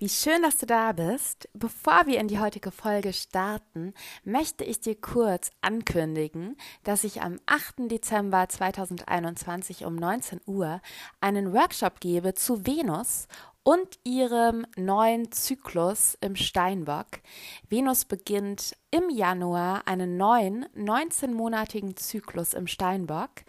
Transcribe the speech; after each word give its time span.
Wie 0.00 0.08
schön, 0.08 0.40
dass 0.40 0.56
du 0.56 0.64
da 0.64 0.92
bist. 0.92 1.50
Bevor 1.52 2.06
wir 2.06 2.20
in 2.20 2.28
die 2.28 2.38
heutige 2.38 2.70
Folge 2.70 3.12
starten, 3.12 3.92
möchte 4.24 4.64
ich 4.64 4.80
dir 4.80 4.98
kurz 4.98 5.50
ankündigen, 5.60 6.56
dass 6.84 7.04
ich 7.04 7.20
am 7.20 7.38
8. 7.44 7.90
Dezember 7.90 8.48
2021 8.48 9.84
um 9.84 9.96
19 9.96 10.40
Uhr 10.46 10.80
einen 11.20 11.52
Workshop 11.52 12.00
gebe 12.00 12.32
zu 12.32 12.64
Venus 12.64 13.28
und 13.62 13.98
ihrem 14.02 14.66
neuen 14.74 15.32
Zyklus 15.32 16.16
im 16.22 16.34
Steinbock. 16.34 17.20
Venus 17.68 18.06
beginnt 18.06 18.74
im 18.90 19.10
Januar 19.10 19.86
einen 19.86 20.16
neuen 20.16 20.64
19-monatigen 20.74 21.94
Zyklus 21.96 22.54
im 22.54 22.68
Steinbock 22.68 23.42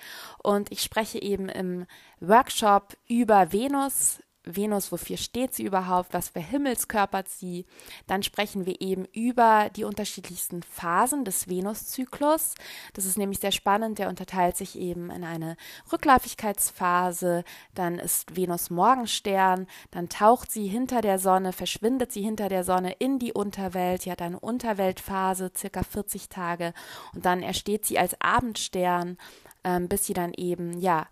und 0.43 0.69
ich 0.69 0.81
spreche 0.81 1.21
eben 1.21 1.47
im 1.47 1.85
Workshop 2.19 2.97
über 3.07 3.53
Venus, 3.53 4.19
Venus, 4.55 4.91
wofür 4.91 5.17
steht 5.17 5.53
sie 5.53 5.63
überhaupt, 5.63 6.13
was 6.13 6.29
verhimmelskörpert 6.29 7.29
sie. 7.29 7.65
Dann 8.07 8.23
sprechen 8.23 8.65
wir 8.65 8.81
eben 8.81 9.05
über 9.13 9.69
die 9.75 9.83
unterschiedlichsten 9.83 10.63
Phasen 10.63 11.25
des 11.25 11.47
Venuszyklus. 11.47 12.55
Das 12.93 13.05
ist 13.05 13.17
nämlich 13.17 13.39
sehr 13.39 13.51
spannend, 13.51 13.99
der 13.99 14.09
unterteilt 14.09 14.57
sich 14.57 14.77
eben 14.77 15.09
in 15.09 15.23
eine 15.23 15.57
Rückläufigkeitsphase, 15.91 17.43
dann 17.75 17.99
ist 17.99 18.35
Venus 18.35 18.69
Morgenstern, 18.69 19.67
dann 19.91 20.09
taucht 20.09 20.51
sie 20.51 20.67
hinter 20.67 21.01
der 21.01 21.19
Sonne, 21.19 21.53
verschwindet 21.53 22.11
sie 22.11 22.21
hinter 22.21 22.49
der 22.49 22.63
Sonne 22.63 22.93
in 22.93 23.19
die 23.19 23.33
Unterwelt, 23.33 24.03
sie 24.03 24.11
hat 24.11 24.21
eine 24.21 24.39
Unterweltphase, 24.39 25.51
circa 25.55 25.83
40 25.83 26.29
Tage, 26.29 26.73
und 27.13 27.25
dann 27.25 27.43
ersteht 27.43 27.85
sie 27.85 27.99
als 27.99 28.19
Abendstern, 28.19 29.17
ähm, 29.63 29.87
bis 29.87 30.05
sie 30.05 30.13
dann 30.13 30.33
eben, 30.33 30.79
ja, 30.79 31.07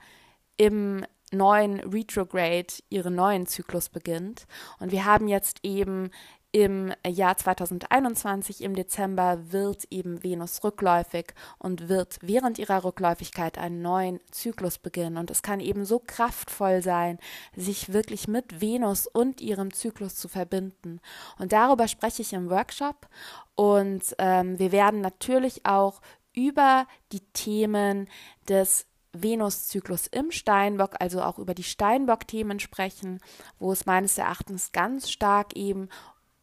im 0.57 1.06
neuen 1.31 1.79
Retrograde 1.79 2.73
ihren 2.90 3.16
neuen 3.16 3.47
Zyklus 3.47 3.90
beginnt. 3.90 4.47
Und 4.79 4.91
wir 4.91 5.06
haben 5.06 5.28
jetzt 5.28 5.59
eben 5.63 6.12
im 6.51 6.91
Jahr 7.06 7.38
2021 7.38 8.63
im 8.63 8.75
Dezember 8.75 9.51
wird 9.51 9.85
eben 9.91 10.23
Venus 10.23 10.63
rückläufig 10.63 11.35
und 11.59 11.89
wird 11.89 12.18
während 12.23 12.57
ihrer 12.57 12.84
Rückläufigkeit 12.84 13.59
einen 13.59 13.84
neuen 13.84 14.19
Zyklus 14.31 14.79
beginnen. 14.79 15.18
Und 15.18 15.29
es 15.29 15.44
kann 15.44 15.59
eben 15.59 15.85
so 15.85 16.00
kraftvoll 16.00 16.81
sein, 16.81 17.19
sich 17.56 17.94
wirklich 17.94 18.28
mit 18.28 18.62
Venus 18.62 19.06
und 19.06 19.41
ihrem 19.41 19.72
Zyklus 19.72 20.16
zu 20.16 20.28
verbinden. 20.28 21.01
Und 21.38 21.51
darüber 21.51 21.88
spreche 21.88 22.23
ich 22.23 22.34
im 22.34 22.50
Workshop. 22.50 23.07
Und 23.53 24.16
ähm, 24.18 24.57
wir 24.57 24.72
werden 24.72 25.01
natürlich 25.01 25.68
auch 25.68 26.01
über 26.34 26.88
die 27.12 27.22
Themen 27.34 28.07
des 28.47 28.88
Venuszyklus 29.14 30.08
im 30.08 30.31
Steinbock, 30.31 30.96
also 31.00 31.22
auch 31.22 31.40
über 31.40 31.53
die 31.53 31.64
Steinbock-Themen 31.64 32.59
sprechen, 32.59 33.20
wo 33.58 33.72
es 33.72 33.86
meines 33.86 34.18
Erachtens 34.18 34.72
ganz 34.72 35.09
stark 35.09 35.56
eben 35.56 35.90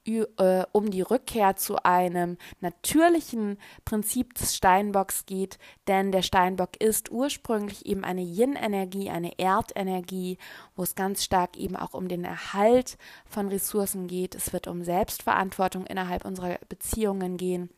äh, 0.06 0.64
um 0.72 0.90
die 0.90 1.02
Rückkehr 1.02 1.56
zu 1.56 1.84
einem 1.84 2.36
natürlichen 2.60 3.58
Prinzip 3.84 4.34
des 4.34 4.54
Steinbocks 4.54 5.26
geht, 5.26 5.58
denn 5.88 6.12
der 6.12 6.22
Steinbock 6.22 6.80
ist 6.80 7.10
ursprünglich 7.10 7.86
eben 7.86 8.04
eine 8.04 8.22
Yin-Energie, 8.22 9.10
eine 9.10 9.38
Erdenergie, 9.38 10.38
wo 10.76 10.84
es 10.84 10.94
ganz 10.94 11.24
stark 11.24 11.56
eben 11.56 11.76
auch 11.76 11.94
um 11.94 12.06
den 12.08 12.24
Erhalt 12.24 12.98
von 13.28 13.48
Ressourcen 13.48 14.06
geht. 14.06 14.34
Es 14.34 14.52
wird 14.52 14.68
um 14.68 14.84
Selbstverantwortung 14.84 15.86
innerhalb 15.86 16.24
unserer 16.24 16.58
Beziehungen 16.68 17.36
gehen. 17.36 17.70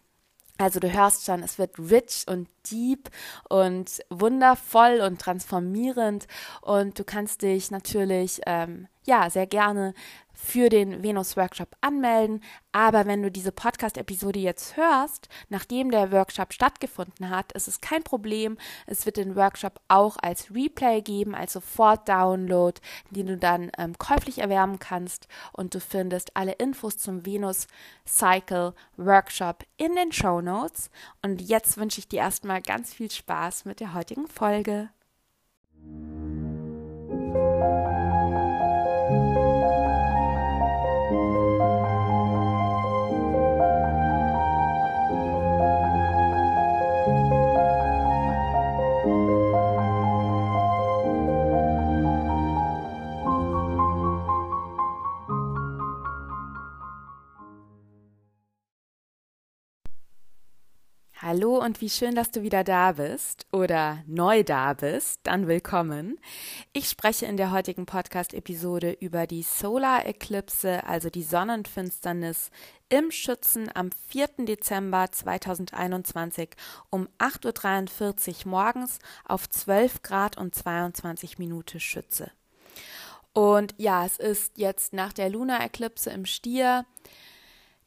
Also 0.58 0.80
du 0.80 0.92
hörst 0.92 1.24
schon, 1.24 1.44
es 1.44 1.56
wird 1.58 1.78
rich 1.78 2.24
und 2.28 2.48
deep 2.70 3.08
und 3.48 4.00
wundervoll 4.10 5.00
und 5.00 5.20
transformierend. 5.20 6.26
Und 6.60 6.98
du 6.98 7.04
kannst 7.04 7.42
dich 7.42 7.70
natürlich 7.70 8.40
ähm, 8.44 8.88
ja 9.04 9.30
sehr 9.30 9.46
gerne 9.46 9.94
für 10.40 10.68
den 10.68 11.02
Venus-Workshop 11.02 11.74
anmelden. 11.80 12.44
Aber 12.70 13.06
wenn 13.06 13.24
du 13.24 13.30
diese 13.30 13.50
Podcast-Episode 13.50 14.38
jetzt 14.38 14.76
hörst, 14.76 15.28
nachdem 15.48 15.90
der 15.90 16.12
Workshop 16.12 16.52
stattgefunden 16.52 17.28
hat, 17.28 17.50
ist 17.52 17.66
es 17.66 17.80
kein 17.80 18.04
Problem. 18.04 18.56
Es 18.86 19.04
wird 19.04 19.16
den 19.16 19.34
Workshop 19.34 19.80
auch 19.88 20.16
als 20.22 20.54
Replay 20.54 21.02
geben, 21.02 21.34
als 21.34 21.54
Sofort-Download, 21.54 22.80
den 23.10 23.26
du 23.26 23.36
dann 23.36 23.72
ähm, 23.76 23.98
käuflich 23.98 24.38
erwärmen 24.38 24.78
kannst. 24.78 25.26
Und 25.52 25.74
du 25.74 25.80
findest 25.80 26.36
alle 26.36 26.52
Infos 26.52 26.98
zum 26.98 27.26
Venus-Cycle-Workshop 27.26 29.64
in 29.76 29.96
den 29.96 30.12
Show 30.12 30.40
Notes. 30.40 30.92
Und 31.20 31.42
jetzt 31.42 31.78
wünsche 31.78 31.98
ich 31.98 32.06
dir 32.06 32.20
erstmal 32.20 32.62
ganz 32.62 32.94
viel 32.94 33.10
Spaß 33.10 33.64
mit 33.64 33.80
der 33.80 33.92
heutigen 33.92 34.28
Folge. 34.28 34.90
Und 61.58 61.80
wie 61.80 61.90
schön, 61.90 62.14
dass 62.14 62.30
du 62.30 62.42
wieder 62.42 62.62
da 62.62 62.92
bist 62.92 63.46
oder 63.50 64.04
neu 64.06 64.44
da 64.44 64.74
bist. 64.74 65.18
Dann 65.24 65.48
willkommen. 65.48 66.20
Ich 66.72 66.88
spreche 66.88 67.26
in 67.26 67.36
der 67.36 67.50
heutigen 67.50 67.84
Podcast-Episode 67.84 68.92
über 69.00 69.26
die 69.26 69.42
Solar 69.42 70.06
Eclipse, 70.06 70.86
also 70.86 71.10
die 71.10 71.24
Sonnenfinsternis 71.24 72.52
im 72.88 73.10
Schützen 73.10 73.68
am 73.74 73.90
4. 74.08 74.46
Dezember 74.46 75.10
2021 75.10 76.50
um 76.90 77.08
8.43 77.18 78.46
Uhr 78.46 78.50
morgens 78.50 79.00
auf 79.24 79.48
12 79.48 80.02
Grad 80.02 80.38
und 80.38 80.54
22 80.54 81.38
Minuten 81.38 81.80
Schütze. 81.80 82.30
Und 83.32 83.74
ja, 83.78 84.06
es 84.06 84.16
ist 84.18 84.58
jetzt 84.58 84.92
nach 84.92 85.12
der 85.12 85.28
Lunar 85.28 85.64
Eclipse 85.64 86.10
im 86.10 86.24
Stier 86.24 86.86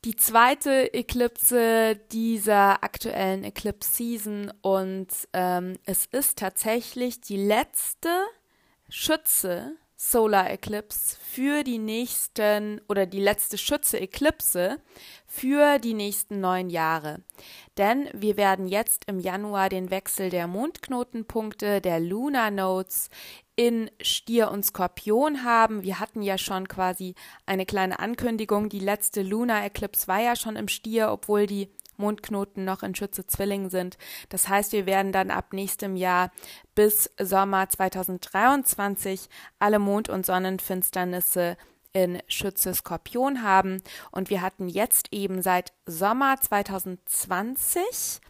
die 0.04 0.16
zweite 0.16 0.94
Eklipse 0.94 1.96
dieser 2.12 2.84
aktuellen 2.84 3.44
Eclipse 3.44 3.90
Season 3.92 4.52
und 4.62 5.08
ähm, 5.34 5.78
es 5.86 6.08
ist 6.08 6.40
tatsächlich 6.40 7.22
die 7.22 7.38
letzte 7.38 8.10
Schütze 8.90 9.76
Solar 10.04 10.50
Eclipse 10.50 11.16
für 11.22 11.64
die 11.64 11.78
nächsten 11.78 12.82
oder 12.90 13.06
die 13.06 13.20
letzte 13.20 13.60
Schütze 13.60 14.00
Eklipse 14.00 14.82
für 15.28 15.78
die 15.78 15.94
nächsten 15.94 16.40
neun 16.42 16.72
Jahre. 16.72 17.20
Denn 17.78 18.10
wir 18.12 18.36
werden 18.36 18.68
jetzt 18.68 19.06
im 19.06 19.20
Januar 19.20 19.70
den 19.70 19.92
Wechsel 19.92 20.32
der 20.32 20.48
Mondknotenpunkte 20.48 21.82
der 21.82 22.00
Lunar 22.00 22.50
Nodes 22.50 23.10
in 23.56 23.92
Stier 24.02 24.50
und 24.50 24.66
Skorpion 24.66 25.44
haben. 25.44 25.84
Wir 25.84 26.00
hatten 26.00 26.24
ja 26.24 26.40
schon 26.40 26.68
quasi 26.68 27.14
eine 27.46 27.68
kleine 27.68 28.00
Ankündigung. 28.00 28.70
Die 28.70 28.80
letzte 28.80 29.22
Lunar 29.22 29.64
Eclipse 29.64 30.08
war 30.08 30.20
ja 30.20 30.36
schon 30.36 30.56
im 30.56 30.68
Stier, 30.68 31.12
obwohl 31.12 31.46
die 31.46 31.70
Mondknoten 32.02 32.66
noch 32.66 32.84
in 32.84 32.96
Schütze 32.96 33.26
Zwilling 33.26 33.70
sind. 33.70 33.98
Das 34.28 34.50
heißt, 34.50 34.74
wir 34.74 34.86
werden 34.86 35.14
dann 35.14 35.32
ab 35.32 35.54
nächstem 35.54 35.96
Jahr 35.96 36.32
bis 36.76 37.10
Sommer 37.18 37.70
2023 37.70 39.30
alle 39.60 39.80
Mond- 39.80 40.10
und 40.10 40.26
Sonnenfinsternisse 40.26 41.56
in 41.94 42.22
Schütze 42.28 42.74
Skorpion 42.74 43.44
haben. 43.44 43.82
Und 44.12 44.30
wir 44.30 44.42
hatten 44.42 44.68
jetzt 44.68 45.14
eben 45.14 45.42
seit 45.42 45.74
Sommer 45.86 46.36
2020 46.40 48.22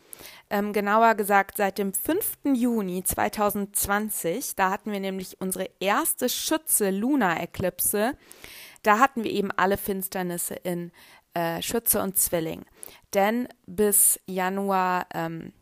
ähm, 0.49 0.73
genauer 0.73 1.15
gesagt 1.15 1.57
seit 1.57 1.77
dem 1.77 1.93
5. 1.93 2.39
Juni 2.53 3.03
2020. 3.03 4.55
Da 4.55 4.69
hatten 4.69 4.91
wir 4.91 4.99
nämlich 4.99 5.39
unsere 5.39 5.69
erste 5.79 6.29
Schütze 6.29 6.89
Lunar 6.89 7.41
Eclipse. 7.41 8.17
Da 8.83 8.99
hatten 8.99 9.23
wir 9.23 9.31
eben 9.31 9.51
alle 9.51 9.77
Finsternisse 9.77 10.55
in 10.55 10.91
äh, 11.33 11.61
Schütze 11.61 12.01
und 12.01 12.17
Zwilling. 12.17 12.65
Denn 13.13 13.47
bis 13.65 14.19
Januar 14.25 15.07
ähm, 15.13 15.53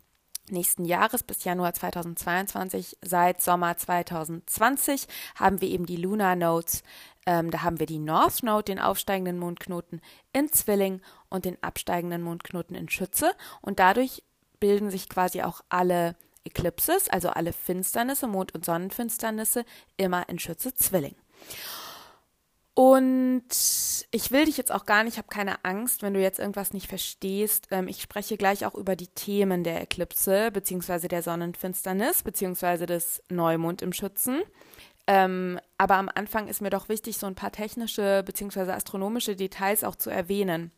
nächsten 0.52 0.86
Jahres, 0.86 1.24
bis 1.24 1.44
Januar 1.44 1.74
2022, 1.74 2.98
seit 3.02 3.42
Sommer 3.42 3.78
2020, 3.78 5.08
haben 5.36 5.62
wir 5.62 5.70
eben 5.70 5.86
die 5.86 5.98
Lunar 5.98 6.36
Nodes. 6.36 6.84
Ähm, 7.26 7.52
da 7.52 7.62
haben 7.62 7.80
wir 7.80 7.86
die 7.86 8.00
North 8.00 8.44
Node, 8.44 8.64
den 8.64 8.80
aufsteigenden 8.80 9.38
Mondknoten 9.38 10.02
in 10.34 10.52
Zwilling 10.52 11.02
und 11.30 11.46
den 11.46 11.62
absteigenden 11.62 12.22
Mondknoten 12.22 12.76
in 12.76 12.90
Schütze. 12.90 13.34
Und 13.62 13.80
dadurch 13.80 14.24
bilden 14.60 14.90
sich 14.90 15.10
quasi 15.10 15.42
auch 15.42 15.62
alle 15.70 16.16
Eclipses, 16.44 17.10
also 17.10 17.30
alle 17.30 17.54
Finsternisse, 17.54 18.28
Mond- 18.28 18.56
und 18.56 18.66
Sonnenfinsternisse, 18.66 19.66
immer 19.98 20.28
in 20.30 20.40
Schütze 20.40 20.74
Zwilling. 20.74 21.16
Und 22.80 23.44
ich 24.12 24.32
will 24.32 24.46
dich 24.46 24.56
jetzt 24.56 24.72
auch 24.72 24.86
gar 24.86 25.04
nicht, 25.04 25.16
ich 25.16 25.18
habe 25.18 25.28
keine 25.28 25.66
Angst, 25.66 26.02
wenn 26.02 26.14
du 26.14 26.22
jetzt 26.22 26.40
irgendwas 26.40 26.72
nicht 26.72 26.88
verstehst. 26.88 27.68
Ähm, 27.72 27.90
ich 27.90 28.02
spreche 28.02 28.38
gleich 28.38 28.66
auch 28.66 28.74
über 28.74 28.96
die 28.96 29.10
Themen 29.10 29.66
der 29.66 29.82
Eklipse, 29.82 30.50
beziehungsweise 30.50 31.10
der 31.10 31.22
Sonnenfinsternis, 31.22 32.24
beziehungsweise 32.24 32.86
des 32.86 33.22
Neumond 33.28 33.82
im 33.82 33.92
Schützen. 33.92 34.44
Ähm, 35.08 35.60
aber 35.78 35.96
am 35.96 36.10
Anfang 36.16 36.48
ist 36.48 36.62
mir 36.62 36.70
doch 36.70 36.88
wichtig, 36.88 37.18
so 37.18 37.28
ein 37.28 37.36
paar 37.36 37.52
technische 37.52 38.24
beziehungsweise 38.26 38.74
astronomische 38.74 39.36
Details 39.36 39.84
auch 39.84 39.96
zu 39.98 40.10
erwähnen. 40.10 40.72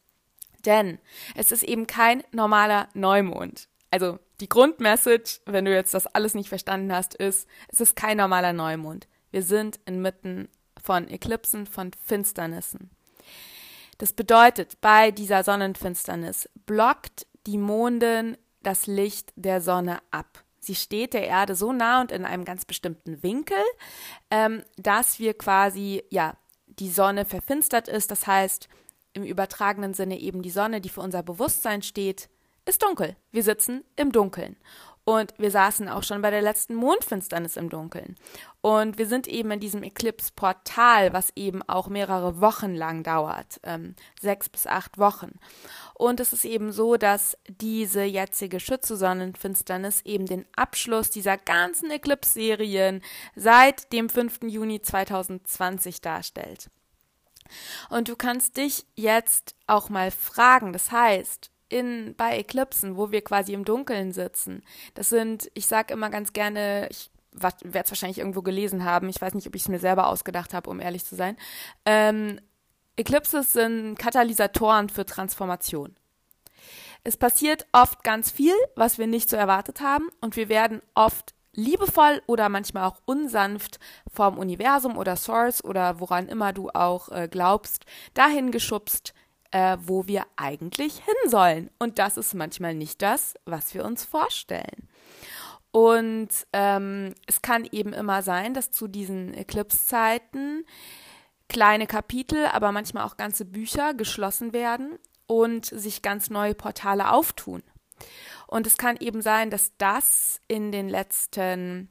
Denn 0.65 0.97
es 1.35 1.51
ist 1.51 1.61
eben 1.61 1.85
kein 1.85 2.23
normaler 2.31 2.89
Neumond. 2.95 3.67
Also 3.91 4.17
die 4.39 4.49
Grundmessage, 4.49 5.41
wenn 5.45 5.65
du 5.65 5.71
jetzt 5.71 5.93
das 5.93 6.07
alles 6.07 6.33
nicht 6.33 6.49
verstanden 6.49 6.91
hast, 6.91 7.13
ist, 7.13 7.47
es 7.67 7.79
ist 7.79 7.95
kein 7.95 8.17
normaler 8.17 8.53
Neumond. 8.53 9.07
Wir 9.29 9.43
sind 9.43 9.79
inmitten 9.85 10.49
von 10.81 11.07
Eklipsen, 11.07 11.65
von 11.65 11.91
Finsternissen. 12.05 12.89
Das 13.97 14.13
bedeutet, 14.13 14.81
bei 14.81 15.11
dieser 15.11 15.43
Sonnenfinsternis 15.43 16.49
blockt 16.65 17.27
die 17.45 17.57
Mondin 17.57 18.37
das 18.63 18.87
Licht 18.87 19.31
der 19.35 19.61
Sonne 19.61 19.99
ab. 20.11 20.43
Sie 20.59 20.75
steht 20.75 21.13
der 21.13 21.27
Erde 21.27 21.55
so 21.55 21.73
nah 21.73 22.01
und 22.01 22.11
in 22.11 22.23
einem 22.23 22.45
ganz 22.45 22.65
bestimmten 22.65 23.23
Winkel, 23.23 23.57
ähm, 24.29 24.63
dass 24.77 25.19
wir 25.19 25.33
quasi, 25.33 26.03
ja, 26.09 26.35
die 26.67 26.89
Sonne 26.89 27.25
verfinstert 27.25 27.87
ist. 27.87 28.11
Das 28.11 28.27
heißt, 28.27 28.69
im 29.13 29.23
übertragenen 29.23 29.93
Sinne 29.93 30.19
eben 30.19 30.41
die 30.41 30.51
Sonne, 30.51 30.79
die 30.79 30.89
für 30.89 31.01
unser 31.01 31.23
Bewusstsein 31.23 31.81
steht, 31.81 32.29
ist 32.65 32.83
dunkel. 32.83 33.15
Wir 33.31 33.43
sitzen 33.43 33.83
im 33.95 34.11
Dunkeln. 34.11 34.55
Und 35.03 35.33
wir 35.39 35.49
saßen 35.49 35.89
auch 35.89 36.03
schon 36.03 36.21
bei 36.21 36.29
der 36.29 36.43
letzten 36.43 36.75
Mondfinsternis 36.75 37.57
im 37.57 37.69
Dunkeln. 37.69 38.15
Und 38.61 38.99
wir 38.99 39.07
sind 39.07 39.27
eben 39.27 39.49
in 39.49 39.59
diesem 39.59 39.81
Eclipse-Portal, 39.81 41.11
was 41.11 41.31
eben 41.35 41.63
auch 41.63 41.87
mehrere 41.87 42.39
Wochen 42.39 42.75
lang 42.75 43.01
dauert, 43.01 43.59
ähm, 43.63 43.95
sechs 44.19 44.47
bis 44.47 44.67
acht 44.67 44.99
Wochen. 44.99 45.39
Und 45.95 46.19
es 46.19 46.33
ist 46.33 46.45
eben 46.45 46.71
so, 46.71 46.97
dass 46.97 47.35
diese 47.47 48.03
jetzige 48.03 48.59
Schütze-Sonnenfinsternis 48.59 50.01
eben 50.01 50.27
den 50.27 50.45
Abschluss 50.55 51.09
dieser 51.09 51.37
ganzen 51.37 51.89
Eclipse-Serien 51.89 53.01
seit 53.35 53.91
dem 53.93 54.07
5. 54.07 54.41
Juni 54.43 54.81
2020 54.81 56.01
darstellt. 56.01 56.69
Und 57.89 58.07
du 58.07 58.15
kannst 58.15 58.57
dich 58.57 58.85
jetzt 58.95 59.55
auch 59.65 59.89
mal 59.89 60.11
fragen, 60.11 60.73
das 60.73 60.91
heißt, 60.91 61.51
in, 61.71 62.15
bei 62.15 62.37
Eklipsen, 62.37 62.97
wo 62.97 63.11
wir 63.11 63.23
quasi 63.23 63.53
im 63.53 63.65
Dunkeln 63.65 64.11
sitzen. 64.11 64.63
Das 64.93 65.09
sind, 65.09 65.49
ich 65.53 65.67
sage 65.67 65.93
immer 65.93 66.09
ganz 66.09 66.33
gerne, 66.33 66.87
ich 66.89 67.09
werde 67.31 67.57
es 67.63 67.91
wahrscheinlich 67.91 68.19
irgendwo 68.19 68.41
gelesen 68.41 68.83
haben, 68.83 69.09
ich 69.09 69.21
weiß 69.21 69.33
nicht, 69.33 69.47
ob 69.47 69.55
ich 69.55 69.63
es 69.63 69.69
mir 69.69 69.79
selber 69.79 70.07
ausgedacht 70.07 70.53
habe, 70.53 70.69
um 70.69 70.79
ehrlich 70.79 71.05
zu 71.05 71.15
sein. 71.15 71.37
Ähm, 71.85 72.39
Eclipses 72.97 73.53
sind 73.53 73.95
Katalysatoren 73.97 74.89
für 74.89 75.05
Transformation. 75.05 75.95
Es 77.03 77.17
passiert 77.17 77.65
oft 77.71 78.03
ganz 78.03 78.29
viel, 78.29 78.53
was 78.75 78.97
wir 78.99 79.07
nicht 79.07 79.29
so 79.29 79.35
erwartet 79.35 79.81
haben, 79.81 80.09
und 80.19 80.35
wir 80.35 80.49
werden 80.49 80.81
oft 80.93 81.33
liebevoll 81.53 82.21
oder 82.27 82.47
manchmal 82.49 82.85
auch 82.85 83.01
unsanft 83.05 83.79
vom 84.13 84.37
Universum 84.37 84.97
oder 84.97 85.15
Source 85.15 85.63
oder 85.63 85.99
woran 85.99 86.27
immer 86.27 86.53
du 86.53 86.69
auch 86.69 87.09
äh, 87.09 87.27
glaubst, 87.29 87.85
dahin 88.13 88.51
geschubst, 88.51 89.13
äh, 89.51 89.77
wo 89.81 90.07
wir 90.07 90.25
eigentlich 90.35 90.95
hin 90.95 91.29
sollen. 91.29 91.69
Und 91.79 91.99
das 91.99 92.17
ist 92.17 92.33
manchmal 92.33 92.73
nicht 92.73 93.01
das, 93.01 93.35
was 93.45 93.73
wir 93.73 93.85
uns 93.85 94.03
vorstellen. 94.03 94.89
Und 95.71 96.29
ähm, 96.51 97.15
es 97.27 97.41
kann 97.41 97.67
eben 97.71 97.93
immer 97.93 98.21
sein, 98.23 98.53
dass 98.53 98.71
zu 98.71 98.87
diesen 98.87 99.33
Eclipse-Zeiten 99.33 100.65
kleine 101.47 101.87
Kapitel, 101.87 102.45
aber 102.47 102.71
manchmal 102.71 103.05
auch 103.05 103.17
ganze 103.17 103.45
Bücher 103.45 103.93
geschlossen 103.93 104.53
werden 104.53 104.97
und 105.27 105.65
sich 105.65 106.01
ganz 106.01 106.29
neue 106.29 106.55
Portale 106.55 107.11
auftun. 107.11 107.63
Und 108.47 108.67
es 108.67 108.77
kann 108.77 108.97
eben 108.97 109.21
sein, 109.21 109.49
dass 109.49 109.71
das 109.77 110.41
in 110.47 110.71
den 110.71 110.89
letzten 110.89 111.89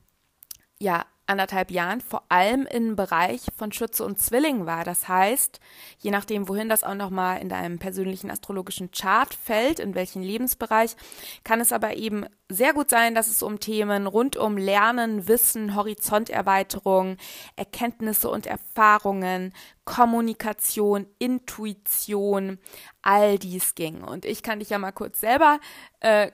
ja, 0.78 1.06
anderthalb 1.30 1.70
Jahren 1.70 2.00
vor 2.00 2.24
allem 2.28 2.66
im 2.66 2.96
Bereich 2.96 3.42
von 3.56 3.72
Schütze 3.72 4.04
und 4.04 4.18
Zwilling 4.18 4.66
war. 4.66 4.84
Das 4.84 5.08
heißt, 5.08 5.60
je 5.98 6.10
nachdem, 6.10 6.48
wohin 6.48 6.68
das 6.68 6.84
auch 6.84 6.94
nochmal 6.94 7.40
in 7.40 7.48
deinem 7.48 7.78
persönlichen 7.78 8.30
astrologischen 8.30 8.90
Chart 8.90 9.32
fällt, 9.32 9.78
in 9.78 9.94
welchen 9.94 10.22
Lebensbereich, 10.22 10.96
kann 11.44 11.60
es 11.60 11.72
aber 11.72 11.96
eben 11.96 12.26
sehr 12.48 12.72
gut 12.72 12.90
sein, 12.90 13.14
dass 13.14 13.28
es 13.28 13.42
um 13.42 13.60
Themen 13.60 14.06
rund 14.06 14.36
um 14.36 14.56
Lernen, 14.56 15.28
Wissen, 15.28 15.76
Horizonterweiterung, 15.76 17.16
Erkenntnisse 17.54 18.28
und 18.28 18.46
Erfahrungen, 18.46 19.54
Kommunikation, 19.84 21.06
Intuition, 21.18 22.58
all 23.02 23.38
dies 23.38 23.76
ging. 23.76 24.02
Und 24.02 24.24
ich 24.24 24.42
kann 24.42 24.58
dich 24.58 24.70
ja 24.70 24.78
mal 24.78 24.92
kurz 24.92 25.20
selber 25.20 25.60
äh, 26.00 26.32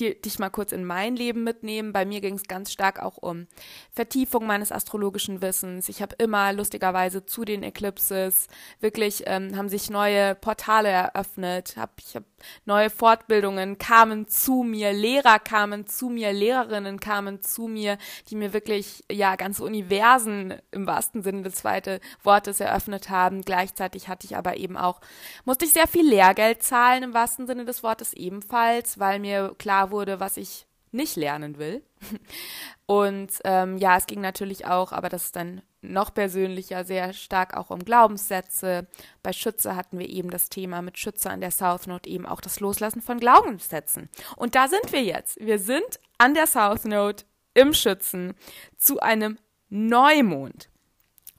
die, 0.00 0.20
dich 0.20 0.38
mal 0.38 0.50
kurz 0.50 0.72
in 0.72 0.84
mein 0.84 1.16
Leben 1.16 1.42
mitnehmen. 1.42 1.92
Bei 1.92 2.04
mir 2.04 2.20
ging 2.20 2.34
es 2.34 2.44
ganz 2.44 2.70
stark 2.70 3.00
auch 3.00 3.16
um 3.16 3.46
Vertiefung 3.90 4.46
meines 4.46 4.72
astrologischen 4.72 5.40
Wissens. 5.40 5.88
Ich 5.88 6.02
habe 6.02 6.14
immer 6.16 6.52
lustigerweise 6.52 7.24
zu 7.24 7.44
den 7.44 7.62
Eclipses 7.62 8.48
wirklich 8.80 9.22
ähm, 9.26 9.56
haben 9.56 9.68
sich 9.68 9.90
neue 9.90 10.34
Portale 10.34 10.88
eröffnet. 10.88 11.76
Hab, 11.76 11.92
ich 11.98 12.14
habe 12.14 12.26
neue 12.64 12.90
Fortbildungen 12.90 13.78
kamen 13.78 14.28
zu 14.28 14.62
mir, 14.62 14.92
Lehrer 14.92 15.38
kamen 15.38 15.86
zu 15.86 16.08
mir, 16.08 16.32
Lehrerinnen 16.32 17.00
kamen 17.00 17.42
zu 17.42 17.66
mir, 17.66 17.96
die 18.28 18.36
mir 18.36 18.52
wirklich 18.52 19.04
ja 19.10 19.36
ganze 19.36 19.64
Universen 19.64 20.54
im 20.72 20.86
wahrsten 20.86 21.22
Sinne 21.22 21.42
des 21.42 21.56
zweiten 21.56 22.00
Wortes 22.22 22.60
eröffnet 22.60 23.08
haben. 23.08 23.42
Gleichzeitig 23.42 24.08
hatte 24.08 24.26
ich 24.26 24.36
aber 24.36 24.56
eben 24.56 24.76
auch 24.76 25.00
musste 25.44 25.64
ich 25.64 25.72
sehr 25.72 25.86
viel 25.86 26.06
Lehrgeld 26.06 26.62
zahlen 26.62 27.02
im 27.02 27.14
wahrsten 27.14 27.46
Sinne 27.46 27.64
des 27.64 27.82
Wortes 27.82 28.12
ebenfalls, 28.12 28.98
weil 28.98 29.18
mir 29.20 29.54
klar 29.58 29.85
wurde, 29.90 30.20
was 30.20 30.36
ich 30.36 30.66
nicht 30.92 31.16
lernen 31.16 31.58
will. 31.58 31.82
Und 32.86 33.32
ähm, 33.44 33.76
ja, 33.76 33.96
es 33.96 34.06
ging 34.06 34.20
natürlich 34.20 34.66
auch, 34.66 34.92
aber 34.92 35.08
das 35.08 35.26
ist 35.26 35.36
dann 35.36 35.62
noch 35.82 36.14
persönlicher, 36.14 36.84
sehr 36.84 37.12
stark 37.12 37.56
auch 37.56 37.70
um 37.70 37.80
Glaubenssätze. 37.80 38.86
Bei 39.22 39.32
Schütze 39.32 39.76
hatten 39.76 39.98
wir 39.98 40.08
eben 40.08 40.30
das 40.30 40.48
Thema 40.48 40.82
mit 40.82 40.98
Schütze 40.98 41.30
an 41.30 41.40
der 41.40 41.50
South 41.50 41.86
Note 41.86 42.08
eben 42.08 42.26
auch 42.26 42.40
das 42.40 42.60
Loslassen 42.60 43.02
von 43.02 43.20
Glaubenssätzen. 43.20 44.08
Und 44.36 44.54
da 44.54 44.68
sind 44.68 44.92
wir 44.92 45.02
jetzt. 45.02 45.38
Wir 45.40 45.58
sind 45.58 46.00
an 46.18 46.34
der 46.34 46.46
South 46.46 46.84
Note 46.84 47.24
im 47.54 47.72
Schützen 47.72 48.34
zu 48.76 49.00
einem 49.00 49.38
Neumond. 49.68 50.68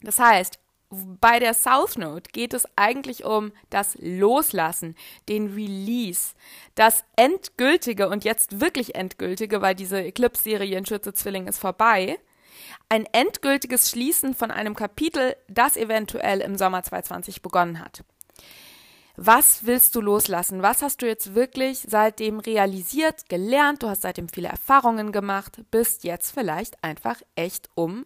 Das 0.01 0.19
heißt, 0.19 0.59
bei 0.89 1.39
der 1.39 1.53
South 1.53 1.97
Note 1.97 2.31
geht 2.31 2.53
es 2.53 2.65
eigentlich 2.75 3.25
um 3.25 3.51
das 3.69 3.97
Loslassen, 3.99 4.95
den 5.27 5.53
Release, 5.53 6.33
das 6.75 7.03
endgültige 7.15 8.07
und 8.09 8.23
jetzt 8.23 8.61
wirklich 8.61 8.95
endgültige, 8.95 9.61
weil 9.61 9.75
diese 9.75 10.01
Eclipse-Serie 10.01 10.77
in 10.77 10.85
Schütze 10.85 11.13
Zwilling 11.13 11.47
ist 11.47 11.59
vorbei, 11.59 12.19
ein 12.89 13.05
endgültiges 13.11 13.89
Schließen 13.89 14.33
von 14.33 14.49
einem 14.49 14.75
Kapitel, 14.75 15.35
das 15.49 15.75
eventuell 15.75 16.39
im 16.39 16.57
Sommer 16.57 16.83
2020 16.83 17.41
begonnen 17.41 17.79
hat. 17.79 18.03
Was 19.17 19.65
willst 19.65 19.95
du 19.95 20.01
loslassen? 20.01 20.61
Was 20.61 20.83
hast 20.83 21.01
du 21.01 21.07
jetzt 21.07 21.33
wirklich 21.33 21.85
seitdem 21.87 22.39
realisiert, 22.39 23.27
gelernt? 23.29 23.81
Du 23.81 23.89
hast 23.89 24.03
seitdem 24.03 24.29
viele 24.29 24.47
Erfahrungen 24.47 25.11
gemacht, 25.11 25.59
bist 25.71 26.03
jetzt 26.03 26.31
vielleicht 26.31 26.83
einfach 26.83 27.19
echt 27.35 27.69
um 27.73 28.05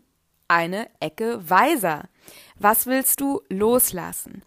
eine 0.51 0.89
Ecke 0.99 1.49
weiser. 1.49 2.09
Was 2.59 2.85
willst 2.85 3.21
du 3.21 3.41
loslassen? 3.49 4.43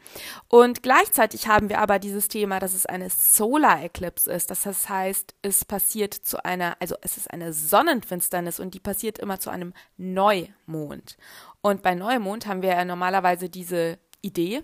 Und 0.48 0.82
gleichzeitig 0.82 1.48
haben 1.48 1.70
wir 1.70 1.80
aber 1.80 1.98
dieses 1.98 2.28
Thema, 2.28 2.60
dass 2.60 2.74
es 2.74 2.84
eine 2.84 3.08
Solar 3.08 3.82
Eclipse 3.82 4.30
ist. 4.30 4.50
Das 4.50 4.88
heißt, 4.88 5.34
es 5.40 5.64
passiert 5.64 6.12
zu 6.12 6.44
einer, 6.44 6.76
also 6.78 6.94
es 7.00 7.16
ist 7.16 7.32
eine 7.32 7.52
Sonnenfinsternis 7.52 8.60
und 8.60 8.74
die 8.74 8.80
passiert 8.80 9.18
immer 9.18 9.40
zu 9.40 9.48
einem 9.50 9.72
Neumond. 9.96 11.16
Und 11.62 11.82
bei 11.82 11.94
Neumond 11.94 12.46
haben 12.46 12.62
wir 12.62 12.74
ja 12.74 12.84
normalerweise 12.84 13.48
diese 13.48 13.98
Idee, 14.20 14.62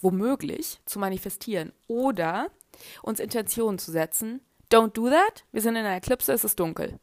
womöglich 0.00 0.80
zu 0.86 0.98
manifestieren 0.98 1.72
oder 1.86 2.50
uns 3.02 3.20
Intentionen 3.20 3.78
zu 3.78 3.92
setzen. 3.92 4.40
Don't 4.72 4.94
do 4.94 5.10
that. 5.10 5.44
Wir 5.52 5.60
sind 5.60 5.76
in 5.76 5.84
einer 5.84 5.96
Eclipse, 5.96 6.32
es 6.32 6.44
ist 6.44 6.58
dunkel. 6.58 6.98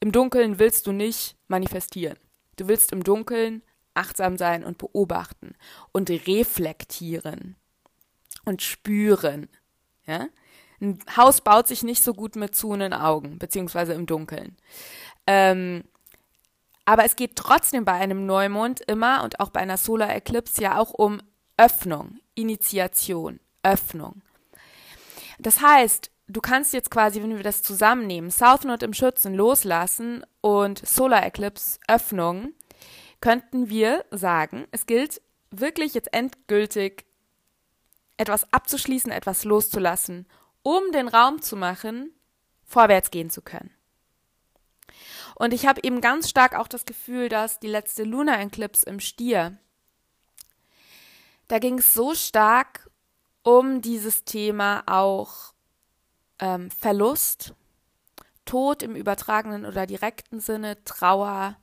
Im 0.00 0.10
Dunkeln 0.10 0.58
willst 0.58 0.86
du 0.86 0.92
nicht 0.92 1.36
manifestieren. 1.46 2.16
Du 2.56 2.68
willst 2.68 2.92
im 2.92 3.04
Dunkeln 3.04 3.62
achtsam 3.94 4.36
sein 4.36 4.64
und 4.64 4.78
beobachten 4.78 5.54
und 5.92 6.10
reflektieren 6.10 7.56
und 8.44 8.62
spüren. 8.62 9.48
Ja? 10.06 10.28
Ein 10.80 10.98
Haus 11.16 11.40
baut 11.40 11.68
sich 11.68 11.82
nicht 11.82 12.02
so 12.02 12.14
gut 12.14 12.36
mit 12.36 12.54
zuenen 12.54 12.92
Augen, 12.92 13.38
beziehungsweise 13.38 13.92
im 13.92 14.06
Dunkeln. 14.06 14.56
Ähm, 15.26 15.84
aber 16.84 17.04
es 17.04 17.16
geht 17.16 17.36
trotzdem 17.36 17.84
bei 17.84 17.92
einem 17.92 18.26
Neumond 18.26 18.80
immer 18.80 19.22
und 19.22 19.38
auch 19.40 19.50
bei 19.50 19.60
einer 19.60 19.76
Solar 19.76 20.14
Eclipse 20.14 20.62
ja 20.62 20.78
auch 20.78 20.90
um 20.90 21.22
Öffnung, 21.56 22.18
Initiation, 22.34 23.38
Öffnung. 23.62 24.22
Das 25.38 25.60
heißt, 25.60 26.11
du 26.32 26.40
kannst 26.40 26.72
jetzt 26.72 26.90
quasi, 26.90 27.22
wenn 27.22 27.36
wir 27.36 27.42
das 27.42 27.62
zusammennehmen, 27.62 28.30
South 28.30 28.64
Node 28.64 28.86
im 28.86 28.94
Schützen 28.94 29.34
loslassen 29.34 30.24
und 30.40 30.86
Solar 30.86 31.24
Eclipse 31.24 31.78
Öffnung, 31.88 32.52
könnten 33.20 33.68
wir 33.68 34.04
sagen, 34.10 34.66
es 34.70 34.86
gilt 34.86 35.20
wirklich 35.50 35.94
jetzt 35.94 36.12
endgültig 36.12 37.04
etwas 38.16 38.52
abzuschließen, 38.52 39.12
etwas 39.12 39.44
loszulassen, 39.44 40.26
um 40.62 40.90
den 40.92 41.08
Raum 41.08 41.42
zu 41.42 41.56
machen, 41.56 42.12
vorwärts 42.64 43.10
gehen 43.10 43.30
zu 43.30 43.42
können. 43.42 43.70
Und 45.34 45.52
ich 45.52 45.66
habe 45.66 45.80
eben 45.82 46.00
ganz 46.00 46.28
stark 46.28 46.54
auch 46.54 46.68
das 46.68 46.84
Gefühl, 46.84 47.28
dass 47.28 47.60
die 47.60 47.68
letzte 47.68 48.04
Lunar 48.04 48.40
Eclipse 48.40 48.88
im 48.88 49.00
Stier, 49.00 49.58
da 51.48 51.58
ging 51.58 51.78
es 51.78 51.94
so 51.94 52.14
stark 52.14 52.90
um 53.42 53.82
dieses 53.82 54.24
Thema 54.24 54.84
auch 54.86 55.51
ähm, 56.42 56.70
Verlust, 56.72 57.54
Tod 58.44 58.82
im 58.82 58.96
übertragenen 58.96 59.64
oder 59.64 59.86
direkten 59.86 60.40
Sinne, 60.40 60.82
Trauer, 60.84 61.56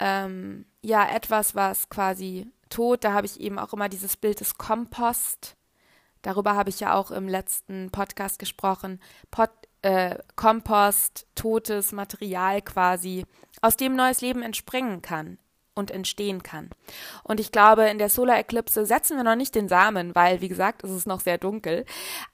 ähm, 0.00 0.66
ja, 0.82 1.08
etwas, 1.08 1.54
was 1.54 1.88
quasi 1.88 2.50
Tod, 2.68 3.04
da 3.04 3.12
habe 3.12 3.26
ich 3.26 3.40
eben 3.40 3.60
auch 3.60 3.72
immer 3.72 3.88
dieses 3.88 4.16
Bild 4.16 4.40
des 4.40 4.58
Kompost. 4.58 5.56
Darüber 6.22 6.56
habe 6.56 6.70
ich 6.70 6.80
ja 6.80 6.94
auch 6.94 7.12
im 7.12 7.28
letzten 7.28 7.90
Podcast 7.90 8.40
gesprochen. 8.40 9.00
Pot, 9.30 9.50
äh, 9.82 10.18
Kompost, 10.34 11.26
totes 11.36 11.92
Material 11.92 12.60
quasi, 12.60 13.24
aus 13.60 13.76
dem 13.76 13.94
neues 13.94 14.20
Leben 14.20 14.42
entspringen 14.42 15.00
kann 15.00 15.38
und 15.74 15.90
entstehen 15.90 16.42
kann. 16.42 16.70
Und 17.22 17.40
ich 17.40 17.52
glaube, 17.52 17.88
in 17.88 17.98
der 17.98 18.08
Solar 18.08 18.38
Eclipse 18.38 18.84
setzen 18.84 19.16
wir 19.16 19.24
noch 19.24 19.36
nicht 19.36 19.54
den 19.54 19.68
Samen, 19.68 20.14
weil, 20.14 20.40
wie 20.40 20.48
gesagt, 20.48 20.84
es 20.84 20.90
ist 20.90 21.06
noch 21.06 21.20
sehr 21.20 21.38
dunkel. 21.38 21.84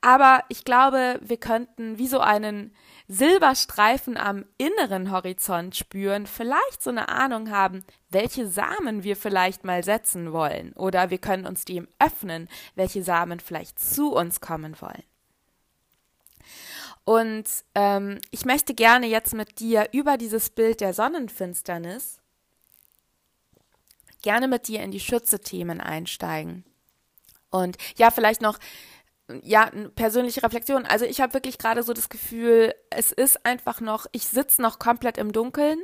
Aber 0.00 0.42
ich 0.48 0.64
glaube, 0.64 1.20
wir 1.22 1.36
könnten 1.36 1.98
wie 1.98 2.08
so 2.08 2.20
einen 2.20 2.74
Silberstreifen 3.06 4.16
am 4.16 4.44
inneren 4.58 5.10
Horizont 5.10 5.76
spüren, 5.76 6.26
vielleicht 6.26 6.82
so 6.82 6.90
eine 6.90 7.08
Ahnung 7.08 7.50
haben, 7.50 7.84
welche 8.10 8.46
Samen 8.46 9.02
wir 9.02 9.16
vielleicht 9.16 9.64
mal 9.64 9.82
setzen 9.84 10.32
wollen. 10.32 10.72
Oder 10.72 11.10
wir 11.10 11.18
können 11.18 11.46
uns 11.46 11.64
dem 11.64 11.88
öffnen, 11.98 12.48
welche 12.74 13.02
Samen 13.02 13.40
vielleicht 13.40 13.78
zu 13.78 14.14
uns 14.14 14.40
kommen 14.40 14.80
wollen. 14.80 15.04
Und 17.04 17.46
ähm, 17.74 18.18
ich 18.30 18.44
möchte 18.44 18.74
gerne 18.74 19.06
jetzt 19.06 19.32
mit 19.32 19.60
dir 19.60 19.88
über 19.92 20.18
dieses 20.18 20.50
Bild 20.50 20.82
der 20.82 20.92
Sonnenfinsternis 20.92 22.20
gerne 24.28 24.46
mit 24.46 24.68
dir 24.68 24.82
in 24.82 24.90
die 24.90 25.00
Schütze-Themen 25.00 25.80
einsteigen. 25.80 26.62
Und 27.48 27.78
ja, 27.96 28.10
vielleicht 28.10 28.42
noch 28.42 28.58
ja, 29.42 29.70
persönliche 29.94 30.42
Reflexion. 30.42 30.84
Also 30.84 31.06
ich 31.06 31.22
habe 31.22 31.32
wirklich 31.32 31.56
gerade 31.56 31.82
so 31.82 31.94
das 31.94 32.10
Gefühl, 32.10 32.74
es 32.90 33.10
ist 33.10 33.46
einfach 33.46 33.80
noch, 33.80 34.04
ich 34.12 34.26
sitze 34.26 34.60
noch 34.60 34.78
komplett 34.78 35.16
im 35.16 35.32
Dunkeln, 35.32 35.78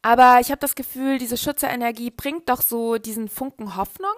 aber 0.00 0.38
ich 0.40 0.50
habe 0.50 0.60
das 0.60 0.74
Gefühl, 0.74 1.18
diese 1.18 1.36
Schütze-Energie 1.36 2.10
bringt 2.10 2.48
doch 2.48 2.62
so 2.62 2.96
diesen 2.96 3.28
Funken 3.28 3.76
Hoffnung. 3.76 4.14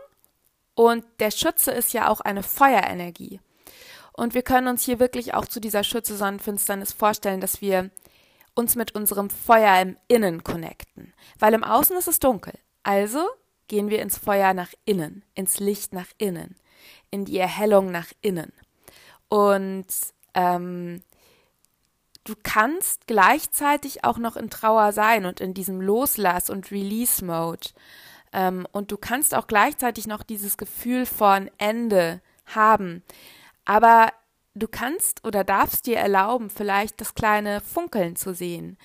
Und 0.76 1.04
der 1.18 1.32
Schütze 1.32 1.72
ist 1.72 1.92
ja 1.92 2.06
auch 2.06 2.20
eine 2.20 2.44
Feuerenergie. 2.44 3.40
Und 4.12 4.34
wir 4.34 4.42
können 4.42 4.68
uns 4.68 4.84
hier 4.84 5.00
wirklich 5.00 5.34
auch 5.34 5.46
zu 5.46 5.58
dieser 5.58 5.82
Schütze-Sonnenfinsternis 5.82 6.92
vorstellen, 6.92 7.40
dass 7.40 7.61
wir 7.61 7.90
uns 8.54 8.76
mit 8.76 8.94
unserem 8.94 9.30
Feuer 9.30 9.80
im 9.80 9.96
Innen 10.06 10.44
connecten. 10.44 11.12
Weil 11.40 11.54
im 11.54 11.64
Außen 11.64 11.96
ist 11.96 12.06
es 12.06 12.20
dunkel. 12.20 12.54
Also 12.82 13.28
gehen 13.68 13.90
wir 13.90 14.02
ins 14.02 14.18
Feuer 14.18 14.54
nach 14.54 14.72
innen, 14.84 15.24
ins 15.34 15.60
Licht 15.60 15.92
nach 15.92 16.08
innen, 16.18 16.56
in 17.10 17.24
die 17.24 17.38
Erhellung 17.38 17.90
nach 17.90 18.08
innen. 18.20 18.52
Und 19.28 19.86
ähm, 20.34 21.02
du 22.24 22.34
kannst 22.42 23.06
gleichzeitig 23.06 24.04
auch 24.04 24.18
noch 24.18 24.36
in 24.36 24.50
Trauer 24.50 24.92
sein 24.92 25.26
und 25.26 25.40
in 25.40 25.54
diesem 25.54 25.80
Loslass- 25.80 26.50
und 26.50 26.70
Release-Mode. 26.70 27.70
Ähm, 28.32 28.66
und 28.72 28.90
du 28.90 28.96
kannst 28.96 29.34
auch 29.34 29.46
gleichzeitig 29.46 30.06
noch 30.06 30.22
dieses 30.22 30.56
Gefühl 30.56 31.06
von 31.06 31.50
Ende 31.58 32.20
haben. 32.46 33.02
Aber 33.64 34.12
du 34.54 34.68
kannst 34.68 35.24
oder 35.24 35.44
darfst 35.44 35.86
dir 35.86 35.96
erlauben, 35.96 36.50
vielleicht 36.50 37.00
das 37.00 37.14
kleine 37.14 37.60
Funkeln 37.60 38.16
zu 38.16 38.34
sehen 38.34 38.76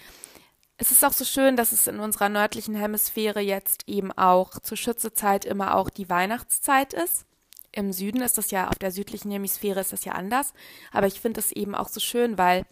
es 0.78 0.92
ist 0.92 1.04
auch 1.04 1.14
so 1.14 1.26
schön, 1.26 1.56
dass 1.56 1.72
es 1.72 1.88
in 1.88 2.00
unserer 2.00 2.30
nördlichen 2.30 2.76
Hemisphäre 2.76 3.40
jetzt 3.40 3.88
eben 3.88 4.12
auch 4.12 4.60
zur 4.60 4.78
Schützezeit 4.78 5.44
immer 5.44 5.76
auch 5.76 5.90
die 5.90 6.10
Weihnachtszeit 6.10 6.94
ist. 6.94 7.26
Im 7.72 7.92
Süden 7.92 8.22
ist 8.22 8.38
das 8.38 8.52
ja, 8.52 8.70
auf 8.70 8.78
der 8.78 8.92
südlichen 8.92 9.32
Hemisphäre 9.32 9.80
ist 9.80 9.92
das 9.92 10.06
ja 10.06 10.14
anders. 10.14 10.54
Aber 10.92 11.08
ich 11.08 11.20
finde 11.20 11.40
es 11.40 11.52
eben 11.52 11.74
auch 11.76 11.90
so 11.90 12.00
schön, 12.00 12.38
weil 12.38 12.66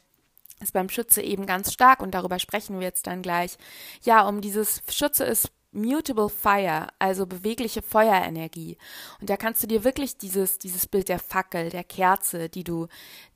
es 0.60 0.72
beim 0.72 0.90
Schütze 0.90 1.22
eben 1.22 1.46
ganz 1.48 1.74
stark, 1.74 2.02
und 2.02 2.12
darüber 2.12 2.40
sprechen 2.40 2.80
wir 2.80 2.86
jetzt 2.86 3.08
dann 3.08 3.22
gleich, 3.22 3.58
ja, 4.04 4.28
um 4.28 4.40
dieses 4.40 4.84
Schütze 4.90 5.26
ist 5.26 5.52
Mutable 5.76 6.30
Fire, 6.30 6.88
also 7.00 7.26
bewegliche 7.26 7.82
Feuerenergie. 7.82 8.78
Und 9.20 9.30
da 9.30 9.38
kannst 9.38 9.62
du 9.62 9.68
dir 9.68 9.84
wirklich 9.84 10.18
dieses, 10.18 10.58
dieses 10.58 10.88
Bild 10.88 11.10
der 11.10 11.20
Fackel, 11.20 11.70
der 11.70 11.84
Kerze, 11.84 12.50
die 12.50 12.64
du 12.64 12.88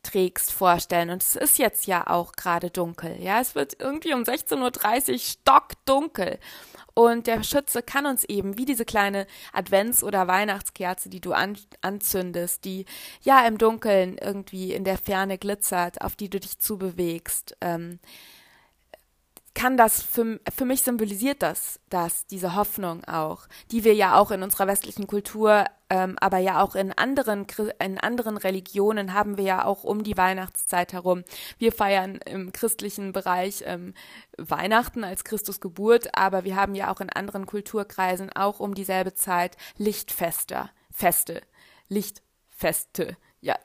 trägst, 0.02 0.52
vorstellen. 0.52 1.10
Und 1.10 1.22
es 1.22 1.36
ist 1.36 1.60
jetzt 1.60 1.86
ja 1.86 2.08
auch 2.08 2.32
gerade 2.32 2.70
dunkel. 2.70 3.22
Ja, 3.22 3.40
es 3.40 3.56
wird 3.56 3.76
irgendwie 3.80 4.14
um 4.14 4.24
16.30 4.24 5.12
Uhr 5.12 5.20
stockdunkel. 5.20 6.40
Und 6.94 7.28
der 7.28 7.44
Schütze 7.44 7.82
kann 7.82 8.06
uns 8.06 8.24
eben, 8.26 8.58
wie 8.58 8.66
diese 8.66 8.86
kleine 8.86 9.28
Advents- 9.54 10.04
oder 10.04 10.28
Weihnachtskerze, 10.28 11.10
die 11.10 11.22
du 11.22 11.34
an, 11.34 11.58
anzündest, 11.82 12.66
die 12.66 12.86
ja 13.22 13.46
im 13.48 13.58
Dunkeln 13.58 14.18
irgendwie 14.18 14.74
in 14.74 14.84
der 14.84 14.98
Ferne 14.98 15.38
glitzert, 15.38 16.02
auf 16.02 16.16
die 16.16 16.30
du 16.30 16.40
dich 16.40 16.60
zubewegst, 16.60 17.56
ähm, 17.62 18.00
kann 19.54 19.78
das 19.78 20.02
für, 20.02 20.40
für 20.56 20.66
mich 20.66 20.84
symbolisiert 20.84 21.42
das, 21.42 21.80
das, 21.90 22.26
diese 22.28 22.56
Hoffnung 22.56 23.04
auch, 23.06 23.48
die 23.72 23.84
wir 23.84 23.94
ja 23.94 24.18
auch 24.18 24.32
in 24.32 24.44
unserer 24.44 24.68
westlichen 24.68 25.08
Kultur, 25.08 25.66
ähm, 25.90 26.18
aber 26.20 26.38
ja 26.38 26.62
auch 26.62 26.76
in 26.76 26.92
anderen, 26.92 27.48
in 27.84 27.98
anderen 27.98 28.38
Religionen 28.38 29.14
haben 29.14 29.38
wir 29.38 29.44
ja 29.44 29.66
auch 29.66 29.84
um 29.84 30.04
die 30.04 30.18
Weihnachtszeit 30.18 30.94
herum. 30.94 31.24
Wir 31.58 31.72
feiern 31.72 32.20
im 32.26 32.54
christlichen 32.54 33.12
Bereich 33.12 33.64
ähm, 33.66 33.94
Weihnachten 34.38 35.04
als 35.04 35.24
Christus 35.24 35.60
Geburt, 35.60 36.16
aber 36.16 36.44
wir 36.44 36.56
haben 36.56 36.76
ja 36.76 36.94
auch 36.94 37.02
in 37.02 37.10
anderen 37.10 37.46
Kulturkreisen 37.46 38.32
auch 38.34 38.60
um 38.60 38.76
dieselbe 38.76 39.14
Zeit 39.14 39.58
Lichtfeste, 39.78 40.70
Feste, 40.92 41.42
Lichtfeste, 41.88 43.18
ja, 43.42 43.56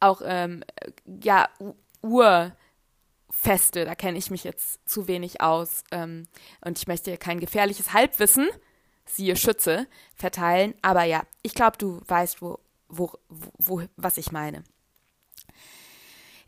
auch, 0.00 0.22
ähm, 0.24 0.64
ja, 1.06 1.48
Ur, 2.02 2.52
Feste, 3.40 3.84
da 3.84 3.94
kenne 3.94 4.18
ich 4.18 4.32
mich 4.32 4.42
jetzt 4.42 4.88
zu 4.88 5.06
wenig 5.06 5.40
aus 5.40 5.84
ähm, 5.92 6.26
und 6.60 6.76
ich 6.76 6.88
möchte 6.88 7.16
kein 7.18 7.38
gefährliches 7.38 7.92
Halbwissen, 7.92 8.48
siehe 9.04 9.36
Schütze, 9.36 9.86
verteilen. 10.16 10.74
Aber 10.82 11.04
ja, 11.04 11.22
ich 11.42 11.54
glaube, 11.54 11.78
du 11.78 12.00
weißt, 12.08 12.42
wo, 12.42 12.58
wo, 12.88 13.12
wo, 13.58 13.82
was 13.96 14.16
ich 14.16 14.32
meine. 14.32 14.64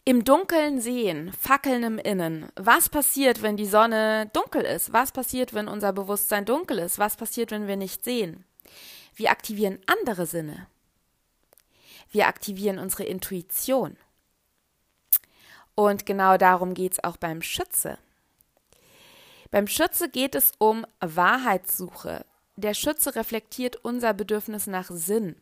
Im 0.05 0.25
Dunkeln 0.25 0.81
sehen, 0.81 1.33
Fackeln 1.33 1.85
im 1.85 1.99
Innen. 1.99 2.49
Was 2.57 2.89
passiert, 2.89 3.43
wenn 3.43 3.57
die 3.57 3.67
Sonne 3.67 4.29
dunkel 4.33 4.63
ist? 4.63 4.93
Was 4.93 5.13
passiert, 5.13 5.55
wenn 5.55 5.69
unser 5.69 5.93
Bewusstsein 5.93 6.45
dunkel 6.45 6.81
ist? 6.81 6.99
Was 6.99 7.17
passiert, 7.17 7.53
wenn 7.53 7.69
wir 7.69 7.77
nicht 7.77 8.03
sehen? 8.03 8.45
Wir 9.15 9.31
aktivieren 9.31 9.79
andere 9.87 10.27
Sinne. 10.27 10.67
Wir 12.11 12.27
aktivieren 12.27 12.81
unsere 12.81 13.05
Intuition. 13.05 13.97
Und 15.81 16.05
genau 16.05 16.37
darum 16.37 16.75
geht 16.75 16.93
es 16.93 17.05
auch 17.05 17.17
beim 17.17 17.41
Schütze. 17.41 17.97
Beim 19.51 19.67
Schütze 19.67 20.11
geht 20.11 20.35
es 20.35 20.53
um 20.59 20.85
Wahrheitssuche. 21.01 22.27
Der 22.57 22.75
Schütze 22.75 23.15
reflektiert 23.15 23.77
unser 23.77 24.13
Bedürfnis 24.13 24.67
nach 24.67 24.91
Sinn. 24.91 25.37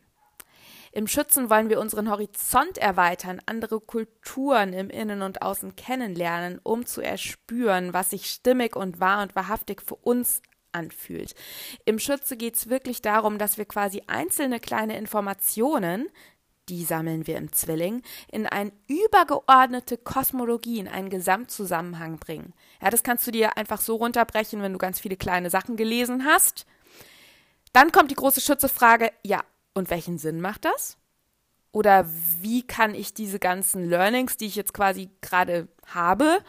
Im 0.93 1.07
Schützen 1.07 1.49
wollen 1.49 1.67
wir 1.67 1.81
unseren 1.81 2.09
Horizont 2.09 2.77
erweitern, 2.77 3.41
andere 3.47 3.81
Kulturen 3.81 4.71
im 4.71 4.89
Innen 4.89 5.23
und 5.23 5.41
Außen 5.41 5.75
kennenlernen, 5.75 6.61
um 6.63 6.85
zu 6.85 7.01
erspüren, 7.01 7.93
was 7.93 8.11
sich 8.11 8.27
stimmig 8.27 8.77
und 8.77 9.01
wahr 9.01 9.21
und 9.21 9.35
wahrhaftig 9.35 9.81
für 9.81 9.95
uns 9.95 10.41
anfühlt. 10.71 11.35
Im 11.83 11.99
Schütze 11.99 12.37
geht 12.37 12.55
es 12.55 12.69
wirklich 12.69 13.01
darum, 13.01 13.39
dass 13.39 13.57
wir 13.57 13.65
quasi 13.65 14.03
einzelne 14.07 14.61
kleine 14.61 14.97
Informationen 14.97 16.07
die 16.69 16.83
sammeln 16.83 17.27
wir 17.27 17.37
im 17.37 17.51
Zwilling, 17.51 18.01
in 18.31 18.45
eine 18.45 18.71
übergeordnete 18.87 19.97
Kosmologie, 19.97 20.79
in 20.79 20.87
einen 20.87 21.09
Gesamtzusammenhang 21.09 22.19
bringen. 22.19 22.53
Ja, 22.81 22.89
das 22.89 23.03
kannst 23.03 23.25
du 23.25 23.31
dir 23.31 23.57
einfach 23.57 23.81
so 23.81 23.95
runterbrechen, 23.95 24.61
wenn 24.61 24.73
du 24.73 24.79
ganz 24.79 24.99
viele 24.99 25.17
kleine 25.17 25.49
Sachen 25.49 25.75
gelesen 25.75 26.25
hast. 26.25 26.65
Dann 27.73 27.91
kommt 27.91 28.11
die 28.11 28.15
große 28.15 28.41
Schützefrage, 28.41 29.11
ja, 29.23 29.43
und 29.73 29.89
welchen 29.89 30.17
Sinn 30.17 30.41
macht 30.41 30.65
das? 30.65 30.97
Oder 31.71 32.07
wie 32.41 32.65
kann 32.65 32.95
ich 32.95 33.13
diese 33.13 33.39
ganzen 33.39 33.89
Learnings, 33.89 34.37
die 34.37 34.47
ich 34.47 34.55
jetzt 34.55 34.73
quasi 34.73 35.09
gerade 35.21 35.67
habe, 35.87 36.39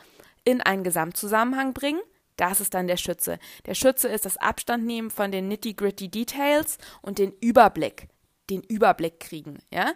in 0.45 0.61
einen 0.61 0.85
Gesamtzusammenhang 0.85 1.75
bringen? 1.75 2.01
Das 2.37 2.61
ist 2.61 2.73
dann 2.73 2.87
der 2.87 2.97
Schütze. 2.97 3.39
Der 3.67 3.75
Schütze 3.75 4.09
ist 4.09 4.25
das 4.25 4.39
Abstandnehmen 4.39 5.11
von 5.11 5.31
den 5.31 5.49
nitty-gritty 5.49 6.09
Details 6.09 6.79
und 7.03 7.19
den 7.19 7.33
Überblick 7.41 8.09
den 8.51 8.63
Überblick 8.63 9.21
kriegen. 9.21 9.59
Ja? 9.73 9.93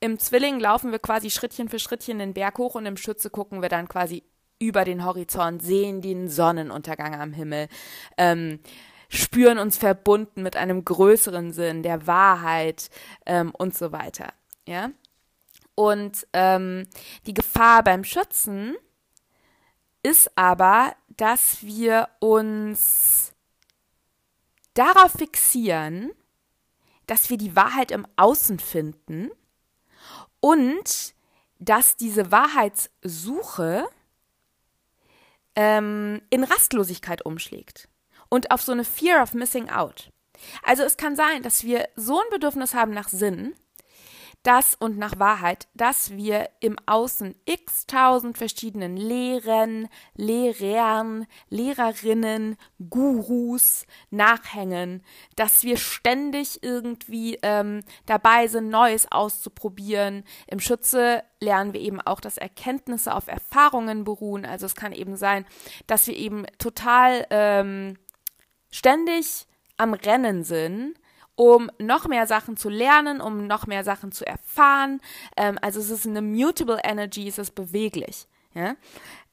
Im 0.00 0.18
Zwilling 0.18 0.58
laufen 0.60 0.90
wir 0.92 0.98
quasi 0.98 1.30
Schrittchen 1.30 1.68
für 1.68 1.78
Schrittchen 1.78 2.18
den 2.18 2.34
Berg 2.34 2.58
hoch 2.58 2.74
und 2.74 2.86
im 2.86 2.96
Schütze 2.96 3.30
gucken 3.30 3.62
wir 3.62 3.68
dann 3.68 3.88
quasi 3.88 4.24
über 4.58 4.84
den 4.84 5.04
Horizont, 5.04 5.62
sehen 5.62 6.00
den 6.00 6.28
Sonnenuntergang 6.28 7.14
am 7.14 7.32
Himmel, 7.32 7.68
ähm, 8.16 8.60
spüren 9.08 9.58
uns 9.58 9.78
verbunden 9.78 10.42
mit 10.42 10.56
einem 10.56 10.84
größeren 10.84 11.52
Sinn, 11.52 11.82
der 11.82 12.06
Wahrheit 12.06 12.90
ähm, 13.26 13.52
und 13.56 13.76
so 13.76 13.92
weiter. 13.92 14.32
Ja? 14.66 14.90
Und 15.74 16.26
ähm, 16.32 16.88
die 17.26 17.34
Gefahr 17.34 17.84
beim 17.84 18.02
Schützen 18.02 18.76
ist 20.02 20.36
aber, 20.36 20.94
dass 21.16 21.62
wir 21.62 22.08
uns 22.20 23.32
darauf 24.74 25.12
fixieren, 25.12 26.12
dass 27.08 27.30
wir 27.30 27.36
die 27.36 27.56
Wahrheit 27.56 27.90
im 27.90 28.06
Außen 28.16 28.60
finden 28.60 29.30
und 30.40 31.14
dass 31.58 31.96
diese 31.96 32.30
Wahrheitssuche 32.30 33.88
ähm, 35.56 36.22
in 36.30 36.44
Rastlosigkeit 36.44 37.24
umschlägt 37.24 37.88
und 38.28 38.52
auf 38.52 38.62
so 38.62 38.70
eine 38.72 38.84
Fear 38.84 39.22
of 39.22 39.34
Missing 39.34 39.70
Out. 39.70 40.12
Also 40.62 40.84
es 40.84 40.96
kann 40.96 41.16
sein, 41.16 41.42
dass 41.42 41.64
wir 41.64 41.88
so 41.96 42.20
ein 42.20 42.30
Bedürfnis 42.30 42.74
haben 42.74 42.92
nach 42.92 43.08
Sinn, 43.08 43.54
das 44.42 44.74
und 44.74 44.98
nach 44.98 45.18
Wahrheit, 45.18 45.68
dass 45.74 46.10
wir 46.12 46.48
im 46.60 46.76
Außen 46.86 47.34
x 47.44 47.86
tausend 47.86 48.38
verschiedenen 48.38 48.96
Lehren, 48.96 49.88
Lehrern, 50.14 51.26
Lehrerinnen, 51.50 52.56
Gurus 52.88 53.84
nachhängen, 54.10 55.02
dass 55.36 55.64
wir 55.64 55.76
ständig 55.76 56.62
irgendwie 56.62 57.38
ähm, 57.42 57.82
dabei 58.06 58.46
sind, 58.46 58.68
Neues 58.70 59.10
auszuprobieren. 59.10 60.24
Im 60.46 60.60
Schütze 60.60 61.24
lernen 61.40 61.72
wir 61.72 61.80
eben 61.80 62.00
auch, 62.00 62.20
dass 62.20 62.38
Erkenntnisse 62.38 63.14
auf 63.14 63.28
Erfahrungen 63.28 64.04
beruhen. 64.04 64.46
Also 64.46 64.66
es 64.66 64.74
kann 64.74 64.92
eben 64.92 65.16
sein, 65.16 65.46
dass 65.86 66.06
wir 66.06 66.16
eben 66.16 66.46
total 66.58 67.26
ähm, 67.30 67.96
ständig 68.70 69.46
am 69.76 69.94
Rennen 69.94 70.44
sind 70.44 70.94
um 71.38 71.70
noch 71.78 72.08
mehr 72.08 72.26
Sachen 72.26 72.56
zu 72.56 72.68
lernen, 72.68 73.20
um 73.20 73.46
noch 73.46 73.68
mehr 73.68 73.84
Sachen 73.84 74.10
zu 74.10 74.26
erfahren. 74.26 75.00
Ähm, 75.36 75.56
also 75.62 75.78
es 75.78 75.88
ist 75.88 76.04
eine 76.04 76.20
mutable 76.20 76.80
Energy, 76.82 77.28
es 77.28 77.38
ist 77.38 77.54
beweglich. 77.54 78.26
Ja? 78.54 78.74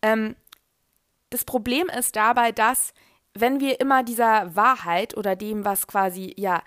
Ähm, 0.03 0.35
das 1.31 1.45
Problem 1.45 1.89
ist 1.89 2.15
dabei, 2.15 2.51
dass 2.51 2.93
wenn 3.33 3.59
wir 3.59 3.79
immer 3.79 4.03
dieser 4.03 4.55
Wahrheit 4.55 5.17
oder 5.17 5.35
dem, 5.35 5.65
was 5.65 5.87
quasi 5.87 6.31
ja 6.37 6.61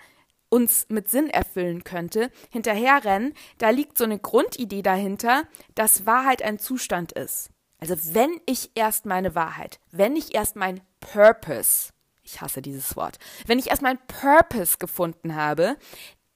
uns 0.49 0.87
mit 0.89 1.09
Sinn 1.09 1.29
erfüllen 1.29 1.85
könnte, 1.85 2.31
hinterherrennen, 2.49 3.33
da 3.59 3.69
liegt 3.69 3.97
so 3.97 4.03
eine 4.03 4.19
Grundidee 4.19 4.81
dahinter, 4.81 5.43
dass 5.73 6.05
Wahrheit 6.05 6.41
ein 6.41 6.59
Zustand 6.59 7.13
ist. 7.13 7.49
Also 7.79 7.95
wenn 8.13 8.41
ich 8.45 8.71
erst 8.75 9.05
meine 9.05 9.35
Wahrheit, 9.35 9.79
wenn 9.91 10.17
ich 10.17 10.35
erst 10.35 10.57
mein 10.57 10.81
Purpose 10.99 11.93
ich 12.29 12.41
hasse 12.41 12.61
dieses 12.61 12.95
Wort. 12.95 13.17
Wenn 13.45 13.59
ich 13.59 13.69
erst 13.69 13.81
meinen 13.81 13.99
Purpose 14.07 14.77
gefunden 14.77 15.35
habe, 15.35 15.77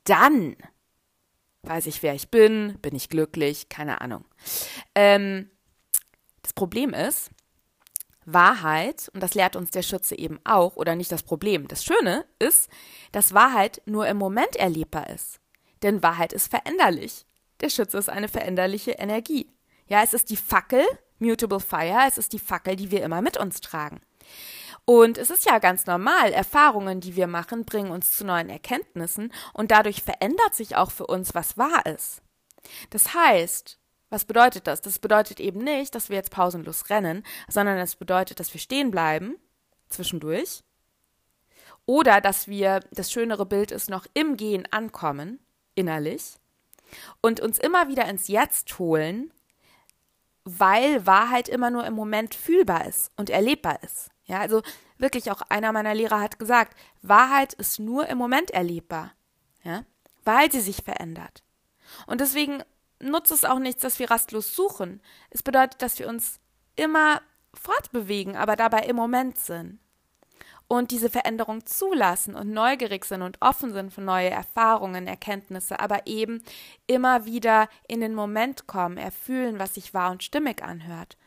dann 0.04 0.56
weiß 1.64 1.86
ich, 1.86 2.04
wer 2.04 2.14
ich 2.14 2.30
bin, 2.30 2.78
bin 2.82 2.96
ich 2.96 3.10
glücklich, 3.10 3.70
keine 3.70 4.02
Ahnung. 4.02 4.26
Ähm, 4.96 5.50
das 6.42 6.54
Problem 6.54 6.94
ist, 6.94 7.32
Wahrheit, 8.26 9.10
und 9.14 9.22
das 9.22 9.34
lehrt 9.34 9.56
uns 9.56 9.72
der 9.72 9.82
Schütze 9.82 10.18
eben 10.18 10.40
auch, 10.44 10.76
oder 10.76 10.96
nicht 10.96 11.12
das 11.12 11.24
Problem. 11.24 11.68
Das 11.68 11.84
Schöne 11.84 12.26
ist, 12.40 12.70
dass 13.12 13.34
Wahrheit 13.34 13.82
nur 13.86 14.08
im 14.08 14.18
Moment 14.18 14.56
erlebbar 14.56 15.10
ist. 15.10 15.40
Denn 15.82 16.04
Wahrheit 16.04 16.34
ist 16.34 16.50
veränderlich. 16.50 17.26
Der 17.62 17.70
Schütze 17.70 17.98
ist 17.98 18.10
eine 18.10 18.28
veränderliche 18.28 18.92
Energie. 18.92 19.50
Ja, 19.88 20.04
es 20.04 20.14
ist 20.14 20.30
die 20.30 20.38
Fackel, 20.38 20.84
Mutable 21.20 21.60
Fire, 21.60 22.06
es 22.08 22.18
ist 22.18 22.34
die 22.34 22.40
Fackel, 22.40 22.76
die 22.76 22.92
wir 22.92 23.04
immer 23.04 23.22
mit 23.22 23.38
uns 23.38 23.62
tragen. 23.62 24.02
Und 24.86 25.18
es 25.18 25.30
ist 25.30 25.46
ja 25.46 25.60
ganz 25.60 25.86
normal, 25.86 26.34
Erfahrungen, 26.34 27.00
die 27.00 27.16
wir 27.16 27.28
machen, 27.28 27.64
bringen 27.64 27.92
uns 27.92 28.18
zu 28.18 28.26
neuen 28.26 28.50
Erkenntnissen 28.50 29.32
und 29.54 29.72
dadurch 29.72 30.04
verändert 30.04 30.56
sich 30.56 30.76
auch 30.76 30.92
für 30.92 31.08
uns, 31.08 31.34
was 31.34 31.58
wahr 31.58 31.86
ist. 31.86 32.22
Das 32.90 33.14
heißt, 33.14 33.80
was 34.10 34.26
bedeutet 34.26 34.68
das? 34.68 34.82
Das 34.82 35.00
bedeutet 35.00 35.40
eben 35.40 35.64
nicht, 35.64 35.96
dass 35.96 36.10
wir 36.10 36.18
jetzt 36.18 36.32
pausenlos 36.32 36.90
rennen, 36.90 37.24
sondern 37.48 37.78
es 37.78 37.96
bedeutet, 37.96 38.40
dass 38.40 38.54
wir 38.54 38.60
stehen 38.60 38.92
bleiben, 38.92 39.38
zwischendurch, 39.88 40.64
oder 41.86 42.22
dass 42.22 42.48
wir, 42.48 42.82
das 42.92 43.12
schönere 43.12 43.46
Bild 43.46 43.72
ist, 43.72 43.90
noch 43.90 44.06
im 44.14 44.38
Gehen 44.38 44.68
ankommen, 44.72 45.40
innerlich, 45.76 46.36
und 47.22 47.40
uns 47.40 47.58
immer 47.58 47.88
wieder 47.88 48.06
ins 48.08 48.28
Jetzt 48.28 48.78
holen, 48.80 49.34
weil 50.44 51.06
Wahrheit 51.06 51.48
immer 51.50 51.70
nur 51.70 51.86
im 51.86 51.94
Moment 51.94 52.36
fühlbar 52.36 52.86
ist 52.86 53.12
und 53.16 53.30
erlebbar 53.30 53.82
ist. 53.82 54.13
Ja, 54.26 54.40
also 54.40 54.62
wirklich 54.98 55.32
auch 55.32 55.42
einer 55.50 55.72
meiner 55.72 55.94
Lehrer 55.94 56.22
hat 56.22 56.40
gesagt, 56.40 56.78
Wahrheit 57.02 57.54
ist 57.54 57.80
nur 57.80 58.08
im 58.08 58.18
Moment 58.18 58.52
erlebbar, 58.52 59.12
ja, 59.64 59.84
weil 60.24 60.52
sie 60.52 60.62
sich 60.62 60.78
verändert. 60.78 61.44
Und 62.08 62.22
deswegen 62.22 62.64
nutzt 63.00 63.32
es 63.32 63.46
auch 63.46 63.60
nichts, 63.60 63.82
dass 63.82 64.00
wir 64.00 64.10
rastlos 64.10 64.56
suchen. 64.56 65.02
Es 65.30 65.44
bedeutet, 65.44 65.82
dass 65.82 66.00
wir 66.00 66.08
uns 66.08 66.40
immer 66.76 67.22
fortbewegen, 67.54 68.36
aber 68.38 68.56
dabei 68.56 68.80
im 68.84 68.96
Moment 68.96 69.38
sind 69.38 69.80
und 70.68 70.92
diese 70.92 71.10
Veränderung 71.10 71.66
zulassen 71.66 72.36
und 72.36 72.52
neugierig 72.52 73.06
sind 73.06 73.22
und 73.22 73.42
offen 73.42 73.74
sind 73.74 73.94
für 73.94 74.02
neue 74.02 74.30
Erfahrungen, 74.30 75.08
Erkenntnisse, 75.08 75.80
aber 75.80 76.08
eben 76.08 76.44
immer 76.88 77.26
wieder 77.26 77.70
in 77.88 78.02
den 78.02 78.16
Moment 78.16 78.68
kommen, 78.68 78.98
erfühlen, 78.98 79.60
was 79.60 79.76
sich 79.76 79.94
wahr 79.94 80.12
und 80.12 80.24
stimmig 80.24 80.64
anhört. 80.64 81.18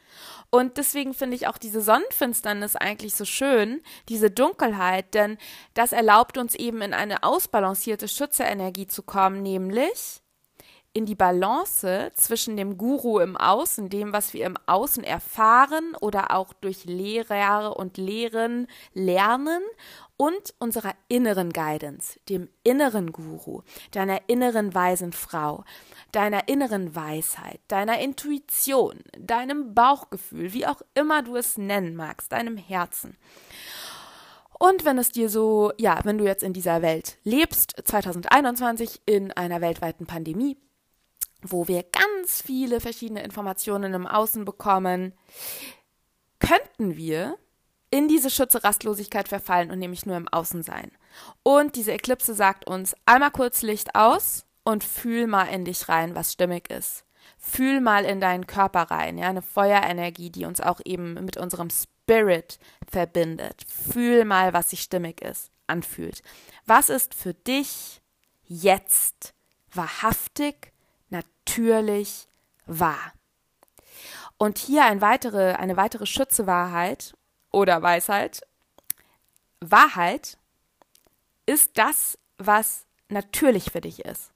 Und 0.50 0.76
deswegen 0.76 1.12
finde 1.12 1.36
ich 1.36 1.48
auch 1.48 1.58
diese 1.58 1.80
Sonnenfinsternis 1.80 2.76
eigentlich 2.76 3.14
so 3.14 3.24
schön, 3.24 3.82
diese 4.08 4.30
Dunkelheit, 4.30 5.14
denn 5.14 5.38
das 5.74 5.92
erlaubt 5.92 6.38
uns 6.38 6.54
eben 6.54 6.82
in 6.82 6.94
eine 6.94 7.22
ausbalancierte 7.22 8.08
Schützerenergie 8.08 8.86
zu 8.86 9.02
kommen, 9.02 9.42
nämlich 9.42 10.22
in 10.96 11.04
die 11.04 11.14
Balance 11.14 12.10
zwischen 12.14 12.56
dem 12.56 12.78
Guru 12.78 13.18
im 13.18 13.36
Außen, 13.36 13.90
dem, 13.90 14.14
was 14.14 14.32
wir 14.32 14.46
im 14.46 14.56
Außen 14.64 15.04
erfahren 15.04 15.94
oder 16.00 16.34
auch 16.34 16.54
durch 16.54 16.86
Lehrer 16.86 17.76
und 17.76 17.98
Lehren 17.98 18.66
lernen 18.94 19.60
und 20.16 20.54
unserer 20.58 20.94
inneren 21.08 21.52
Guidance, 21.52 22.18
dem 22.28 22.48
inneren 22.62 23.12
Guru, 23.12 23.62
deiner 23.90 24.20
inneren 24.28 24.74
weisen 24.74 25.12
Frau, 25.12 25.64
deiner 26.12 26.48
inneren 26.48 26.94
Weisheit, 26.94 27.60
deiner 27.68 27.98
Intuition, 28.00 29.00
deinem 29.18 29.74
Bauchgefühl, 29.74 30.52
wie 30.52 30.66
auch 30.66 30.80
immer 30.94 31.22
du 31.22 31.36
es 31.36 31.58
nennen 31.58 31.96
magst, 31.96 32.32
deinem 32.32 32.56
Herzen. 32.56 33.16
Und 34.58 34.86
wenn 34.86 34.96
es 34.96 35.10
dir 35.10 35.28
so, 35.28 35.72
ja, 35.76 36.00
wenn 36.04 36.16
du 36.16 36.24
jetzt 36.24 36.42
in 36.42 36.54
dieser 36.54 36.80
Welt 36.80 37.18
lebst, 37.24 37.74
2021 37.84 39.02
in 39.04 39.32
einer 39.32 39.60
weltweiten 39.60 40.06
Pandemie, 40.06 40.56
wo 41.42 41.68
wir 41.68 41.82
ganz 41.82 42.40
viele 42.40 42.80
verschiedene 42.80 43.22
Informationen 43.22 43.92
im 43.92 44.06
Außen 44.06 44.46
bekommen, 44.46 45.12
könnten 46.38 46.96
wir 46.96 47.36
in 47.90 48.08
diese 48.08 48.30
Schütze-Rastlosigkeit 48.30 49.28
verfallen 49.28 49.70
und 49.70 49.78
nämlich 49.78 50.06
nur 50.06 50.16
im 50.16 50.28
Außen 50.28 50.62
sein. 50.62 50.90
Und 51.42 51.76
diese 51.76 51.92
Eklipse 51.92 52.34
sagt 52.34 52.66
uns 52.66 52.94
einmal 53.06 53.30
kurz 53.30 53.62
Licht 53.62 53.94
aus 53.94 54.44
und 54.64 54.84
fühl 54.84 55.26
mal 55.26 55.44
in 55.44 55.64
dich 55.64 55.88
rein, 55.88 56.14
was 56.14 56.32
stimmig 56.32 56.70
ist. 56.70 57.04
Fühl 57.38 57.80
mal 57.80 58.04
in 58.04 58.20
deinen 58.20 58.46
Körper 58.46 58.82
rein, 58.82 59.18
ja, 59.18 59.28
eine 59.28 59.42
Feuerenergie, 59.42 60.30
die 60.30 60.44
uns 60.44 60.60
auch 60.60 60.80
eben 60.84 61.14
mit 61.14 61.36
unserem 61.36 61.70
Spirit 61.70 62.58
verbindet. 62.90 63.64
Fühl 63.68 64.24
mal, 64.24 64.52
was 64.52 64.70
sich 64.70 64.82
stimmig 64.82 65.22
ist, 65.22 65.50
anfühlt. 65.66 66.22
Was 66.66 66.88
ist 66.88 67.14
für 67.14 67.34
dich 67.34 68.00
jetzt 68.44 69.34
wahrhaftig 69.72 70.72
natürlich 71.08 72.28
wahr. 72.66 73.12
Und 74.38 74.58
hier 74.58 74.84
ein 74.84 75.00
weitere, 75.00 75.54
eine 75.54 75.76
weitere 75.76 76.06
Schütze-Wahrheit 76.06 77.15
oder 77.56 77.80
Weisheit. 77.80 78.42
Wahrheit 79.60 80.36
ist 81.46 81.78
das, 81.78 82.18
was 82.36 82.84
natürlich 83.08 83.72
für 83.72 83.80
dich 83.80 84.04
ist. 84.04 84.30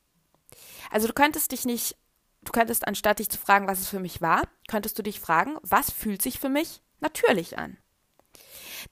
Also 0.91 1.07
du 1.07 1.13
könntest 1.13 1.53
dich 1.53 1.67
nicht, 1.67 1.97
du 2.41 2.51
könntest 2.53 2.89
anstatt 2.89 3.19
dich 3.19 3.29
zu 3.29 3.37
fragen, 3.37 3.69
was 3.69 3.79
es 3.79 3.89
für 3.91 4.01
mich 4.01 4.23
war, 4.23 4.49
könntest 4.69 4.99
du 4.99 5.03
dich 5.03 5.21
fragen, 5.21 5.59
was 5.61 5.91
fühlt 5.91 6.23
sich 6.23 6.41
für 6.41 6.49
mich 6.49 6.81
natürlich 7.01 7.59
an? 7.59 7.77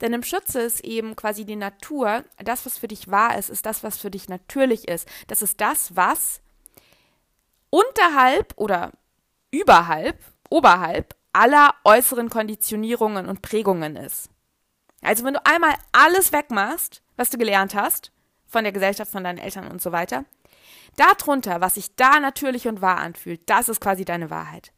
Denn 0.02 0.12
im 0.12 0.22
Schütze 0.22 0.60
ist 0.60 0.84
eben 0.84 1.16
quasi 1.16 1.46
die 1.46 1.56
Natur, 1.56 2.22
das, 2.36 2.66
was 2.66 2.76
für 2.76 2.88
dich 2.88 3.10
wahr 3.10 3.38
ist, 3.38 3.48
ist 3.48 3.64
das, 3.64 3.82
was 3.82 3.96
für 3.96 4.10
dich 4.10 4.28
natürlich 4.28 4.88
ist. 4.88 5.08
Das 5.28 5.40
ist 5.40 5.58
das, 5.62 5.96
was 5.96 6.42
unterhalb 7.70 8.52
oder 8.56 8.92
überhalb, 9.50 10.22
oberhalb 10.50 11.17
aller 11.32 11.74
äußeren 11.84 12.30
Konditionierungen 12.30 13.28
und 13.28 13.42
Prägungen 13.42 13.96
ist. 13.96 14.30
Also 15.02 15.24
wenn 15.24 15.34
du 15.34 15.46
einmal 15.46 15.74
alles 15.92 16.32
wegmachst, 16.32 17.02
was 17.16 17.30
du 17.30 17.38
gelernt 17.38 17.74
hast, 17.74 18.12
von 18.46 18.64
der 18.64 18.72
Gesellschaft, 18.72 19.12
von 19.12 19.24
deinen 19.24 19.38
Eltern 19.38 19.68
und 19.70 19.80
so 19.80 19.92
weiter, 19.92 20.24
darunter, 20.96 21.60
was 21.60 21.74
sich 21.74 21.94
da 21.96 22.18
natürlich 22.20 22.66
und 22.66 22.80
wahr 22.80 22.98
anfühlt, 22.98 23.48
das 23.48 23.68
ist 23.68 23.80
quasi 23.80 24.04
deine 24.04 24.30
Wahrheit. 24.30 24.72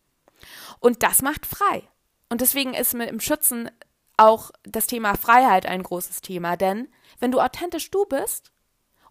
Und 0.80 1.02
das 1.02 1.22
macht 1.22 1.46
frei. 1.46 1.88
Und 2.28 2.40
deswegen 2.40 2.74
ist 2.74 2.94
mit 2.94 3.08
im 3.08 3.20
Schützen 3.20 3.70
auch 4.16 4.50
das 4.64 4.86
Thema 4.86 5.16
Freiheit 5.16 5.66
ein 5.66 5.82
großes 5.82 6.20
Thema, 6.20 6.56
denn 6.56 6.88
wenn 7.18 7.32
du 7.32 7.40
authentisch 7.40 7.90
du 7.90 8.04
bist 8.04 8.52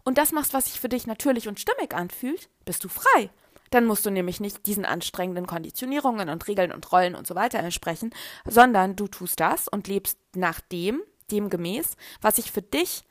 und 0.04 0.18
das 0.18 0.32
machst, 0.32 0.54
was 0.54 0.66
sich 0.66 0.80
für 0.80 0.88
dich 0.88 1.06
natürlich 1.06 1.48
und 1.48 1.58
stimmig 1.60 1.94
anfühlt, 1.94 2.48
bist 2.64 2.84
du 2.84 2.88
frei. 2.88 3.30
Dann 3.70 3.86
musst 3.86 4.04
du 4.04 4.10
nämlich 4.10 4.40
nicht 4.40 4.66
diesen 4.66 4.84
anstrengenden 4.84 5.46
Konditionierungen 5.46 6.28
und 6.28 6.46
Regeln 6.48 6.72
und 6.72 6.90
Rollen 6.92 7.14
und 7.14 7.26
so 7.26 7.34
weiter 7.34 7.60
entsprechen, 7.60 8.12
sondern 8.44 8.96
du 8.96 9.06
tust 9.06 9.40
das 9.40 9.68
und 9.68 9.88
lebst 9.88 10.18
nach 10.34 10.60
dem, 10.60 11.02
dem 11.30 11.50
gemäß, 11.50 11.96
was 12.20 12.36
sich 12.36 12.50
für 12.50 12.62
dich 12.62 13.04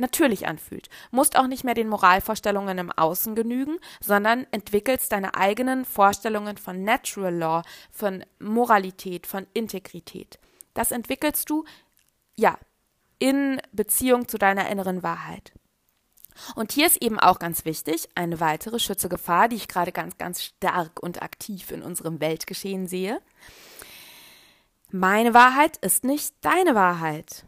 natürlich 0.00 0.48
anfühlt. 0.48 0.88
Musst 1.10 1.36
auch 1.36 1.46
nicht 1.46 1.62
mehr 1.62 1.74
den 1.74 1.88
Moralvorstellungen 1.88 2.78
im 2.78 2.90
Außen 2.90 3.34
genügen, 3.34 3.78
sondern 4.00 4.46
entwickelst 4.50 5.12
deine 5.12 5.34
eigenen 5.34 5.84
Vorstellungen 5.84 6.56
von 6.56 6.82
Natural 6.82 7.34
Law, 7.34 7.62
von 7.90 8.24
Moralität, 8.40 9.26
von 9.26 9.46
Integrität. 9.54 10.38
Das 10.74 10.90
entwickelst 10.90 11.48
du, 11.50 11.64
ja, 12.36 12.58
in 13.18 13.60
Beziehung 13.72 14.28
zu 14.28 14.38
deiner 14.38 14.68
inneren 14.70 15.02
Wahrheit. 15.02 15.52
Und 16.54 16.72
hier 16.72 16.86
ist 16.86 17.02
eben 17.02 17.18
auch 17.18 17.38
ganz 17.38 17.64
wichtig, 17.64 18.08
eine 18.14 18.40
weitere 18.40 18.78
Schützegefahr, 18.78 19.48
die 19.48 19.56
ich 19.56 19.68
gerade 19.68 19.92
ganz, 19.92 20.18
ganz 20.18 20.42
stark 20.42 21.00
und 21.00 21.22
aktiv 21.22 21.70
in 21.70 21.82
unserem 21.82 22.20
Weltgeschehen 22.20 22.86
sehe. 22.86 23.20
Meine 24.90 25.34
Wahrheit 25.34 25.76
ist 25.78 26.04
nicht 26.04 26.34
deine 26.40 26.74
Wahrheit. 26.74 27.44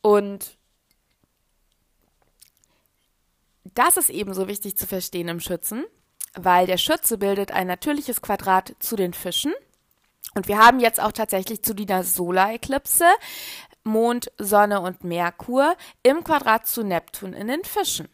Und 0.00 0.56
das 3.74 3.96
ist 3.96 4.10
ebenso 4.10 4.48
wichtig 4.48 4.76
zu 4.76 4.86
verstehen 4.86 5.28
im 5.28 5.40
Schützen, 5.40 5.84
weil 6.34 6.66
der 6.66 6.78
Schütze 6.78 7.18
bildet 7.18 7.50
ein 7.50 7.66
natürliches 7.66 8.22
Quadrat 8.22 8.74
zu 8.78 8.96
den 8.96 9.12
Fischen. 9.12 9.52
Und 10.34 10.48
wir 10.48 10.58
haben 10.58 10.80
jetzt 10.80 11.00
auch 11.00 11.12
tatsächlich 11.12 11.62
zu 11.62 11.74
dieser 11.74 12.04
Solar-Eklipse 12.04 13.06
Mond, 13.86 14.30
Sonne 14.36 14.80
und 14.80 15.04
Merkur 15.04 15.76
im 16.02 16.22
Quadrat 16.22 16.66
zu 16.66 16.82
Neptun 16.82 17.32
in 17.32 17.46
den 17.46 17.64
Fischen. 17.64 18.08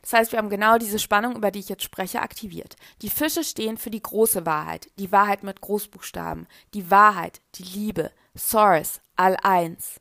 Das 0.00 0.14
heißt, 0.14 0.32
wir 0.32 0.38
haben 0.38 0.48
genau 0.48 0.78
diese 0.78 0.98
Spannung, 0.98 1.36
über 1.36 1.50
die 1.50 1.60
ich 1.60 1.68
jetzt 1.68 1.82
spreche, 1.82 2.22
aktiviert. 2.22 2.76
Die 3.02 3.10
Fische 3.10 3.44
stehen 3.44 3.76
für 3.76 3.90
die 3.90 4.02
große 4.02 4.46
Wahrheit, 4.46 4.90
die 4.98 5.12
Wahrheit 5.12 5.42
mit 5.42 5.60
Großbuchstaben, 5.60 6.48
die 6.72 6.90
Wahrheit, 6.90 7.42
die 7.56 7.64
Liebe, 7.64 8.10
Source, 8.36 9.00
All-Eins. 9.16 10.00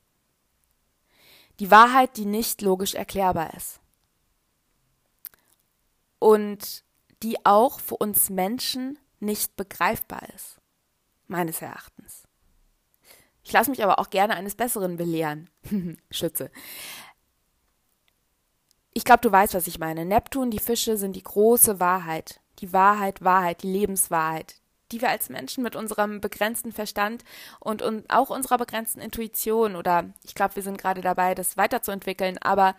Die 1.60 1.70
Wahrheit, 1.70 2.18
die 2.18 2.26
nicht 2.26 2.62
logisch 2.62 2.96
erklärbar 2.96 3.54
ist. 3.54 3.82
Und 6.20 6.84
die 7.22 7.46
auch 7.46 7.80
für 7.80 7.98
uns 7.98 8.30
Menschen 8.30 8.98
nicht 9.20 9.56
begreifbar 9.56 10.24
ist. 10.34 10.60
Meines 11.28 11.62
Erachtens. 11.62 12.24
Ich 13.44 13.52
lasse 13.52 13.70
mich 13.70 13.84
aber 13.84 14.00
auch 14.00 14.10
gerne 14.10 14.36
eines 14.36 14.56
Besseren 14.56 14.98
belehren. 14.98 15.50
Schütze. 16.12 16.52
Ich 18.94 19.06
glaube, 19.06 19.22
du 19.22 19.32
weißt, 19.32 19.54
was 19.54 19.68
ich 19.68 19.80
meine. 19.80 20.06
Neptun, 20.06 20.52
die 20.52 20.60
Fische 20.60 20.98
sind 20.98 21.16
die 21.16 21.24
große 21.24 21.80
Wahrheit. 21.80 22.42
Die 22.60 22.74
Wahrheit, 22.74 23.24
Wahrheit, 23.24 23.64
die 23.64 23.72
Lebenswahrheit, 23.72 24.56
die 24.92 25.02
wir 25.02 25.10
als 25.10 25.30
Menschen 25.30 25.64
mit 25.64 25.76
unserem 25.76 26.22
begrenzten 26.22 26.72
Verstand 26.72 27.24
und, 27.60 27.82
und 27.82 28.10
auch 28.12 28.30
unserer 28.30 28.58
begrenzten 28.58 29.00
Intuition 29.00 29.76
oder 29.76 30.14
ich 30.24 30.36
glaube, 30.36 30.58
wir 30.58 30.64
sind 30.64 30.78
gerade 30.78 31.02
dabei, 31.02 31.34
das 31.34 31.58
weiterzuentwickeln, 31.58 32.38
aber 32.40 32.76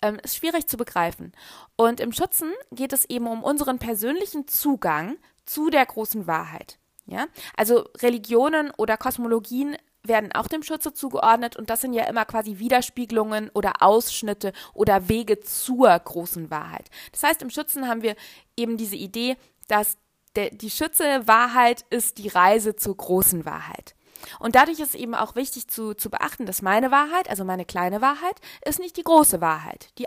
ähm, 0.00 0.18
ist 0.22 0.36
schwierig 0.36 0.68
zu 0.68 0.76
begreifen. 0.76 1.32
Und 1.76 2.00
im 2.00 2.12
Schützen 2.12 2.52
geht 2.70 2.92
es 2.92 3.04
eben 3.04 3.26
um 3.26 3.42
unseren 3.42 3.78
persönlichen 3.78 4.46
Zugang 4.46 5.16
zu 5.44 5.70
der 5.70 5.84
großen 5.84 6.26
Wahrheit. 6.26 6.78
Ja, 7.06 7.26
also 7.56 7.88
Religionen 7.98 8.70
oder 8.76 8.98
Kosmologien 8.98 9.76
werden 10.08 10.32
auch 10.32 10.48
dem 10.48 10.62
Schütze 10.62 10.92
zugeordnet 10.92 11.56
und 11.56 11.70
das 11.70 11.80
sind 11.80 11.92
ja 11.92 12.04
immer 12.04 12.24
quasi 12.24 12.58
Widerspiegelungen 12.58 13.50
oder 13.54 13.82
Ausschnitte 13.82 14.52
oder 14.74 15.08
Wege 15.08 15.40
zur 15.40 15.98
großen 15.98 16.50
Wahrheit. 16.50 16.90
Das 17.12 17.22
heißt, 17.22 17.42
im 17.42 17.50
Schützen 17.50 17.88
haben 17.88 18.02
wir 18.02 18.16
eben 18.56 18.76
diese 18.76 18.96
Idee, 18.96 19.36
dass 19.68 19.98
der, 20.36 20.50
die 20.50 20.70
Schütze 20.70 21.26
Wahrheit 21.26 21.84
ist 21.90 22.18
die 22.18 22.28
Reise 22.28 22.76
zur 22.76 22.96
großen 22.96 23.44
Wahrheit. 23.44 23.94
Und 24.38 24.54
dadurch 24.56 24.80
ist 24.80 24.94
eben 24.94 25.14
auch 25.14 25.34
wichtig 25.36 25.68
zu, 25.68 25.94
zu 25.94 26.10
beachten, 26.10 26.44
dass 26.46 26.62
meine 26.62 26.90
Wahrheit, 26.90 27.30
also 27.30 27.44
meine 27.44 27.64
kleine 27.64 28.00
Wahrheit, 28.00 28.40
ist 28.64 28.80
nicht 28.80 28.96
die 28.96 29.04
große 29.04 29.40
Wahrheit, 29.40 29.90
die 29.98 30.06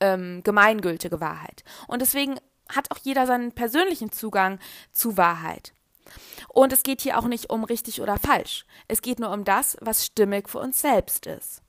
allgemeingültige 0.00 1.14
ähm, 1.16 1.20
Wahrheit. 1.20 1.62
Und 1.86 2.02
deswegen 2.02 2.38
hat 2.68 2.90
auch 2.90 2.98
jeder 3.02 3.26
seinen 3.26 3.52
persönlichen 3.52 4.10
Zugang 4.10 4.58
zu 4.90 5.16
Wahrheit. 5.16 5.72
Und 6.48 6.72
es 6.72 6.82
geht 6.82 7.00
hier 7.00 7.18
auch 7.18 7.26
nicht 7.26 7.50
um 7.50 7.64
richtig 7.64 8.00
oder 8.00 8.18
falsch. 8.18 8.64
Es 8.88 9.02
geht 9.02 9.18
nur 9.18 9.30
um 9.30 9.44
das, 9.44 9.76
was 9.80 10.04
stimmig 10.04 10.48
für 10.48 10.58
uns 10.58 10.80
selbst 10.80 11.26
ist. 11.26 11.62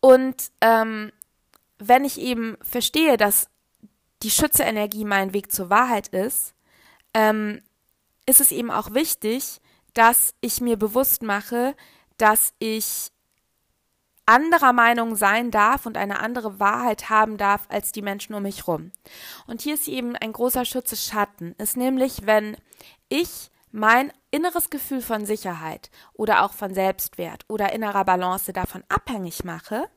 Und 0.00 0.50
ähm, 0.60 1.12
wenn 1.78 2.04
ich 2.04 2.20
eben 2.20 2.56
verstehe, 2.62 3.16
dass 3.16 3.48
die 4.22 4.30
Schütze-Energie 4.30 5.04
mein 5.04 5.32
Weg 5.32 5.52
zur 5.52 5.70
Wahrheit 5.70 6.08
ist, 6.08 6.54
ähm, 7.14 7.62
ist 8.26 8.40
es 8.40 8.52
eben 8.52 8.70
auch 8.70 8.94
wichtig, 8.94 9.60
dass 9.94 10.34
ich 10.40 10.60
mir 10.60 10.76
bewusst 10.76 11.22
mache, 11.22 11.74
dass 12.18 12.52
ich 12.58 13.10
anderer 14.26 14.74
Meinung 14.74 15.16
sein 15.16 15.50
darf 15.50 15.86
und 15.86 15.96
eine 15.96 16.20
andere 16.20 16.60
Wahrheit 16.60 17.08
haben 17.08 17.38
darf 17.38 17.66
als 17.70 17.92
die 17.92 18.02
Menschen 18.02 18.34
um 18.34 18.42
mich 18.42 18.66
rum. 18.66 18.92
Und 19.46 19.62
hier 19.62 19.74
ist 19.74 19.88
eben 19.88 20.16
ein 20.16 20.34
großer 20.34 20.66
Schütze 20.66 20.96
Schatten, 20.96 21.54
ist 21.56 21.78
nämlich, 21.78 22.26
wenn 22.26 22.56
ich 23.08 23.50
mein 23.70 24.12
inneres 24.30 24.70
Gefühl 24.70 25.02
von 25.02 25.26
Sicherheit 25.26 25.90
oder 26.14 26.44
auch 26.44 26.52
von 26.52 26.74
Selbstwert 26.74 27.44
oder 27.48 27.72
innerer 27.72 28.04
Balance 28.04 28.52
davon 28.52 28.82
abhängig 28.88 29.44
mache, 29.44 29.88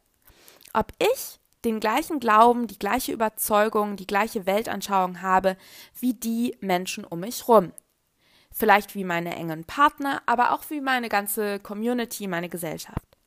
ob 0.73 0.91
ich 0.99 1.39
den 1.63 1.79
gleichen 1.79 2.19
Glauben, 2.19 2.67
die 2.67 2.79
gleiche 2.79 3.11
Überzeugung, 3.11 3.95
die 3.95 4.07
gleiche 4.07 4.45
Weltanschauung 4.45 5.21
habe 5.21 5.57
wie 5.99 6.13
die 6.13 6.57
Menschen 6.59 7.05
um 7.05 7.19
mich 7.19 7.47
rum. 7.47 7.71
Vielleicht 8.51 8.95
wie 8.95 9.03
meine 9.03 9.35
engen 9.35 9.63
Partner, 9.63 10.21
aber 10.25 10.53
auch 10.53 10.63
wie 10.69 10.81
meine 10.81 11.07
ganze 11.07 11.59
Community, 11.59 12.27
meine 12.27 12.49
Gesellschaft. 12.49 13.17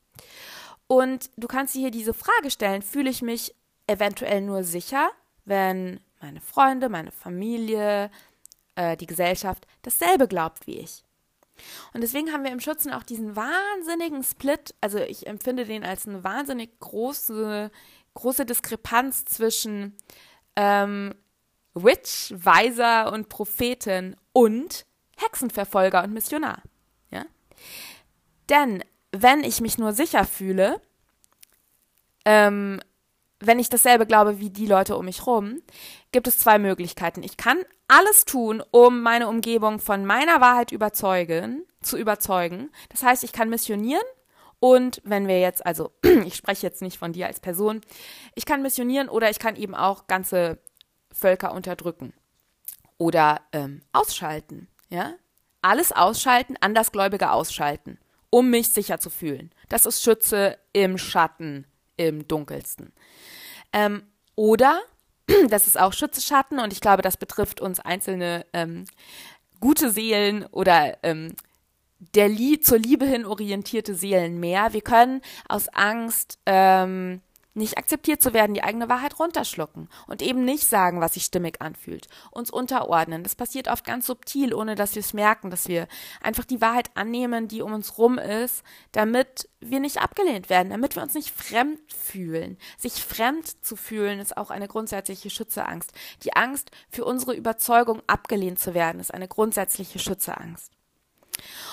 Und 0.87 1.31
du 1.37 1.47
kannst 1.47 1.75
dir 1.75 1.81
hier 1.81 1.90
diese 1.90 2.12
Frage 2.12 2.51
stellen, 2.51 2.83
fühle 2.83 3.09
ich 3.09 3.23
mich 3.23 3.55
eventuell 3.87 4.40
nur 4.40 4.64
sicher, 4.64 5.11
wenn 5.44 6.01
meine 6.20 6.40
Freunde, 6.40 6.88
meine 6.88 7.12
Familie, 7.12 8.11
äh, 8.76 8.96
die 8.96 9.06
Gesellschaft 9.06 9.66
dasselbe 9.82 10.28
glaubt 10.28 10.66
wie 10.66 10.78
ich. 10.78 11.04
Und 11.92 12.00
deswegen 12.00 12.32
haben 12.32 12.44
wir 12.44 12.50
im 12.50 12.60
Schützen 12.60 12.92
auch 12.92 13.04
diesen 13.04 13.37
wahnsinnigen 13.37 14.22
Split, 14.22 14.74
also 14.80 14.98
ich 14.98 15.26
empfinde 15.26 15.64
den 15.64 15.84
als 15.84 16.06
eine 16.06 16.24
wahnsinnig 16.24 16.78
große, 16.80 17.70
große 18.14 18.44
Diskrepanz 18.44 19.24
zwischen 19.24 19.96
ähm, 20.56 21.14
Witch, 21.74 22.32
Weiser 22.37 23.12
und 23.12 23.28
Prophetin 23.28 24.16
und 24.32 24.84
Hexenverfolger 25.16 26.02
und 26.02 26.12
Missionar. 26.12 26.62
Ja? 27.10 27.24
Denn 28.48 28.84
wenn 29.12 29.44
ich 29.44 29.60
mich 29.60 29.78
nur 29.78 29.92
sicher 29.92 30.24
fühle, 30.24 30.80
ähm, 32.24 32.80
wenn 33.46 33.59
ich 33.59 33.68
dasselbe 33.68 34.07
glaube 34.07 34.38
wie 34.40 34.50
die 34.50 34.66
Leute 34.66 34.96
um 34.96 35.04
mich 35.04 35.26
rum, 35.26 35.61
gibt 36.12 36.26
es 36.26 36.38
zwei 36.38 36.59
Möglichkeiten. 36.59 37.22
Ich 37.22 37.37
kann 37.37 37.59
alles 37.88 38.24
tun, 38.24 38.62
um 38.70 39.02
meine 39.02 39.28
Umgebung 39.28 39.78
von 39.78 40.04
meiner 40.07 40.40
Wahrheit 40.40 40.72
überzeugen, 40.72 41.64
zu 41.83 41.96
überzeugen. 41.96 42.70
Das 42.88 43.02
heißt, 43.02 43.24
ich 43.24 43.33
kann 43.33 43.50
missionieren 43.50 44.04
und 44.61 45.00
wenn 45.04 45.28
wir 45.28 45.40
jetzt, 45.40 45.64
also 45.66 45.92
ich 46.24 46.37
spreche 46.37 46.66
jetzt 46.66 46.83
nicht 46.83 46.98
von 46.98 47.12
dir 47.12 47.26
als 47.26 47.40
Person, 47.40 47.80
ich 48.35 48.46
kann 48.46 48.62
missionieren 48.62 49.09
oder 49.09 49.30
ich 49.30 49.38
kann 49.38 49.57
eben 49.57 49.74
auch 49.74 50.07
ganze 50.07 50.59
Völker 51.12 51.52
unterdrücken 51.52 52.12
oder 52.98 53.40
ähm, 53.52 53.83
ausschalten. 53.92 54.68
Ja, 54.88 55.14
alles 55.62 55.92
ausschalten, 55.92 56.57
Andersgläubige 56.61 57.30
ausschalten 57.30 57.98
um 58.35 58.50
mich 58.50 58.70
sicher 58.70 58.98
zu 58.98 59.11
fühlen. 59.11 59.52
Das 59.68 59.87
ist 59.87 60.02
Schütze 60.02 60.59
im 60.72 60.98
Schatten, 60.98 61.68
im 61.96 62.26
Dunkelsten. 62.26 62.92
Ähm, 63.72 64.02
oder, 64.37 64.80
das 65.48 65.66
ist 65.66 65.78
auch 65.78 65.92
Schütze 65.92 66.20
Schatten 66.20 66.59
und 66.59 66.72
ich 66.72 66.80
glaube, 66.80 67.02
das 67.02 67.16
betrifft 67.16 67.61
uns 67.61 67.80
einzelne 67.80 68.46
ähm, 68.52 68.87
gute 69.61 69.90
Seelen 69.90 70.44
oder 70.46 70.98
ähm, 71.02 71.35
der 72.14 72.28
Lie 72.28 72.61
zur 72.61 72.78
Liebe 72.78 73.07
hin 73.07 73.24
orientierte 73.24 73.94
Seelen 73.94 74.38
mehr. 74.38 74.72
Wir 74.72 74.83
können 74.83 75.22
aus 75.48 75.68
Angst 75.68 76.38
ähm, 76.46 77.22
nicht 77.55 77.79
akzeptiert 77.79 78.21
zu 78.21 78.35
werden, 78.35 78.55
die 78.55 78.62
eigene 78.62 78.88
Wahrheit 78.88 79.19
runterschlucken 79.19 79.88
und 80.07 80.23
eben 80.23 80.45
nicht 80.45 80.67
sagen, 80.67 81.01
was 81.01 81.14
sich 81.14 81.25
stimmig 81.25 81.61
anfühlt, 81.61 82.09
uns 82.31 82.51
unterordnen. 82.51 83.23
Das 83.23 83.37
passiert 83.37 83.69
oft 83.69 83.85
ganz 83.85 84.07
subtil, 84.07 84.53
ohne 84.53 84.75
dass 84.75 84.95
wir 84.95 85.01
es 85.01 85.14
merken, 85.14 85.51
dass 85.51 85.69
wir 85.69 85.87
einfach 86.21 86.45
die 86.45 86.61
Wahrheit 86.61 86.90
annehmen, 86.95 87.49
die 87.49 87.62
um 87.62 87.73
uns 87.73 87.97
rum 87.97 88.19
ist, 88.19 88.64
damit 88.93 89.49
wir 89.61 89.81
nicht 89.81 90.01
abgelehnt 90.01 90.51
werden, 90.51 90.71
damit 90.71 90.97
wir 90.97 91.03
uns 91.03 91.14
nicht 91.14 91.31
fremd 91.31 91.81
fühlen. 91.93 92.59
Sich 92.77 93.05
fremd 93.05 93.64
zu 93.64 93.77
fühlen 93.77 94.19
ist 94.21 94.37
auch 94.37 94.51
eine 94.51 94.69
grundsätzliche 94.69 95.31
Schützeangst. 95.31 95.93
Die 96.23 96.35
Angst, 96.35 96.71
für 96.90 97.05
unsere 97.05 97.35
Überzeugung 97.35 98.03
abgelehnt 98.07 98.59
zu 98.59 98.75
werden, 98.75 99.01
ist 99.01 99.14
eine 99.14 99.29
grundsätzliche 99.29 99.99
Schützeangst. 99.99 100.71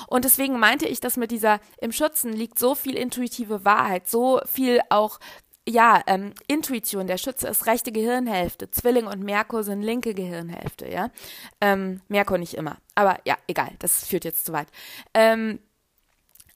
Und 0.07 0.25
deswegen 0.25 0.59
meinte 0.59 0.87
ich, 0.87 0.99
dass 0.99 1.17
mit 1.17 1.31
dieser 1.31 1.59
im 1.79 1.91
Schützen 1.91 2.33
liegt 2.33 2.57
so 2.57 2.75
viel 2.75 2.95
intuitive 2.95 3.65
Wahrheit, 3.65 4.09
so 4.09 4.41
viel 4.45 4.81
auch 4.89 5.19
ja, 5.67 6.01
ähm, 6.07 6.33
Intuition, 6.47 7.07
der 7.07 7.17
Schütze 7.17 7.47
ist 7.47 7.67
rechte 7.67 7.91
Gehirnhälfte, 7.91 8.71
Zwilling 8.71 9.05
und 9.05 9.23
Merkur 9.23 9.63
sind 9.63 9.81
linke 9.81 10.13
Gehirnhälfte, 10.13 10.89
ja. 10.89 11.11
Ähm, 11.59 12.01
Merkur 12.07 12.37
nicht 12.37 12.55
immer, 12.55 12.77
aber 12.95 13.19
ja, 13.25 13.37
egal, 13.47 13.71
das 13.79 14.05
führt 14.05 14.25
jetzt 14.25 14.45
zu 14.45 14.53
weit. 14.53 14.67
Ähm, 15.13 15.59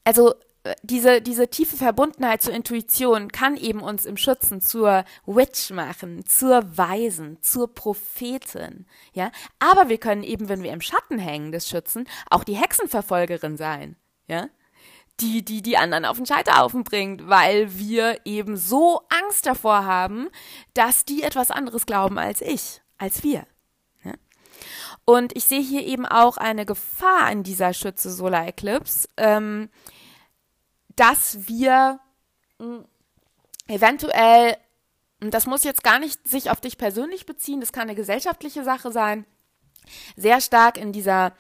also 0.03 0.33
äh, 0.63 0.75
diese, 0.81 1.21
diese 1.21 1.49
tiefe 1.49 1.77
Verbundenheit 1.77 2.41
zur 2.41 2.53
Intuition 2.53 3.31
kann 3.31 3.57
eben 3.57 3.81
uns 3.81 4.05
im 4.05 4.17
Schützen 4.17 4.59
zur 4.59 5.05
Witch 5.27 5.69
machen, 5.69 6.25
zur 6.25 6.77
Weisen, 6.77 7.37
zur 7.41 7.73
Prophetin, 7.73 8.87
ja. 9.13 9.31
Aber 9.59 9.87
wir 9.89 9.99
können 9.99 10.23
eben, 10.23 10.49
wenn 10.49 10.63
wir 10.63 10.73
im 10.73 10.81
Schatten 10.81 11.19
hängen 11.19 11.51
des 11.51 11.69
Schützen, 11.69 12.07
auch 12.31 12.43
die 12.43 12.55
Hexenverfolgerin 12.55 13.55
sein, 13.55 13.97
ja 14.27 14.49
die, 15.19 15.43
die 15.43 15.61
die 15.61 15.77
anderen 15.77 16.05
auf 16.05 16.17
den 16.17 16.25
Scheiterhaufen 16.25 16.83
bringt, 16.83 17.27
weil 17.27 17.77
wir 17.77 18.19
eben 18.25 18.57
so 18.57 19.01
Angst 19.09 19.45
davor 19.45 19.85
haben, 19.85 20.29
dass 20.73 21.05
die 21.05 21.23
etwas 21.23 21.51
anderes 21.51 21.85
glauben 21.85 22.17
als 22.17 22.41
ich, 22.41 22.81
als 22.97 23.23
wir. 23.23 23.45
Ja? 24.03 24.13
Und 25.05 25.35
ich 25.35 25.45
sehe 25.45 25.61
hier 25.61 25.85
eben 25.85 26.05
auch 26.05 26.37
eine 26.37 26.65
Gefahr 26.65 27.31
in 27.31 27.43
dieser 27.43 27.73
Schütze 27.73 28.11
Solar 28.11 28.47
Eclipse, 28.47 29.07
ähm, 29.17 29.69
dass 30.95 31.47
wir 31.47 31.99
hm, 32.59 32.85
eventuell, 33.67 34.57
das 35.19 35.45
muss 35.45 35.63
jetzt 35.63 35.83
gar 35.83 35.99
nicht 35.99 36.27
sich 36.27 36.51
auf 36.51 36.59
dich 36.59 36.77
persönlich 36.77 37.25
beziehen, 37.25 37.61
das 37.61 37.71
kann 37.71 37.83
eine 37.83 37.95
gesellschaftliche 37.95 38.63
Sache 38.63 38.91
sein, 38.91 39.25
sehr 40.15 40.41
stark 40.41 40.77
in 40.77 40.91
dieser 40.91 41.33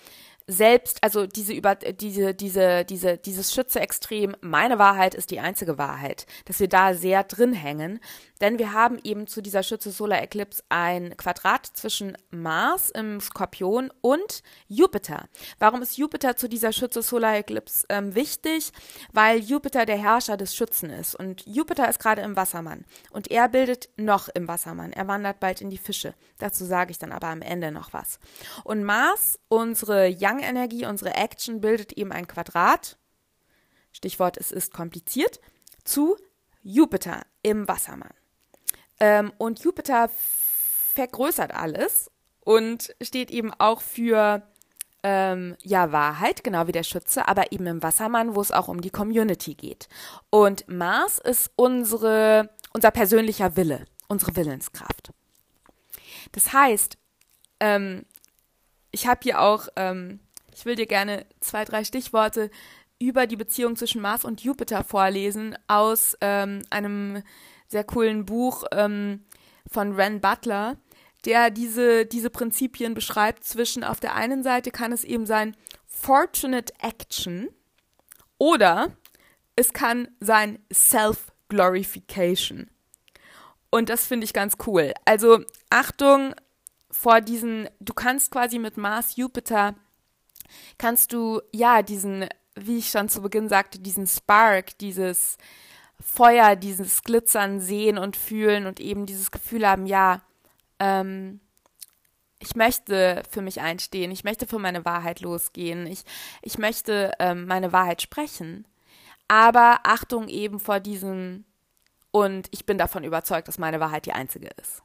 selbst, 0.47 1.03
also 1.03 1.25
diese 1.25 1.53
über 1.53 1.75
diese 1.75 2.33
diese 2.33 2.85
diese 2.85 3.17
dieses 3.17 3.53
Schütze-Extrem, 3.53 4.35
meine 4.41 4.77
Wahrheit 4.77 5.15
ist 5.15 5.31
die 5.31 5.39
einzige 5.39 5.77
Wahrheit, 5.77 6.25
dass 6.45 6.59
wir 6.59 6.67
da 6.67 6.93
sehr 6.93 7.23
drin 7.23 7.53
hängen, 7.53 7.99
denn 8.41 8.59
wir 8.59 8.73
haben 8.73 8.99
eben 9.03 9.27
zu 9.27 9.41
dieser 9.41 9.63
Schütze 9.63 9.91
Solar 9.91 10.21
Eclipse 10.21 10.63
ein 10.69 11.15
Quadrat 11.17 11.65
zwischen 11.65 12.17
Mars 12.31 12.89
im 12.89 13.19
Skorpion 13.19 13.91
und 14.01 14.43
Jupiter. 14.67 15.27
Warum 15.59 15.81
ist 15.81 15.97
Jupiter 15.97 16.35
zu 16.35 16.49
dieser 16.49 16.73
Schütze 16.73 17.01
Solar 17.01 17.35
Eclipse 17.37 17.85
ähm, 17.89 18.15
wichtig? 18.15 18.71
Weil 19.13 19.39
Jupiter 19.39 19.85
der 19.85 19.97
Herrscher 19.97 20.37
des 20.37 20.55
Schützen 20.55 20.89
ist 20.89 21.15
und 21.15 21.45
Jupiter 21.45 21.89
ist 21.89 21.99
gerade 21.99 22.21
im 22.21 22.35
Wassermann 22.35 22.85
und 23.11 23.31
er 23.31 23.47
bildet 23.49 23.89
noch 23.97 24.29
im 24.29 24.47
Wassermann. 24.47 24.91
Er 24.91 25.07
wandert 25.07 25.39
bald 25.39 25.61
in 25.61 25.69
die 25.69 25.77
Fische. 25.77 26.13
Dazu 26.37 26.65
sage 26.65 26.91
ich 26.91 26.99
dann 26.99 27.11
aber 27.11 27.27
am 27.27 27.41
Ende 27.41 27.71
noch 27.71 27.93
was. 27.93 28.19
Und 28.63 28.83
Mars, 28.83 29.39
unsere 29.47 30.07
Yang-Energie, 30.07 30.85
unsere 30.85 31.13
Action, 31.13 31.61
bildet 31.61 31.93
eben 31.93 32.11
ein 32.11 32.27
Quadrat. 32.27 32.97
Stichwort, 33.91 34.37
es 34.37 34.51
ist 34.51 34.73
kompliziert, 34.73 35.39
zu 35.85 36.17
Jupiter 36.63 37.21
im 37.43 37.67
Wassermann. 37.67 38.13
Ähm, 38.99 39.33
und 39.37 39.63
Jupiter 39.63 40.09
vergrößert 40.93 41.53
alles 41.53 42.09
und 42.41 42.95
steht 43.01 43.31
eben 43.31 43.53
auch 43.53 43.81
für 43.81 44.43
ähm, 45.03 45.55
ja 45.61 45.91
Wahrheit, 45.91 46.43
genau 46.43 46.67
wie 46.67 46.71
der 46.71 46.83
Schütze, 46.83 47.27
aber 47.27 47.51
eben 47.51 47.67
im 47.67 47.83
Wassermann, 47.83 48.35
wo 48.35 48.41
es 48.41 48.51
auch 48.51 48.67
um 48.67 48.81
die 48.81 48.89
Community 48.89 49.53
geht. 49.53 49.87
Und 50.29 50.67
Mars 50.67 51.19
ist 51.19 51.51
unsere, 51.55 52.49
unser 52.73 52.91
persönlicher 52.91 53.55
Wille, 53.55 53.85
unsere 54.07 54.35
Willenskraft. 54.35 55.11
Das 56.31 56.53
heißt, 56.53 56.97
ähm, 57.59 58.05
ich 58.91 59.07
habe 59.07 59.19
hier 59.23 59.41
auch, 59.41 59.67
ähm, 59.75 60.21
ich 60.55 60.65
will 60.65 60.75
dir 60.75 60.87
gerne 60.87 61.25
zwei, 61.39 61.65
drei 61.65 61.83
Stichworte 61.83 62.49
über 62.97 63.27
die 63.27 63.35
Beziehung 63.35 63.75
zwischen 63.75 64.01
Mars 64.01 64.25
und 64.25 64.41
Jupiter 64.41 64.83
vorlesen 64.83 65.57
aus 65.67 66.17
ähm, 66.21 66.63
einem 66.69 67.21
sehr 67.67 67.83
coolen 67.83 68.25
Buch 68.25 68.63
ähm, 68.71 69.25
von 69.69 69.93
Ren 69.93 70.21
Butler, 70.21 70.77
der 71.25 71.49
diese, 71.49 72.05
diese 72.05 72.29
Prinzipien 72.29 72.93
beschreibt 72.93 73.43
zwischen 73.43 73.83
auf 73.83 73.99
der 73.99 74.15
einen 74.15 74.43
Seite 74.43 74.71
kann 74.71 74.91
es 74.91 75.03
eben 75.03 75.25
sein 75.25 75.55
Fortunate 75.87 76.73
Action 76.81 77.49
oder 78.37 78.91
es 79.55 79.73
kann 79.73 80.09
sein 80.19 80.59
Self-Glorification. 80.71 82.69
Und 83.71 83.89
das 83.89 84.05
finde 84.05 84.25
ich 84.25 84.33
ganz 84.33 84.55
cool. 84.67 84.93
Also 85.05 85.43
Achtung 85.69 86.35
vor 86.91 87.21
diesen, 87.21 87.67
du 87.79 87.93
kannst 87.93 88.31
quasi 88.31 88.59
mit 88.59 88.77
Mars, 88.77 89.15
Jupiter 89.15 89.75
kannst 90.77 91.13
du 91.13 91.41
ja 91.51 91.81
diesen, 91.81 92.27
wie 92.55 92.77
ich 92.77 92.89
schon 92.89 93.09
zu 93.09 93.21
Beginn 93.21 93.49
sagte, 93.49 93.79
diesen 93.79 94.07
Spark, 94.07 94.77
dieses 94.77 95.37
Feuer, 95.99 96.55
dieses 96.55 97.03
Glitzern 97.03 97.59
sehen 97.59 97.97
und 97.97 98.15
fühlen 98.15 98.65
und 98.65 98.79
eben 98.79 99.05
dieses 99.05 99.31
Gefühl 99.31 99.67
haben, 99.67 99.85
ja, 99.85 100.21
ähm, 100.79 101.39
ich 102.39 102.55
möchte 102.55 103.23
für 103.29 103.41
mich 103.41 103.61
einstehen, 103.61 104.11
ich 104.11 104.23
möchte 104.23 104.45
für 104.45 104.59
meine 104.59 104.85
Wahrheit 104.85 105.21
losgehen, 105.21 105.87
ich, 105.87 106.03
ich 106.41 106.57
möchte 106.57 107.11
ähm, 107.19 107.45
meine 107.47 107.71
Wahrheit 107.71 108.01
sprechen. 108.01 108.67
Aber 109.27 109.79
Achtung 109.83 110.27
eben 110.27 110.59
vor 110.59 110.79
diesem, 110.79 111.45
und 112.11 112.47
ich 112.51 112.65
bin 112.65 112.77
davon 112.77 113.03
überzeugt, 113.03 113.47
dass 113.47 113.57
meine 113.57 113.79
Wahrheit 113.79 114.05
die 114.05 114.13
einzige 114.13 114.49
ist. 114.61 114.83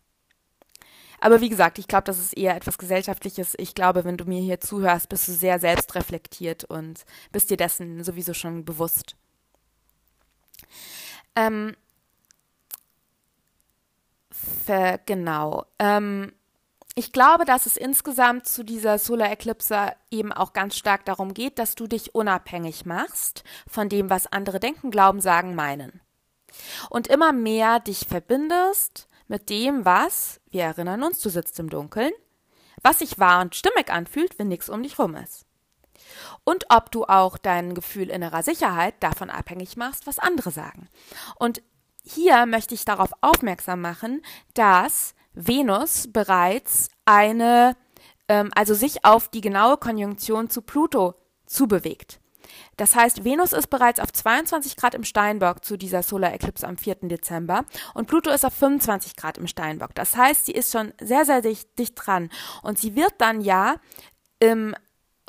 Aber 1.20 1.42
wie 1.42 1.50
gesagt, 1.50 1.78
ich 1.78 1.86
glaube, 1.86 2.04
das 2.04 2.18
ist 2.18 2.36
eher 2.36 2.56
etwas 2.56 2.78
Gesellschaftliches. 2.78 3.54
Ich 3.58 3.74
glaube, 3.74 4.04
wenn 4.04 4.16
du 4.16 4.24
mir 4.24 4.40
hier 4.40 4.58
zuhörst, 4.58 5.10
bist 5.10 5.28
du 5.28 5.32
sehr 5.32 5.60
selbstreflektiert 5.60 6.64
und 6.64 7.04
bist 7.30 7.50
dir 7.50 7.58
dessen 7.58 8.02
sowieso 8.02 8.32
schon 8.32 8.64
bewusst. 8.64 9.16
Ähm, 11.36 11.76
für, 14.30 15.00
genau. 15.06 15.64
Ähm, 15.78 16.32
ich 16.94 17.12
glaube, 17.12 17.44
dass 17.44 17.66
es 17.66 17.76
insgesamt 17.76 18.46
zu 18.46 18.64
dieser 18.64 18.98
Solar 18.98 19.30
Eclipse 19.30 19.92
eben 20.10 20.32
auch 20.32 20.52
ganz 20.52 20.76
stark 20.76 21.04
darum 21.04 21.34
geht, 21.34 21.58
dass 21.58 21.74
du 21.74 21.86
dich 21.86 22.14
unabhängig 22.14 22.84
machst 22.84 23.44
von 23.66 23.88
dem, 23.88 24.10
was 24.10 24.30
andere 24.32 24.60
denken, 24.60 24.90
glauben, 24.90 25.20
sagen, 25.20 25.54
meinen. 25.54 26.00
Und 26.88 27.06
immer 27.06 27.32
mehr 27.32 27.80
dich 27.80 28.06
verbindest 28.08 29.08
mit 29.28 29.48
dem, 29.50 29.84
was, 29.84 30.40
wir 30.50 30.64
erinnern 30.64 31.04
uns, 31.04 31.20
du 31.20 31.30
sitzt 31.30 31.58
im 31.60 31.70
Dunkeln, 31.70 32.12
was 32.82 32.98
sich 32.98 33.18
wahr 33.18 33.40
und 33.40 33.54
stimmig 33.54 33.90
anfühlt, 33.90 34.38
wenn 34.38 34.48
nichts 34.48 34.68
um 34.68 34.82
dich 34.82 34.98
rum 34.98 35.14
ist. 35.14 35.46
Und 36.50 36.64
ob 36.68 36.90
du 36.90 37.04
auch 37.04 37.38
dein 37.38 37.74
Gefühl 37.74 38.10
innerer 38.10 38.42
Sicherheit 38.42 38.94
davon 38.98 39.30
abhängig 39.30 39.76
machst, 39.76 40.08
was 40.08 40.18
andere 40.18 40.50
sagen. 40.50 40.88
Und 41.36 41.62
hier 42.02 42.44
möchte 42.44 42.74
ich 42.74 42.84
darauf 42.84 43.10
aufmerksam 43.20 43.80
machen, 43.80 44.20
dass 44.54 45.14
Venus 45.32 46.08
bereits 46.12 46.88
eine, 47.04 47.76
ähm, 48.26 48.50
also 48.56 48.74
sich 48.74 49.04
auf 49.04 49.28
die 49.28 49.42
genaue 49.42 49.76
Konjunktion 49.76 50.50
zu 50.50 50.62
Pluto 50.62 51.14
zubewegt. 51.46 52.18
Das 52.76 52.96
heißt, 52.96 53.22
Venus 53.22 53.52
ist 53.52 53.68
bereits 53.68 54.00
auf 54.00 54.12
22 54.12 54.74
Grad 54.74 54.96
im 54.96 55.04
Steinbock 55.04 55.64
zu 55.64 55.76
dieser 55.76 56.02
Solar 56.02 56.32
Eclipse 56.32 56.66
am 56.66 56.76
4. 56.76 56.96
Dezember 57.02 57.64
und 57.94 58.08
Pluto 58.08 58.28
ist 58.28 58.44
auf 58.44 58.54
25 58.54 59.14
Grad 59.14 59.38
im 59.38 59.46
Steinbock. 59.46 59.94
Das 59.94 60.16
heißt, 60.16 60.46
sie 60.46 60.52
ist 60.52 60.72
schon 60.72 60.94
sehr, 61.00 61.24
sehr 61.24 61.42
dicht, 61.42 61.78
dicht 61.78 61.94
dran 61.94 62.28
und 62.62 62.76
sie 62.76 62.96
wird 62.96 63.14
dann 63.18 63.40
ja 63.40 63.76
im 64.40 64.74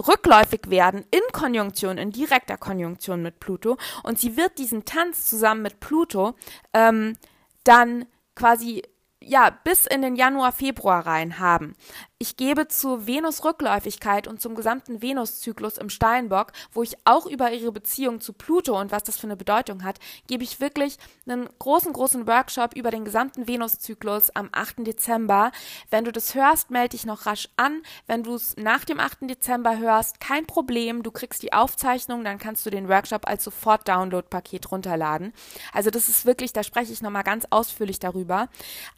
rückläufig 0.08 0.70
werden 0.70 1.06
in 1.12 1.22
Konjunktion, 1.32 1.98
in 1.98 2.12
direkter 2.12 2.58
Konjunktion 2.58 3.22
mit 3.22 3.40
Pluto 3.40 3.78
und 4.04 4.20
sie 4.20 4.38
wird 4.38 4.58
diesen 4.58 4.86
Tanz 4.86 5.26
zusammen 5.26 5.62
mit 5.62 5.80
Pluto 5.80 6.36
ähm, 6.74 7.18
dann 7.64 8.06
quasi 8.36 8.84
ja, 9.24 9.52
bis 9.64 9.86
in 9.86 10.02
den 10.02 10.16
Januar, 10.16 10.52
Februar 10.52 11.06
rein 11.06 11.40
haben. 11.40 11.76
Ich 12.22 12.38
gebe 12.38 12.68
zur 12.68 13.08
Venus-Rückläufigkeit 13.08 14.28
und 14.28 14.40
zum 14.40 14.54
gesamten 14.54 15.02
Venus-Zyklus 15.02 15.78
im 15.78 15.90
Steinbock, 15.90 16.52
wo 16.72 16.84
ich 16.84 16.96
auch 17.04 17.26
über 17.26 17.52
ihre 17.52 17.72
Beziehung 17.72 18.22
zu 18.22 18.34
Pluto 18.34 18.80
und 18.80 18.92
was 18.92 19.04
das 19.04 19.18
für 19.18 19.26
eine 19.26 19.36
Bedeutung 19.36 19.84
hat, 19.84 19.98
gebe 20.28 20.44
ich 20.44 20.60
wirklich 20.60 20.98
einen 21.26 21.50
großen, 21.58 21.94
großen 21.94 22.28
Workshop 22.28 22.76
über 22.76 22.92
den 22.92 23.06
gesamten 23.06 23.48
Venus-Zyklus 23.48 24.36
am 24.36 24.50
8. 24.52 24.86
Dezember. 24.86 25.52
Wenn 25.90 26.06
du 26.06 26.12
das 26.12 26.36
hörst, 26.36 26.70
melde 26.70 26.90
dich 26.90 27.06
noch 27.06 27.26
rasch 27.26 27.50
an. 27.56 27.82
Wenn 28.06 28.22
du 28.22 28.36
es 28.36 28.56
nach 28.56 28.86
dem 28.86 29.00
8. 29.00 29.22
Dezember 29.22 29.80
hörst, 29.80 30.20
kein 30.20 30.46
Problem. 30.46 31.02
Du 31.02 31.12
kriegst 31.12 31.42
die 31.42 31.54
Aufzeichnung, 31.54 32.24
dann 32.24 32.38
kannst 32.38 32.66
du 32.66 32.70
den 32.70 32.88
Workshop 32.88 33.28
als 33.28 33.44
Sofort-Download-Paket 33.46 34.72
runterladen. 34.72 35.34
Also 35.74 35.90
das 35.90 36.10
ist 36.10 36.28
wirklich, 36.28 36.54
da 36.54 36.64
spreche 36.64 36.94
ich 36.94 37.02
nochmal 37.02 37.24
ganz 37.24 37.48
ausführlich 37.50 37.98
darüber. 37.98 38.48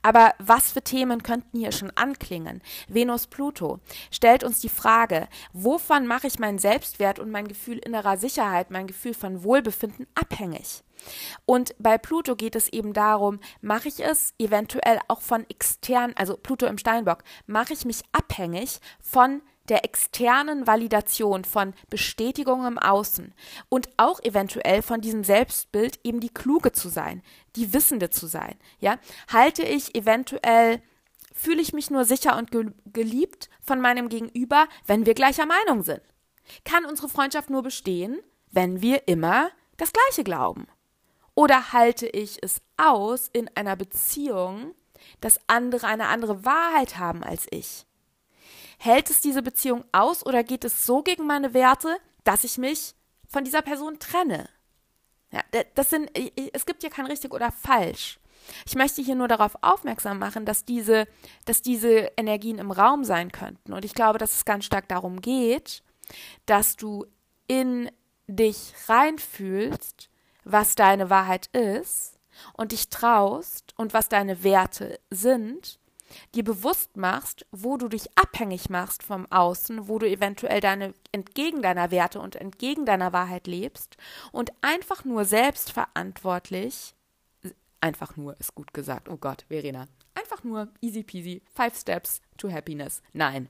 Aber 0.01 0.13
aber 0.23 0.35
was 0.39 0.71
für 0.71 0.81
Themen 0.81 1.21
könnten 1.23 1.59
hier 1.59 1.71
schon 1.71 1.91
anklingen? 1.91 2.61
Venus 2.87 3.12
Pluto 3.27 3.79
stellt 4.11 4.43
uns 4.43 4.59
die 4.59 4.69
Frage, 4.69 5.27
wovon 5.53 6.07
mache 6.07 6.27
ich 6.27 6.39
meinen 6.39 6.59
Selbstwert 6.59 7.19
und 7.19 7.31
mein 7.31 7.47
Gefühl 7.47 7.77
innerer 7.77 8.17
Sicherheit, 8.17 8.71
mein 8.71 8.87
Gefühl 8.87 9.13
von 9.13 9.43
Wohlbefinden 9.43 10.07
abhängig? 10.15 10.83
Und 11.45 11.75
bei 11.79 11.97
Pluto 11.97 12.35
geht 12.35 12.55
es 12.55 12.69
eben 12.69 12.93
darum, 12.93 13.39
mache 13.61 13.87
ich 13.87 14.03
es 14.03 14.33
eventuell 14.39 14.99
auch 15.07 15.21
von 15.21 15.45
extern, 15.49 16.13
also 16.15 16.37
Pluto 16.37 16.65
im 16.65 16.77
Steinbock, 16.77 17.23
mache 17.45 17.73
ich 17.73 17.85
mich 17.85 18.01
abhängig 18.11 18.79
von 18.99 19.41
der 19.69 19.85
externen 19.85 20.67
Validation 20.67 21.45
von 21.45 21.73
Bestätigung 21.89 22.65
im 22.65 22.77
Außen 22.77 23.33
und 23.69 23.89
auch 23.97 24.19
eventuell 24.21 24.81
von 24.81 25.01
diesem 25.01 25.23
Selbstbild 25.23 25.99
eben 26.03 26.19
die 26.19 26.33
Kluge 26.33 26.73
zu 26.73 26.89
sein, 26.89 27.21
die 27.55 27.73
Wissende 27.73 28.09
zu 28.09 28.27
sein, 28.27 28.55
ja, 28.79 28.97
halte 29.31 29.63
ich 29.63 29.95
eventuell 29.95 30.81
fühle 31.43 31.61
ich 31.61 31.73
mich 31.73 31.89
nur 31.91 32.05
sicher 32.05 32.37
und 32.37 32.51
ge 32.51 32.71
geliebt 32.85 33.49
von 33.61 33.81
meinem 33.81 34.07
Gegenüber, 34.07 34.67
wenn 34.87 35.05
wir 35.05 35.13
gleicher 35.13 35.45
Meinung 35.45 35.83
sind. 35.83 36.01
Kann 36.63 36.85
unsere 36.85 37.09
Freundschaft 37.09 37.49
nur 37.49 37.63
bestehen, 37.63 38.19
wenn 38.51 38.81
wir 38.81 39.07
immer 39.07 39.51
das 39.77 39.91
Gleiche 39.91 40.23
glauben? 40.23 40.67
Oder 41.35 41.73
halte 41.73 42.07
ich 42.07 42.41
es 42.41 42.61
aus 42.77 43.29
in 43.33 43.49
einer 43.55 43.75
Beziehung, 43.75 44.73
dass 45.19 45.39
andere 45.47 45.87
eine 45.87 46.07
andere 46.07 46.45
Wahrheit 46.45 46.97
haben 46.97 47.23
als 47.23 47.47
ich? 47.49 47.85
Hält 48.77 49.09
es 49.09 49.19
diese 49.21 49.41
Beziehung 49.41 49.83
aus 49.91 50.25
oder 50.25 50.43
geht 50.43 50.63
es 50.63 50.85
so 50.85 51.03
gegen 51.03 51.25
meine 51.25 51.53
Werte, 51.53 51.97
dass 52.23 52.43
ich 52.43 52.57
mich 52.57 52.95
von 53.27 53.43
dieser 53.43 53.61
Person 53.61 53.99
trenne? 53.99 54.47
Ja, 55.31 55.41
das 55.75 55.89
sind, 55.89 56.11
es 56.53 56.65
gibt 56.65 56.83
ja 56.83 56.89
kein 56.89 57.07
richtig 57.07 57.33
oder 57.33 57.51
falsch. 57.51 58.19
Ich 58.65 58.75
möchte 58.75 59.01
hier 59.01 59.15
nur 59.15 59.27
darauf 59.27 59.55
aufmerksam 59.61 60.19
machen, 60.19 60.45
dass 60.45 60.65
diese, 60.65 61.07
dass 61.45 61.61
diese 61.61 62.11
Energien 62.17 62.57
im 62.57 62.71
Raum 62.71 63.03
sein 63.03 63.31
könnten. 63.31 63.73
Und 63.73 63.85
ich 63.85 63.93
glaube, 63.93 64.19
dass 64.19 64.35
es 64.35 64.45
ganz 64.45 64.65
stark 64.65 64.87
darum 64.87 65.21
geht, 65.21 65.83
dass 66.45 66.75
du 66.75 67.05
in 67.47 67.89
dich 68.27 68.73
reinfühlst, 68.87 70.09
was 70.43 70.75
deine 70.75 71.09
Wahrheit 71.09 71.47
ist 71.47 72.19
und 72.53 72.71
dich 72.71 72.89
traust 72.89 73.73
und 73.77 73.93
was 73.93 74.09
deine 74.09 74.43
Werte 74.43 74.99
sind 75.09 75.79
dir 76.33 76.43
bewusst 76.43 76.97
machst, 76.97 77.45
wo 77.51 77.77
du 77.77 77.87
dich 77.87 78.07
abhängig 78.17 78.69
machst 78.69 79.03
vom 79.03 79.29
Außen, 79.31 79.87
wo 79.87 79.99
du 79.99 80.09
eventuell 80.09 80.59
deine 80.59 80.93
entgegen 81.11 81.61
deiner 81.61 81.91
Werte 81.91 82.19
und 82.19 82.35
entgegen 82.35 82.85
deiner 82.85 83.13
Wahrheit 83.13 83.47
lebst 83.47 83.97
und 84.31 84.51
einfach 84.61 85.05
nur 85.05 85.25
selbstverantwortlich, 85.25 86.95
einfach 87.83 88.15
nur 88.15 88.39
ist 88.39 88.55
gut 88.55 88.73
gesagt, 88.73 89.09
oh 89.09 89.17
Gott, 89.17 89.45
Verena, 89.49 89.87
einfach 90.15 90.43
nur 90.43 90.69
easy 90.81 91.03
peasy, 91.03 91.41
five 91.53 91.75
steps 91.75 92.21
to 92.37 92.49
happiness. 92.49 93.01
Nein, 93.11 93.49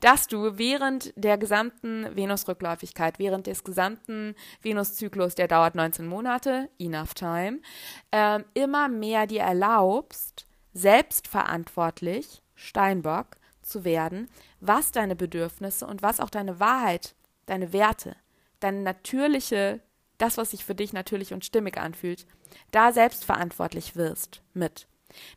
dass 0.00 0.28
du 0.28 0.56
während 0.56 1.12
der 1.16 1.36
gesamten 1.36 2.14
Venusrückläufigkeit, 2.14 3.18
während 3.18 3.48
des 3.48 3.64
gesamten 3.64 4.34
Venuszyklus, 4.62 5.34
der 5.34 5.48
dauert 5.48 5.74
19 5.74 6.06
Monate, 6.06 6.70
enough 6.78 7.14
time, 7.14 7.60
äh, 8.12 8.40
immer 8.54 8.88
mehr 8.88 9.26
dir 9.26 9.42
erlaubst, 9.42 10.46
selbstverantwortlich, 10.72 12.42
Steinbock, 12.54 13.36
zu 13.62 13.84
werden, 13.84 14.28
was 14.60 14.90
deine 14.92 15.14
Bedürfnisse 15.16 15.86
und 15.86 16.02
was 16.02 16.20
auch 16.20 16.30
deine 16.30 16.58
Wahrheit, 16.58 17.14
deine 17.46 17.72
Werte, 17.72 18.16
deine 18.60 18.82
natürliche, 18.82 19.80
das, 20.22 20.36
was 20.36 20.52
sich 20.52 20.64
für 20.64 20.74
dich 20.74 20.92
natürlich 20.92 21.32
und 21.32 21.44
stimmig 21.44 21.78
anfühlt, 21.78 22.26
da 22.70 22.92
selbstverantwortlich 22.92 23.96
wirst 23.96 24.42
mit. 24.54 24.86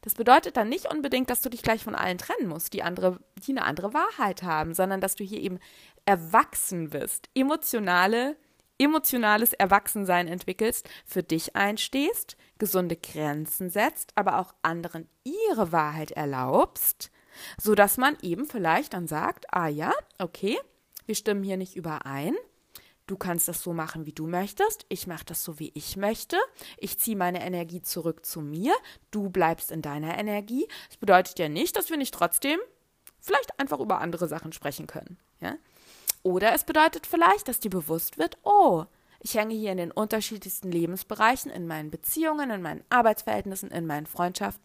Das 0.02 0.13
bedeutet 0.13 0.56
dann 0.56 0.69
nicht 0.69 0.91
unbedingt, 0.91 1.30
dass 1.30 1.41
du 1.41 1.50
dich 1.50 1.62
gleich 1.62 1.84
von 1.84 1.95
allen 1.95 2.17
trennen 2.17 2.48
musst, 2.48 2.74
die 2.74 2.84
andere, 2.84 3.19
die 3.45 3.52
eine 3.52 3.65
andere 3.65 3.93
Wahrheit 3.93 4.43
haben, 4.43 4.74
sondern 4.74 5.02
dass 5.02 5.15
du 5.15 5.24
hier 5.24 5.41
eben 5.41 5.60
erwachsen 6.06 6.93
wirst, 6.93 7.30
emotionale 7.36 8.38
emotionales 8.78 9.54
Erwachsensein 9.54 10.28
entwickelst, 10.28 10.89
für 11.06 11.24
dich 11.24 11.56
einstehst, 11.56 12.36
gesunde 12.58 12.98
Grenzen 12.98 13.69
setzt, 13.69 14.12
aber 14.15 14.39
auch 14.39 14.54
anderen 14.63 15.08
ihre 15.24 15.71
Wahrheit 15.71 16.12
erlaubst, 16.12 17.10
so 17.58 17.76
dass 17.76 17.98
man 17.98 18.17
eben 18.21 18.45
vielleicht 18.45 18.93
dann 18.93 19.08
sagt, 19.08 19.45
ah 19.54 19.67
ja, 19.67 19.93
okay, 20.19 20.58
wir 21.06 21.15
stimmen 21.15 21.43
hier 21.43 21.58
nicht 21.58 21.76
überein. 21.76 22.36
Du 23.07 23.17
kannst 23.17 23.47
das 23.47 23.61
so 23.61 23.71
machen, 23.73 24.05
wie 24.05 24.13
du 24.13 24.25
möchtest. 24.25 24.85
Ich 24.89 25.05
mache 25.05 25.25
das 25.25 25.43
so, 25.43 25.59
wie 25.59 25.71
ich 25.75 25.95
möchte. 25.95 26.37
Ich 26.77 26.97
ziehe 26.97 27.15
meine 27.15 27.45
Energie 27.45 27.81
zurück 27.81 28.25
zu 28.25 28.41
mir. 28.41 28.73
Du 29.11 29.29
bleibst 29.29 29.71
in 29.71 29.83
deiner 29.83 30.17
Energie. 30.17 30.67
Das 30.87 30.97
bedeutet 30.97 31.37
ja 31.37 31.47
nicht, 31.47 31.75
dass 31.77 31.89
wir 31.89 31.97
nicht 31.97 32.13
trotzdem 32.13 32.59
vielleicht 33.19 33.59
einfach 33.59 33.79
über 33.79 34.01
andere 34.01 34.27
Sachen 34.27 34.53
sprechen 34.53 34.87
können. 34.87 35.17
Ja? 35.39 35.55
Oder 36.23 36.53
es 36.53 36.63
bedeutet 36.63 37.05
vielleicht, 37.05 37.47
dass 37.47 37.59
dir 37.59 37.69
bewusst 37.69 38.17
wird, 38.17 38.37
oh, 38.43 38.85
ich 39.19 39.35
hänge 39.35 39.55
hier 39.55 39.71
in 39.71 39.77
den 39.77 39.91
unterschiedlichsten 39.91 40.71
Lebensbereichen, 40.71 41.51
in 41.51 41.67
meinen 41.67 41.89
Beziehungen, 41.89 42.49
in 42.49 42.62
meinen 42.62 42.83
Arbeitsverhältnissen, 42.89 43.71
in 43.71 43.87
meinen 43.87 44.06
Freundschaften, 44.06 44.63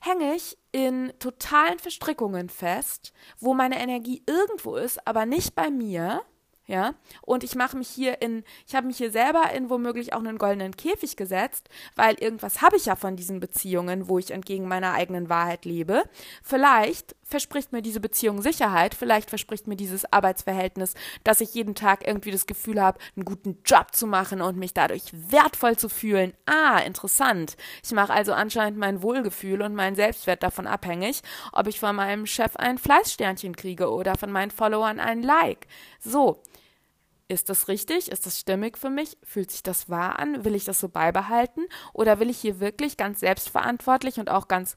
hänge 0.00 0.34
ich 0.34 0.56
in 0.70 1.12
totalen 1.18 1.78
Verstrickungen 1.78 2.48
fest, 2.48 3.12
wo 3.38 3.54
meine 3.54 3.80
Energie 3.80 4.22
irgendwo 4.26 4.76
ist, 4.76 5.04
aber 5.06 5.26
nicht 5.26 5.54
bei 5.54 5.70
mir, 5.70 6.22
ja. 6.66 6.94
Und 7.22 7.44
ich 7.44 7.54
mache 7.54 7.76
mich 7.76 7.88
hier 7.88 8.20
in, 8.20 8.42
ich 8.66 8.74
habe 8.74 8.88
mich 8.88 8.96
hier 8.96 9.10
selber 9.10 9.50
in 9.54 9.70
womöglich 9.70 10.12
auch 10.12 10.18
einen 10.18 10.38
goldenen 10.38 10.76
Käfig 10.76 11.16
gesetzt, 11.16 11.68
weil 11.94 12.16
irgendwas 12.16 12.60
habe 12.60 12.76
ich 12.76 12.86
ja 12.86 12.96
von 12.96 13.16
diesen 13.16 13.38
Beziehungen, 13.38 14.08
wo 14.08 14.18
ich 14.18 14.32
entgegen 14.32 14.66
meiner 14.66 14.92
eigenen 14.92 15.28
Wahrheit 15.28 15.64
lebe. 15.64 16.02
Vielleicht 16.42 17.14
verspricht 17.22 17.72
mir 17.72 17.82
diese 17.82 18.00
Beziehung 18.00 18.42
Sicherheit, 18.42 18.94
vielleicht 18.94 19.28
verspricht 19.28 19.66
mir 19.66 19.76
dieses 19.76 20.12
Arbeitsverhältnis, 20.12 20.94
dass 21.24 21.40
ich 21.40 21.54
jeden 21.54 21.74
Tag 21.74 22.06
irgendwie 22.06 22.30
das 22.30 22.46
Gefühl 22.46 22.80
habe, 22.80 22.98
einen 23.14 23.24
guten 23.24 23.58
Job 23.64 23.94
zu 23.94 24.06
machen 24.06 24.40
und 24.40 24.56
mich 24.56 24.74
dadurch 24.74 25.04
wertvoll 25.12 25.76
zu 25.76 25.88
fühlen. 25.88 26.34
Ah, 26.46 26.78
interessant. 26.78 27.56
Ich 27.84 27.92
mache 27.92 28.12
also 28.12 28.32
anscheinend 28.32 28.78
mein 28.78 29.02
Wohlgefühl 29.02 29.62
und 29.62 29.74
meinen 29.74 29.96
Selbstwert 29.96 30.42
davon 30.42 30.66
abhängig, 30.66 31.22
ob 31.52 31.68
ich 31.68 31.78
von 31.78 31.94
meinem 31.96 32.26
Chef 32.26 32.56
ein 32.56 32.78
Fleißsternchen 32.78 33.54
kriege 33.54 33.90
oder 33.90 34.16
von 34.16 34.32
meinen 34.32 34.50
Followern 34.50 35.00
ein 35.00 35.22
Like. 35.22 35.66
So, 36.00 36.40
ist 37.28 37.48
das 37.48 37.68
richtig? 37.68 38.10
Ist 38.10 38.26
das 38.26 38.38
stimmig 38.38 38.78
für 38.78 38.90
mich? 38.90 39.18
Fühlt 39.22 39.50
sich 39.50 39.62
das 39.62 39.88
wahr 39.88 40.18
an? 40.18 40.44
Will 40.44 40.54
ich 40.54 40.64
das 40.64 40.80
so 40.80 40.88
beibehalten? 40.88 41.66
Oder 41.92 42.20
will 42.20 42.30
ich 42.30 42.38
hier 42.38 42.60
wirklich 42.60 42.96
ganz 42.96 43.20
selbstverantwortlich 43.20 44.18
und 44.18 44.30
auch 44.30 44.48
ganz 44.48 44.76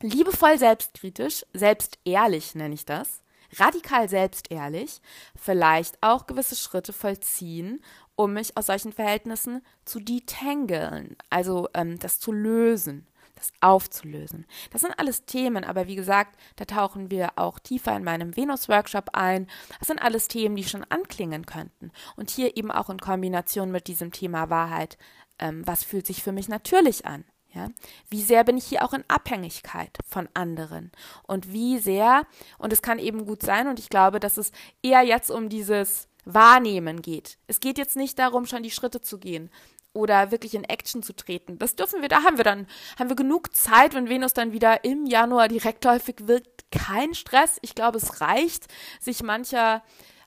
liebevoll 0.00 0.58
selbstkritisch, 0.58 1.44
selbstehrlich 1.52 2.54
nenne 2.54 2.74
ich 2.74 2.84
das, 2.84 3.22
radikal 3.56 4.08
selbstehrlich, 4.08 5.00
vielleicht 5.34 5.98
auch 6.02 6.26
gewisse 6.26 6.56
Schritte 6.56 6.92
vollziehen, 6.92 7.82
um 8.14 8.34
mich 8.34 8.56
aus 8.56 8.66
solchen 8.66 8.92
Verhältnissen 8.92 9.62
zu 9.84 10.00
detangeln, 10.00 11.16
also 11.30 11.68
ähm, 11.74 11.98
das 11.98 12.20
zu 12.20 12.32
lösen 12.32 13.08
das 13.38 13.52
aufzulösen. 13.60 14.46
Das 14.70 14.82
sind 14.82 14.98
alles 14.98 15.24
Themen, 15.24 15.64
aber 15.64 15.86
wie 15.86 15.96
gesagt, 15.96 16.38
da 16.56 16.64
tauchen 16.64 17.10
wir 17.10 17.30
auch 17.36 17.58
tiefer 17.58 17.96
in 17.96 18.04
meinem 18.04 18.36
Venus-Workshop 18.36 19.10
ein. 19.12 19.46
Das 19.78 19.88
sind 19.88 20.02
alles 20.02 20.28
Themen, 20.28 20.56
die 20.56 20.64
schon 20.64 20.84
anklingen 20.84 21.46
könnten. 21.46 21.92
Und 22.16 22.30
hier 22.30 22.56
eben 22.56 22.70
auch 22.70 22.90
in 22.90 22.98
Kombination 22.98 23.70
mit 23.70 23.86
diesem 23.86 24.12
Thema 24.12 24.50
Wahrheit. 24.50 24.98
Ähm, 25.38 25.66
was 25.66 25.84
fühlt 25.84 26.06
sich 26.06 26.22
für 26.22 26.32
mich 26.32 26.48
natürlich 26.48 27.06
an? 27.06 27.24
Ja? 27.54 27.68
Wie 28.08 28.22
sehr 28.22 28.44
bin 28.44 28.58
ich 28.58 28.64
hier 28.64 28.84
auch 28.84 28.92
in 28.92 29.04
Abhängigkeit 29.08 29.96
von 30.06 30.28
anderen? 30.34 30.90
Und 31.22 31.52
wie 31.52 31.78
sehr, 31.78 32.26
und 32.58 32.72
es 32.72 32.82
kann 32.82 32.98
eben 32.98 33.24
gut 33.24 33.42
sein, 33.42 33.68
und 33.68 33.78
ich 33.78 33.88
glaube, 33.88 34.20
dass 34.20 34.36
es 34.36 34.52
eher 34.82 35.02
jetzt 35.02 35.30
um 35.30 35.48
dieses 35.48 36.08
Wahrnehmen 36.34 37.02
geht. 37.02 37.38
Es 37.46 37.60
geht 37.60 37.78
jetzt 37.78 37.96
nicht 37.96 38.18
darum, 38.18 38.46
schon 38.46 38.62
die 38.62 38.70
Schritte 38.70 39.00
zu 39.00 39.18
gehen, 39.18 39.50
oder 39.94 40.30
wirklich 40.30 40.54
in 40.54 40.64
Action 40.64 41.02
zu 41.02 41.14
treten. 41.14 41.58
Das 41.58 41.74
dürfen 41.74 42.02
wir, 42.02 42.08
da 42.08 42.22
haben 42.22 42.36
wir 42.36 42.44
dann, 42.44 42.66
haben 42.98 43.08
wir 43.08 43.16
genug 43.16 43.54
Zeit, 43.54 43.94
wenn 43.94 44.08
Venus 44.08 44.32
dann 44.32 44.52
wieder 44.52 44.84
im 44.84 45.06
Januar 45.06 45.48
direkt 45.48 45.84
häufig 45.86 46.16
wirkt. 46.26 46.70
Kein 46.70 47.14
Stress. 47.14 47.58
Ich 47.62 47.74
glaube, 47.74 47.98
es 47.98 48.20
reicht, 48.20 48.66
sich 49.00 49.22
mancher 49.22 49.82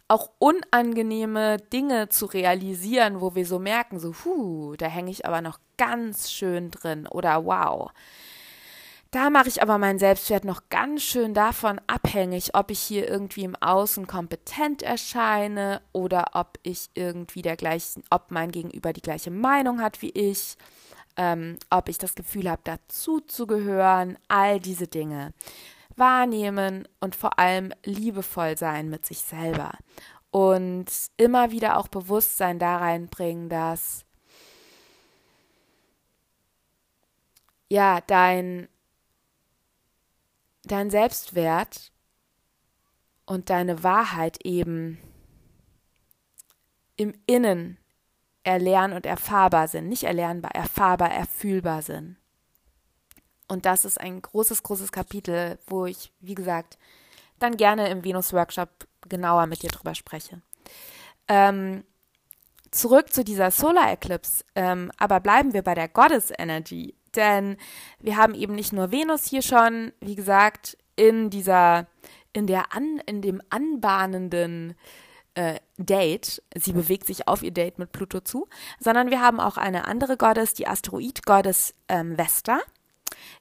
auch 0.07 0.29
unangenehme 0.39 1.57
Dinge 1.57 2.09
zu 2.09 2.25
realisieren, 2.25 3.21
wo 3.21 3.33
wir 3.33 3.45
so 3.45 3.59
merken, 3.59 3.97
so, 3.97 4.13
huh, 4.25 4.75
da 4.75 4.87
hänge 4.87 5.09
ich 5.09 5.25
aber 5.25 5.41
noch 5.41 5.59
ganz 5.77 6.31
schön 6.31 6.69
drin 6.69 7.07
oder 7.07 7.45
wow, 7.45 7.91
da 9.11 9.29
mache 9.29 9.49
ich 9.49 9.61
aber 9.61 9.77
meinen 9.77 9.99
Selbstwert 9.99 10.45
noch 10.45 10.69
ganz 10.69 11.03
schön 11.03 11.33
davon 11.33 11.81
abhängig, 11.85 12.55
ob 12.55 12.71
ich 12.71 12.79
hier 12.79 13.09
irgendwie 13.09 13.43
im 13.43 13.57
Außen 13.57 14.07
kompetent 14.07 14.83
erscheine 14.83 15.81
oder 15.91 16.27
ob 16.33 16.57
ich 16.63 16.89
irgendwie 16.93 17.41
der 17.41 17.57
gleichen, 17.57 18.03
ob 18.09 18.31
mein 18.31 18.51
Gegenüber 18.51 18.93
die 18.93 19.01
gleiche 19.01 19.29
Meinung 19.29 19.81
hat 19.81 20.01
wie 20.01 20.11
ich, 20.11 20.55
ähm, 21.17 21.57
ob 21.69 21.89
ich 21.89 21.97
das 21.97 22.15
Gefühl 22.15 22.49
habe, 22.49 22.61
dazu 22.63 23.19
zu 23.19 23.47
gehören, 23.47 24.17
all 24.29 24.61
diese 24.61 24.87
Dinge. 24.87 25.33
Wahrnehmen 25.97 26.87
und 27.01 27.13
vor 27.13 27.37
allem 27.37 27.73
liebevoll 27.83 28.57
sein 28.57 28.89
mit 28.89 29.05
sich 29.05 29.19
selber. 29.19 29.73
Und 30.31 30.85
immer 31.17 31.51
wieder 31.51 31.75
auch 31.75 31.89
Bewusstsein 31.89 32.59
da 32.59 32.77
reinbringen, 32.77 33.49
dass 33.49 34.05
ja, 37.67 37.99
dein 38.07 38.69
dein 40.71 40.89
Selbstwert 40.89 41.91
und 43.25 43.49
deine 43.49 43.83
Wahrheit 43.83 44.45
eben 44.45 44.99
im 46.95 47.13
Innen 47.25 47.77
erlernen 48.43 48.95
und 48.95 49.05
erfahrbar 49.05 49.67
sind. 49.67 49.87
Nicht 49.87 50.03
erlernbar, 50.03 50.51
erfahrbar, 50.51 51.11
erfühlbar 51.11 51.81
sind. 51.81 52.17
Und 53.47 53.65
das 53.65 53.85
ist 53.85 53.99
ein 53.99 54.21
großes, 54.21 54.63
großes 54.63 54.91
Kapitel, 54.91 55.59
wo 55.67 55.85
ich, 55.85 56.13
wie 56.19 56.35
gesagt, 56.35 56.77
dann 57.39 57.57
gerne 57.57 57.89
im 57.89 58.03
Venus-Workshop 58.03 58.87
genauer 59.09 59.45
mit 59.47 59.61
dir 59.61 59.69
drüber 59.69 59.93
spreche. 59.93 60.41
Ähm, 61.27 61.83
zurück 62.71 63.11
zu 63.11 63.23
dieser 63.23 63.51
Solar 63.51 63.91
Eclipse, 63.91 64.45
ähm, 64.55 64.91
aber 64.97 65.19
bleiben 65.19 65.53
wir 65.53 65.63
bei 65.63 65.75
der 65.75 65.89
Goddess 65.89 66.31
Energy. 66.37 66.95
Denn 67.15 67.57
wir 67.99 68.17
haben 68.17 68.33
eben 68.33 68.55
nicht 68.55 68.73
nur 68.73 68.91
Venus 68.91 69.25
hier 69.25 69.41
schon, 69.41 69.91
wie 69.99 70.15
gesagt, 70.15 70.77
in 70.95 71.29
dieser, 71.29 71.87
in 72.33 72.47
der 72.47 72.73
an, 72.73 73.01
in 73.05 73.21
dem 73.21 73.41
anbahnenden 73.49 74.75
äh, 75.35 75.59
Date, 75.77 76.43
sie 76.55 76.73
bewegt 76.73 77.07
sich 77.07 77.27
auf 77.27 77.43
ihr 77.43 77.51
Date 77.51 77.79
mit 77.79 77.91
Pluto 77.91 78.19
zu, 78.21 78.47
sondern 78.79 79.09
wir 79.09 79.21
haben 79.21 79.39
auch 79.39 79.57
eine 79.57 79.87
andere 79.87 80.17
Goddess, 80.17 80.53
die 80.53 80.67
Asteroid-Goddess 80.67 81.73
ähm, 81.87 82.17
Vesta, 82.17 82.59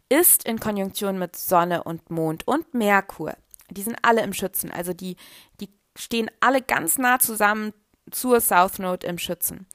ist 0.08 0.44
in 0.44 0.60
Konjunktion 0.60 1.18
mit 1.18 1.36
Sonne 1.36 1.84
und 1.84 2.10
Mond 2.10 2.46
und 2.46 2.74
Merkur. 2.74 3.34
Die 3.70 3.82
sind 3.82 3.96
alle 4.02 4.22
im 4.22 4.32
Schützen, 4.32 4.70
also 4.70 4.92
die, 4.92 5.16
die 5.60 5.68
stehen 5.96 6.30
alle 6.40 6.62
ganz 6.62 6.98
nah 6.98 7.18
zusammen 7.18 7.72
zur 8.10 8.40
South 8.40 8.78
Node 8.78 9.06
im 9.06 9.18
Schützen. 9.18 9.66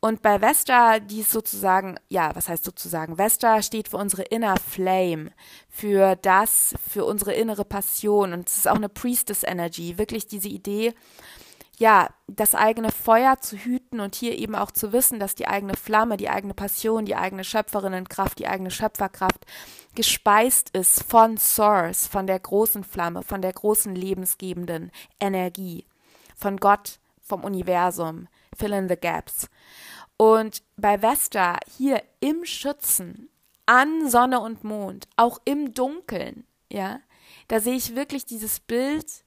Und 0.00 0.20
bei 0.20 0.40
Vesta, 0.40 0.98
die 0.98 1.20
ist 1.20 1.30
sozusagen, 1.30 1.96
ja, 2.08 2.34
was 2.34 2.48
heißt 2.48 2.64
sozusagen? 2.64 3.18
Vesta 3.18 3.62
steht 3.62 3.88
für 3.88 3.98
unsere 3.98 4.22
Inner 4.22 4.56
Flame, 4.56 5.30
für 5.68 6.16
das, 6.16 6.74
für 6.90 7.04
unsere 7.04 7.34
innere 7.34 7.64
Passion. 7.64 8.32
Und 8.32 8.48
es 8.48 8.58
ist 8.58 8.68
auch 8.68 8.74
eine 8.74 8.88
Priestess 8.88 9.44
Energy, 9.44 9.98
wirklich 9.98 10.26
diese 10.26 10.48
Idee, 10.48 10.92
ja, 11.78 12.10
das 12.26 12.54
eigene 12.54 12.90
Feuer 12.90 13.38
zu 13.40 13.56
hüten 13.56 14.00
und 14.00 14.14
hier 14.14 14.38
eben 14.38 14.54
auch 14.54 14.70
zu 14.70 14.92
wissen, 14.92 15.18
dass 15.18 15.34
die 15.34 15.48
eigene 15.48 15.74
Flamme, 15.74 16.16
die 16.16 16.28
eigene 16.28 16.54
Passion, 16.54 17.04
die 17.04 17.16
eigene 17.16 17.44
Schöpferinnenkraft, 17.44 18.38
die 18.38 18.46
eigene 18.46 18.70
Schöpferkraft 18.70 19.46
gespeist 19.94 20.70
ist 20.76 21.02
von 21.02 21.36
Source, 21.38 22.06
von 22.06 22.26
der 22.26 22.38
großen 22.38 22.84
Flamme, 22.84 23.22
von 23.22 23.42
der 23.42 23.52
großen 23.52 23.94
lebensgebenden 23.94 24.90
Energie, 25.18 25.86
von 26.36 26.58
Gott, 26.58 27.00
vom 27.22 27.44
Universum, 27.44 28.28
fill 28.56 28.72
in 28.72 28.88
the 28.88 28.96
gaps. 28.96 29.48
Und 30.16 30.62
bei 30.76 31.00
Vesta 31.00 31.58
hier 31.78 32.02
im 32.20 32.44
Schützen, 32.44 33.30
an 33.66 34.08
Sonne 34.10 34.40
und 34.40 34.64
Mond, 34.64 35.08
auch 35.16 35.38
im 35.44 35.72
Dunkeln, 35.72 36.46
ja, 36.70 37.00
da 37.48 37.60
sehe 37.60 37.76
ich 37.76 37.96
wirklich 37.96 38.26
dieses 38.26 38.60
Bild, 38.60 39.24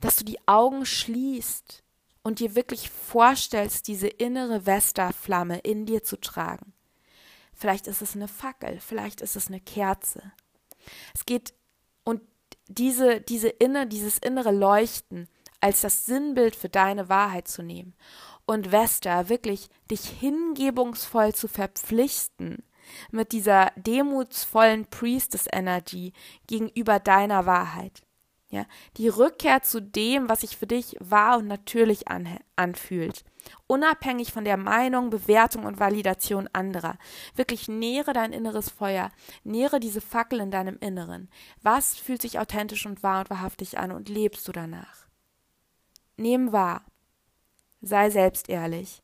dass 0.00 0.16
du 0.16 0.24
die 0.24 0.38
Augen 0.46 0.86
schließt 0.86 1.82
und 2.22 2.40
dir 2.40 2.54
wirklich 2.54 2.90
vorstellst, 2.90 3.88
diese 3.88 4.08
innere 4.08 4.66
Vesta-Flamme 4.66 5.58
in 5.60 5.86
dir 5.86 6.02
zu 6.02 6.20
tragen. 6.20 6.72
Vielleicht 7.54 7.86
ist 7.86 8.02
es 8.02 8.14
eine 8.14 8.28
Fackel, 8.28 8.78
vielleicht 8.80 9.20
ist 9.20 9.34
es 9.34 9.48
eine 9.48 9.60
Kerze. 9.60 10.32
Es 11.14 11.26
geht 11.26 11.54
und 12.04 12.22
diese, 12.68 13.20
diese 13.20 13.48
inne, 13.48 13.86
dieses 13.86 14.18
innere 14.18 14.52
Leuchten 14.52 15.28
als 15.60 15.80
das 15.80 16.06
Sinnbild 16.06 16.56
für 16.56 16.68
deine 16.68 17.08
Wahrheit 17.08 17.48
zu 17.48 17.62
nehmen 17.62 17.94
und 18.46 18.72
Vesta 18.72 19.28
wirklich 19.28 19.68
dich 19.90 20.04
hingebungsvoll 20.06 21.34
zu 21.34 21.48
verpflichten 21.48 22.62
mit 23.10 23.32
dieser 23.32 23.72
demutsvollen 23.76 24.86
Priestess 24.86 25.46
Energy 25.52 26.12
gegenüber 26.46 26.98
deiner 26.98 27.46
Wahrheit. 27.46 28.02
Ja, 28.50 28.64
die 28.96 29.08
Rückkehr 29.08 29.62
zu 29.62 29.82
dem, 29.82 30.30
was 30.30 30.40
sich 30.40 30.56
für 30.56 30.66
dich 30.66 30.96
wahr 31.00 31.36
und 31.36 31.48
natürlich 31.48 32.08
an, 32.08 32.38
anfühlt. 32.56 33.22
Unabhängig 33.66 34.32
von 34.32 34.44
der 34.44 34.56
Meinung, 34.56 35.10
Bewertung 35.10 35.66
und 35.66 35.78
Validation 35.78 36.48
anderer. 36.54 36.96
Wirklich 37.34 37.68
nähere 37.68 38.14
dein 38.14 38.32
inneres 38.32 38.70
Feuer, 38.70 39.10
nähere 39.44 39.80
diese 39.80 40.00
Fackel 40.00 40.40
in 40.40 40.50
deinem 40.50 40.78
Inneren. 40.80 41.28
Was 41.60 41.94
fühlt 41.96 42.22
sich 42.22 42.38
authentisch 42.38 42.86
und 42.86 43.02
wahr 43.02 43.20
und 43.20 43.30
wahrhaftig 43.30 43.76
an 43.76 43.92
und 43.92 44.08
lebst 44.08 44.48
du 44.48 44.52
danach? 44.52 45.07
Nehm 46.18 46.52
wahr, 46.52 46.84
Sei 47.80 48.10
selbst 48.10 48.48
ehrlich. 48.48 49.02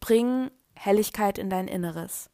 Bring 0.00 0.50
Helligkeit 0.74 1.38
in 1.38 1.50
dein 1.50 1.66
Inneres. 1.66 2.30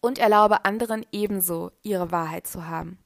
Und 0.00 0.18
erlaube 0.18 0.64
anderen 0.64 1.04
ebenso 1.12 1.72
ihre 1.82 2.12
Wahrheit 2.12 2.46
zu 2.46 2.66
haben. 2.66 2.98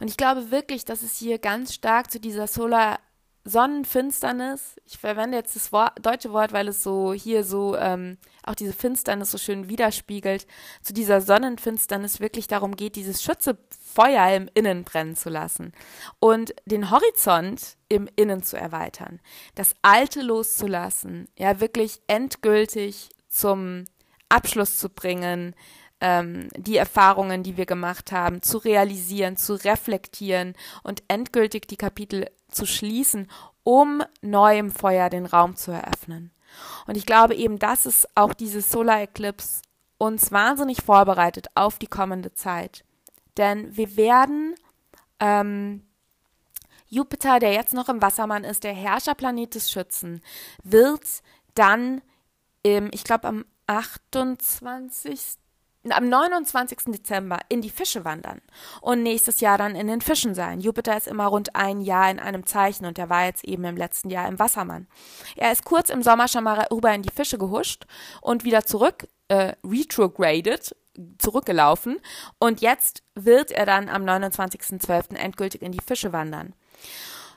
Und 0.00 0.08
ich 0.08 0.16
glaube 0.16 0.50
wirklich, 0.50 0.84
dass 0.84 1.02
es 1.02 1.16
hier 1.16 1.38
ganz 1.38 1.74
stark 1.74 2.10
zu 2.10 2.18
dieser 2.18 2.46
Solar 2.46 2.98
Sonnenfinsternis, 3.44 4.76
ich 4.86 4.96
verwende 4.96 5.36
jetzt 5.36 5.54
das 5.54 5.70
Wort, 5.70 5.92
deutsche 6.00 6.32
Wort, 6.32 6.52
weil 6.52 6.68
es 6.68 6.82
so 6.82 7.12
hier 7.12 7.44
so 7.44 7.76
ähm, 7.76 8.16
auch 8.42 8.54
diese 8.54 8.72
Finsternis 8.72 9.30
so 9.30 9.38
schön 9.38 9.68
widerspiegelt, 9.68 10.46
zu 10.82 10.94
dieser 10.94 11.20
Sonnenfinsternis 11.20 12.20
wirklich 12.20 12.46
darum 12.46 12.74
geht, 12.74 12.96
dieses 12.96 13.22
Schützefeuer 13.22 14.34
im 14.34 14.48
Innen 14.54 14.84
brennen 14.84 15.14
zu 15.14 15.28
lassen 15.28 15.72
und 16.20 16.54
den 16.64 16.90
Horizont 16.90 17.76
im 17.88 18.08
Innen 18.16 18.42
zu 18.42 18.56
erweitern, 18.56 19.20
das 19.54 19.74
Alte 19.82 20.22
loszulassen, 20.22 21.28
ja 21.38 21.60
wirklich 21.60 22.00
endgültig 22.06 23.10
zum 23.28 23.84
Abschluss 24.30 24.78
zu 24.78 24.88
bringen, 24.88 25.54
ähm, 26.04 26.48
die 26.54 26.76
Erfahrungen, 26.76 27.42
die 27.42 27.56
wir 27.56 27.64
gemacht 27.64 28.12
haben, 28.12 28.42
zu 28.42 28.58
realisieren, 28.58 29.38
zu 29.38 29.54
reflektieren 29.54 30.54
und 30.82 31.02
endgültig 31.08 31.66
die 31.66 31.78
Kapitel 31.78 32.28
zu 32.50 32.66
schließen, 32.66 33.30
um 33.62 34.02
neuem 34.20 34.70
Feuer 34.70 35.08
den 35.08 35.24
Raum 35.24 35.56
zu 35.56 35.70
eröffnen. 35.70 36.30
Und 36.86 36.98
ich 36.98 37.06
glaube 37.06 37.34
eben, 37.34 37.58
dass 37.58 37.86
es 37.86 38.06
auch 38.14 38.34
dieses 38.34 38.70
Solar 38.70 39.00
Eclipse 39.00 39.62
uns 39.96 40.30
wahnsinnig 40.30 40.82
vorbereitet 40.82 41.46
auf 41.54 41.78
die 41.78 41.86
kommende 41.86 42.34
Zeit. 42.34 42.84
Denn 43.38 43.74
wir 43.74 43.96
werden 43.96 44.54
ähm, 45.20 45.86
Jupiter, 46.86 47.38
der 47.38 47.54
jetzt 47.54 47.72
noch 47.72 47.88
im 47.88 48.02
Wassermann 48.02 48.44
ist, 48.44 48.62
der 48.62 48.74
Herrscherplanet 48.74 49.54
des 49.54 49.72
Schützen, 49.72 50.20
wird 50.62 51.22
dann, 51.54 52.02
im, 52.62 52.90
ich 52.92 53.04
glaube, 53.04 53.26
am 53.26 53.46
28 53.66 55.38
am 55.92 56.08
29. 56.08 56.78
Dezember 56.86 57.38
in 57.48 57.60
die 57.60 57.70
Fische 57.70 58.04
wandern 58.04 58.40
und 58.80 59.02
nächstes 59.02 59.40
Jahr 59.40 59.58
dann 59.58 59.74
in 59.74 59.86
den 59.86 60.00
Fischen 60.00 60.34
sein. 60.34 60.60
Jupiter 60.60 60.96
ist 60.96 61.06
immer 61.06 61.26
rund 61.26 61.54
ein 61.54 61.80
Jahr 61.80 62.10
in 62.10 62.18
einem 62.18 62.46
Zeichen 62.46 62.86
und 62.86 62.98
er 62.98 63.10
war 63.10 63.26
jetzt 63.26 63.44
eben 63.44 63.64
im 63.64 63.76
letzten 63.76 64.10
Jahr 64.10 64.28
im 64.28 64.38
Wassermann. 64.38 64.86
Er 65.36 65.52
ist 65.52 65.64
kurz 65.64 65.90
im 65.90 66.02
Sommer 66.02 66.28
schon 66.28 66.44
mal 66.44 66.66
rüber 66.72 66.94
in 66.94 67.02
die 67.02 67.12
Fische 67.14 67.38
gehuscht 67.38 67.84
und 68.20 68.44
wieder 68.44 68.64
zurück, 68.64 69.08
äh, 69.28 69.54
retrograded, 69.64 70.76
zurückgelaufen 71.18 72.00
und 72.38 72.60
jetzt 72.60 73.02
wird 73.14 73.50
er 73.50 73.66
dann 73.66 73.88
am 73.88 74.04
29.12. 74.04 75.16
endgültig 75.16 75.62
in 75.62 75.72
die 75.72 75.82
Fische 75.84 76.12
wandern. 76.12 76.54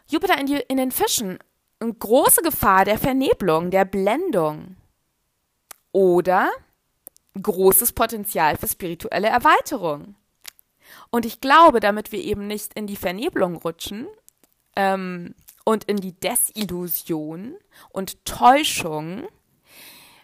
Jupiter 0.07 0.39
in, 0.39 0.45
die, 0.45 0.63
in 0.67 0.77
den 0.77 0.91
Fischen, 0.91 1.39
eine 1.79 1.93
große 1.93 2.41
Gefahr 2.41 2.85
der 2.85 2.97
Vernebelung, 2.97 3.71
der 3.71 3.85
Blendung. 3.85 4.77
Oder 5.91 6.49
großes 7.41 7.93
Potenzial 7.93 8.57
für 8.57 8.67
spirituelle 8.67 9.27
Erweiterung. 9.27 10.15
Und 11.09 11.25
ich 11.25 11.41
glaube, 11.41 11.79
damit 11.79 12.11
wir 12.11 12.23
eben 12.23 12.47
nicht 12.47 12.73
in 12.73 12.87
die 12.87 12.95
Vernebelung 12.95 13.55
rutschen 13.55 14.07
ähm, 14.75 15.35
und 15.65 15.83
in 15.85 15.97
die 15.97 16.13
Desillusion 16.13 17.55
und 17.89 18.23
Täuschung, 18.25 19.27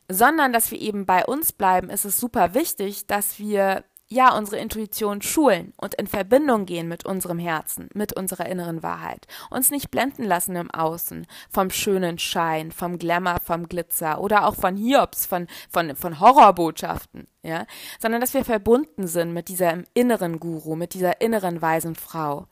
sondern 0.10 0.54
dass 0.54 0.72
wir 0.72 0.80
eben 0.80 1.06
bei 1.06 1.26
uns 1.26 1.52
bleiben, 1.52 1.90
ist 1.90 2.06
es 2.06 2.20
super 2.20 2.54
wichtig, 2.54 3.08
dass 3.08 3.40
wir 3.40 3.84
ja, 4.14 4.38
unsere 4.38 4.58
Intuition 4.58 5.22
schulen 5.22 5.74
und 5.78 5.96
in 5.96 6.08
Verbindung 6.08 6.66
gehen 6.66 6.88
mit 6.88 7.06
unserem 7.06 7.40
Herzen, 7.40 7.90
mit 7.94 8.14
unserer 8.14 8.46
inneren 8.46 8.84
Wahrheit. 8.84 9.26
Uns 9.50 9.72
nicht 9.72 9.90
blenden 9.90 10.24
lassen 10.24 10.56
im 10.56 10.70
Außen 10.70 11.26
vom 11.50 11.72
schönen 11.72 12.20
Schein, 12.20 12.72
vom 12.72 13.00
Glamour, 13.00 13.40
vom 13.44 13.68
Glitzer 13.68 14.22
oder 14.22 14.46
auch 14.46 14.56
von 14.56 14.76
Hiobs, 14.78 15.26
von, 15.26 15.48
von, 15.70 15.96
von 15.96 16.20
Horrorbotschaften, 16.20 17.28
ja, 17.42 17.66
sondern 18.00 18.22
dass 18.22 18.36
wir 18.36 18.46
verbunden 18.46 19.08
sind 19.08 19.34
mit 19.34 19.48
dieser 19.48 19.80
inneren 19.96 20.40
Guru, 20.40 20.76
mit 20.76 20.94
dieser 20.94 21.20
inneren 21.20 21.62
weisen 21.62 21.96
Frau. 21.96 22.48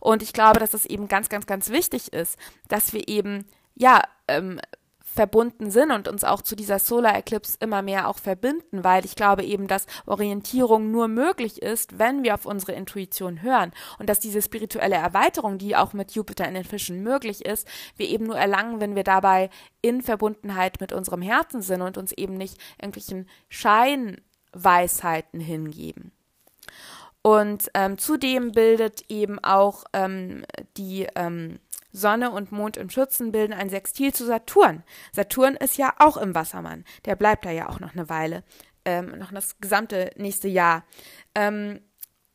Und 0.00 0.22
ich 0.22 0.32
glaube, 0.32 0.58
dass 0.58 0.74
es 0.74 0.86
eben 0.86 1.08
ganz, 1.08 1.28
ganz, 1.28 1.46
ganz 1.46 1.68
wichtig 1.70 2.12
ist, 2.12 2.38
dass 2.68 2.92
wir 2.94 3.08
eben, 3.08 3.46
ja, 3.74 4.02
ähm, 4.26 4.58
verbunden 5.14 5.70
sind 5.70 5.92
und 5.92 6.08
uns 6.08 6.24
auch 6.24 6.42
zu 6.42 6.56
dieser 6.56 6.80
Solar 6.80 7.16
Eclipse 7.16 7.56
immer 7.60 7.82
mehr 7.82 8.08
auch 8.08 8.18
verbinden, 8.18 8.82
weil 8.82 9.04
ich 9.04 9.14
glaube 9.14 9.44
eben, 9.44 9.68
dass 9.68 9.86
Orientierung 10.06 10.90
nur 10.90 11.06
möglich 11.06 11.62
ist, 11.62 11.98
wenn 12.00 12.24
wir 12.24 12.34
auf 12.34 12.46
unsere 12.46 12.72
Intuition 12.72 13.40
hören 13.40 13.72
und 13.98 14.08
dass 14.08 14.18
diese 14.18 14.42
spirituelle 14.42 14.96
Erweiterung, 14.96 15.58
die 15.58 15.76
auch 15.76 15.92
mit 15.92 16.12
Jupiter 16.12 16.48
in 16.48 16.54
den 16.54 16.64
Fischen 16.64 17.02
möglich 17.02 17.44
ist, 17.44 17.68
wir 17.96 18.08
eben 18.08 18.26
nur 18.26 18.36
erlangen, 18.36 18.80
wenn 18.80 18.96
wir 18.96 19.04
dabei 19.04 19.50
in 19.82 20.02
Verbundenheit 20.02 20.80
mit 20.80 20.92
unserem 20.92 21.22
Herzen 21.22 21.62
sind 21.62 21.82
und 21.82 21.96
uns 21.96 22.10
eben 22.12 22.36
nicht 22.36 22.58
irgendwelchen 22.80 23.28
Scheinweisheiten 23.48 25.38
hingeben. 25.38 26.10
Und 27.22 27.70
ähm, 27.72 27.96
zudem 27.98 28.52
bildet 28.52 29.04
eben 29.08 29.42
auch 29.42 29.84
ähm, 29.94 30.44
die 30.76 31.06
ähm, 31.14 31.58
Sonne 31.94 32.32
und 32.32 32.52
Mond 32.52 32.76
im 32.76 32.90
Schützen 32.90 33.32
bilden 33.32 33.52
ein 33.52 33.70
Sextil 33.70 34.12
zu 34.12 34.26
Saturn. 34.26 34.82
Saturn 35.12 35.54
ist 35.54 35.78
ja 35.78 35.94
auch 35.98 36.16
im 36.16 36.34
Wassermann. 36.34 36.84
Der 37.04 37.14
bleibt 37.14 37.44
da 37.44 37.50
ja 37.50 37.68
auch 37.68 37.80
noch 37.80 37.94
eine 37.94 38.08
Weile. 38.08 38.42
Ähm, 38.84 39.16
noch 39.16 39.32
das 39.32 39.60
gesamte 39.60 40.10
nächste 40.16 40.48
Jahr. 40.48 40.84
Ähm, 41.34 41.80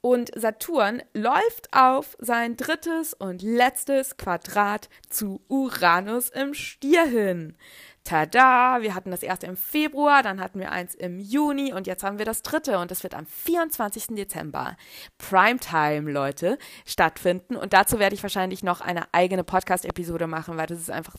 und 0.01 0.31
Saturn 0.33 1.03
läuft 1.13 1.73
auf 1.73 2.15
sein 2.19 2.55
drittes 2.55 3.13
und 3.13 3.41
letztes 3.41 4.15
Quadrat 4.15 4.87
zu 5.09 5.41
Uranus 5.49 6.29
im 6.29 6.53
Stier 6.53 7.05
hin. 7.05 7.57
Tada, 8.03 8.81
wir 8.81 8.95
hatten 8.95 9.11
das 9.11 9.23
erste 9.23 9.45
im 9.45 9.57
Februar, 9.57 10.23
dann 10.23 10.39
hatten 10.39 10.59
wir 10.59 10.71
eins 10.71 10.95
im 10.95 11.19
Juni 11.19 11.73
und 11.73 11.85
jetzt 11.85 12.03
haben 12.03 12.17
wir 12.17 12.25
das 12.25 12.41
dritte 12.41 12.79
und 12.79 12.91
es 12.91 13.03
wird 13.03 13.13
am 13.13 13.25
24. 13.25 14.07
Dezember 14.15 14.75
Primetime, 15.17 16.11
Leute, 16.11 16.57
stattfinden. 16.85 17.55
Und 17.55 17.73
dazu 17.73 17.99
werde 17.99 18.15
ich 18.15 18.23
wahrscheinlich 18.23 18.63
noch 18.63 18.81
eine 18.81 19.13
eigene 19.13 19.43
Podcast-Episode 19.43 20.27
machen, 20.27 20.57
weil 20.57 20.67
das 20.67 20.79
ist 20.79 20.91
einfach 20.91 21.15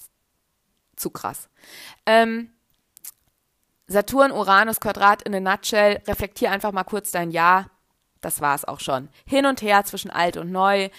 zu 0.96 1.10
krass. 1.10 1.48
Ähm, 2.06 2.50
Saturn, 3.86 4.30
Uranus, 4.30 4.80
Quadrat 4.80 5.22
in 5.22 5.34
a 5.34 5.40
nutshell. 5.40 6.00
Reflektier 6.06 6.50
einfach 6.52 6.72
mal 6.72 6.84
kurz 6.84 7.10
dein 7.10 7.30
Jahr. 7.30 7.70
Das 8.20 8.40
war 8.40 8.54
es 8.54 8.64
auch 8.64 8.80
schon. 8.80 9.08
Hin 9.26 9.46
und 9.46 9.62
her 9.62 9.84
zwischen 9.84 10.10
alt 10.10 10.36
und 10.36 10.52
neu 10.52 10.90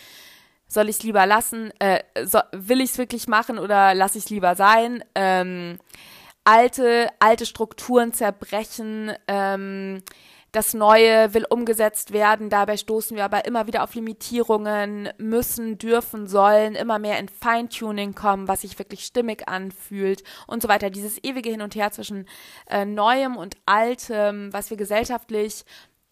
soll 0.72 0.89
ich 0.89 0.97
es 0.97 1.03
lieber 1.03 1.26
lassen? 1.26 1.72
Äh, 1.80 1.99
so, 2.24 2.39
will 2.53 2.80
ich 2.80 2.91
es 2.91 2.97
wirklich 2.97 3.28
machen 3.28 3.59
oder 3.59 3.93
lasse 3.93 4.17
ich 4.17 4.26
es 4.26 4.30
lieber 4.30 4.55
sein? 4.55 5.03
Ähm, 5.15 5.78
alte, 6.45 7.09
alte 7.19 7.45
Strukturen 7.45 8.13
zerbrechen. 8.13 9.11
Ähm, 9.28 10.01
das 10.53 10.74
Neue 10.74 11.34
will 11.34 11.45
umgesetzt 11.49 12.11
werden, 12.11 12.49
dabei 12.49 12.76
stoßen 12.76 13.15
wir 13.15 13.24
aber 13.24 13.45
immer 13.45 13.67
wieder 13.67 13.84
auf 13.84 13.95
Limitierungen, 13.95 15.07
müssen, 15.17 15.78
dürfen, 15.78 16.28
sollen, 16.28 16.76
immer 16.76 16.99
mehr 16.99 17.19
in 17.19 17.30
Feintuning 17.30 18.15
kommen, 18.15 18.49
was 18.49 18.61
sich 18.61 18.78
wirklich 18.78 19.05
stimmig 19.05 19.47
anfühlt 19.47 20.24
und 20.47 20.61
so 20.61 20.67
weiter. 20.67 20.89
Dieses 20.89 21.24
ewige 21.24 21.49
Hin 21.49 21.61
und 21.61 21.76
Her 21.76 21.91
zwischen 21.91 22.28
äh, 22.69 22.84
Neuem 22.84 23.38
und 23.38 23.55
Altem, 23.65 24.51
was 24.51 24.69
wir 24.69 24.76
gesellschaftlich 24.76 25.63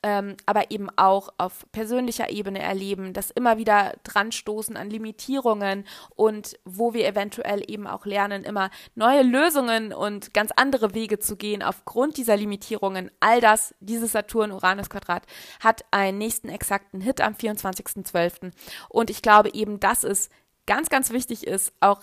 ähm, 0.04 0.38
aber 0.46 0.72
eben 0.72 0.90
auch 0.96 1.30
auf 1.38 1.66
persönlicher 1.72 2.30
Ebene 2.30 2.60
erleben, 2.60 3.14
das 3.14 3.32
immer 3.32 3.58
wieder 3.58 3.94
dran 4.04 4.32
stoßen 4.32 4.78
an 4.78 4.90
Limitierungen 4.90 5.86
und 6.16 6.58
wo 6.66 6.94
wir 6.94 7.08
eventuell 7.08 7.64
eben 7.68 7.88
auch 7.88 8.06
lernen, 8.06 8.44
immer 8.44 8.70
neue 8.96 9.24
Lösungen 9.24 9.94
und 9.94 10.34
ganz 10.34 10.52
andere 10.56 10.94
Wege 10.94 11.20
zu 11.20 11.36
gehen 11.36 11.64
aufgrund 11.64 12.18
dieser 12.18 12.38
Limitierungen. 12.38 13.12
All 13.20 13.42
das, 13.42 13.76
dieses 13.80 14.14
Saturn-Uranus-Quadrat, 14.14 15.26
hat 15.60 15.84
einen 15.92 16.18
nächsten 16.18 16.50
exakten 16.50 17.02
Hit 17.02 17.22
am 17.22 17.34
24.12. 17.34 18.52
Und 18.88 19.10
ich 19.10 19.22
glaube 19.22 19.54
eben, 19.54 19.80
dass 19.80 20.04
es 20.04 20.30
ganz, 20.66 20.90
ganz 20.90 21.12
wichtig 21.12 21.46
ist, 21.48 21.74
auch 21.80 22.02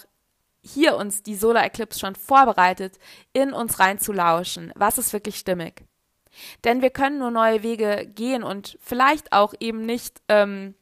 hier 0.62 0.96
uns 0.96 1.22
die 1.22 1.36
Solar 1.36 1.64
Eclipse 1.64 2.00
schon 2.00 2.16
vorbereitet, 2.16 2.98
in 3.32 3.52
uns 3.52 3.78
reinzulauschen. 3.78 4.72
Was 4.74 4.98
ist 4.98 5.12
wirklich 5.12 5.36
stimmig? 5.36 5.84
Denn 6.64 6.82
wir 6.82 6.90
können 6.90 7.18
nur 7.18 7.30
neue 7.30 7.62
Wege 7.62 8.10
gehen 8.14 8.42
und 8.42 8.78
vielleicht 8.80 9.32
auch 9.32 9.54
eben 9.60 9.82
nicht, 9.82 10.20
ähm, 10.28 10.74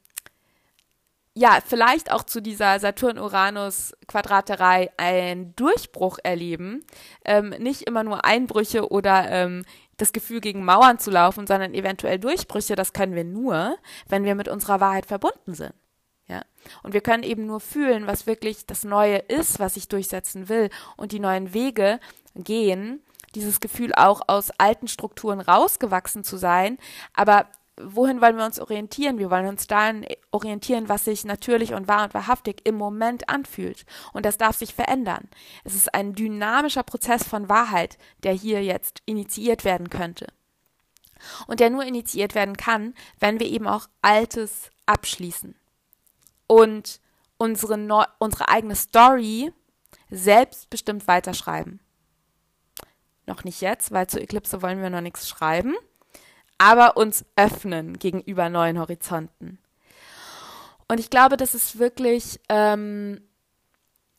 ja, 1.34 1.58
vielleicht 1.66 2.12
auch 2.12 2.22
zu 2.22 2.40
dieser 2.40 2.78
Saturn-Uranus-Quadraterei 2.78 4.90
einen 4.96 5.56
Durchbruch 5.56 6.18
erleben. 6.22 6.84
Ähm, 7.24 7.50
nicht 7.58 7.82
immer 7.82 8.04
nur 8.04 8.24
Einbrüche 8.24 8.90
oder 8.90 9.28
ähm, 9.30 9.64
das 9.96 10.12
Gefühl, 10.12 10.40
gegen 10.40 10.64
Mauern 10.64 10.98
zu 10.98 11.10
laufen, 11.10 11.46
sondern 11.46 11.74
eventuell 11.74 12.18
Durchbrüche, 12.18 12.76
das 12.76 12.92
können 12.92 13.14
wir 13.14 13.24
nur, 13.24 13.76
wenn 14.08 14.24
wir 14.24 14.34
mit 14.34 14.48
unserer 14.48 14.80
Wahrheit 14.80 15.06
verbunden 15.06 15.54
sind. 15.54 15.74
Ja. 16.26 16.42
Und 16.82 16.94
wir 16.94 17.00
können 17.00 17.22
eben 17.22 17.46
nur 17.46 17.60
fühlen, 17.60 18.06
was 18.06 18.26
wirklich 18.26 18.66
das 18.66 18.84
Neue 18.84 19.18
ist, 19.18 19.60
was 19.60 19.76
ich 19.76 19.88
durchsetzen 19.88 20.48
will 20.48 20.70
und 20.96 21.12
die 21.12 21.20
neuen 21.20 21.52
Wege 21.52 22.00
gehen, 22.34 23.02
dieses 23.34 23.60
Gefühl 23.60 23.94
auch 23.94 24.22
aus 24.28 24.50
alten 24.58 24.88
Strukturen 24.88 25.40
rausgewachsen 25.40 26.24
zu 26.24 26.36
sein. 26.36 26.78
Aber 27.14 27.46
wohin 27.76 28.20
wollen 28.20 28.36
wir 28.36 28.44
uns 28.44 28.60
orientieren? 28.60 29.18
Wir 29.18 29.30
wollen 29.30 29.46
uns 29.46 29.66
dahin 29.66 30.06
orientieren, 30.30 30.88
was 30.88 31.04
sich 31.04 31.24
natürlich 31.24 31.74
und 31.74 31.88
wahr 31.88 32.04
und 32.04 32.14
wahrhaftig 32.14 32.60
im 32.64 32.76
Moment 32.76 33.28
anfühlt. 33.28 33.84
Und 34.12 34.24
das 34.24 34.38
darf 34.38 34.56
sich 34.56 34.74
verändern. 34.74 35.28
Es 35.64 35.74
ist 35.74 35.92
ein 35.94 36.14
dynamischer 36.14 36.82
Prozess 36.82 37.24
von 37.24 37.48
Wahrheit, 37.48 37.98
der 38.22 38.32
hier 38.32 38.62
jetzt 38.62 39.02
initiiert 39.06 39.64
werden 39.64 39.90
könnte. 39.90 40.28
Und 41.46 41.60
der 41.60 41.70
nur 41.70 41.84
initiiert 41.84 42.34
werden 42.34 42.56
kann, 42.56 42.94
wenn 43.18 43.40
wir 43.40 43.46
eben 43.46 43.66
auch 43.66 43.88
Altes 44.02 44.70
abschließen. 44.86 45.56
Und 46.46 47.00
unsere, 47.38 47.78
Neu 47.78 48.04
unsere 48.18 48.48
eigene 48.48 48.76
Story 48.76 49.52
selbstbestimmt 50.10 51.08
weiterschreiben. 51.08 51.80
Noch 53.26 53.44
nicht 53.44 53.60
jetzt, 53.60 53.92
weil 53.92 54.06
zur 54.06 54.20
Eklipse 54.20 54.62
wollen 54.62 54.82
wir 54.82 54.90
noch 54.90 55.00
nichts 55.00 55.28
schreiben, 55.28 55.74
aber 56.58 56.96
uns 56.96 57.24
öffnen 57.36 57.98
gegenüber 57.98 58.48
neuen 58.48 58.78
Horizonten. 58.78 59.58
Und 60.88 61.00
ich 61.00 61.10
glaube, 61.10 61.36
dass 61.36 61.54
es 61.54 61.78
wirklich 61.78 62.38
ähm, 62.50 63.20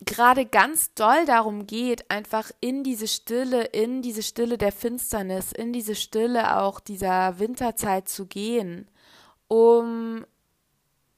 gerade 0.01 0.45
ganz 0.45 0.93
doll 0.93 1.25
darum 1.25 1.67
geht, 1.67 2.09
einfach 2.09 2.51
in 2.59 2.83
diese 2.83 3.07
Stille, 3.07 3.65
in 3.65 4.01
diese 4.01 4.23
Stille 4.23 4.57
der 4.57 4.71
Finsternis, 4.71 5.51
in 5.51 5.73
diese 5.73 5.95
Stille 5.95 6.57
auch 6.59 6.79
dieser 6.79 7.39
Winterzeit 7.39 8.09
zu 8.09 8.25
gehen, 8.25 8.89
um 9.47 10.25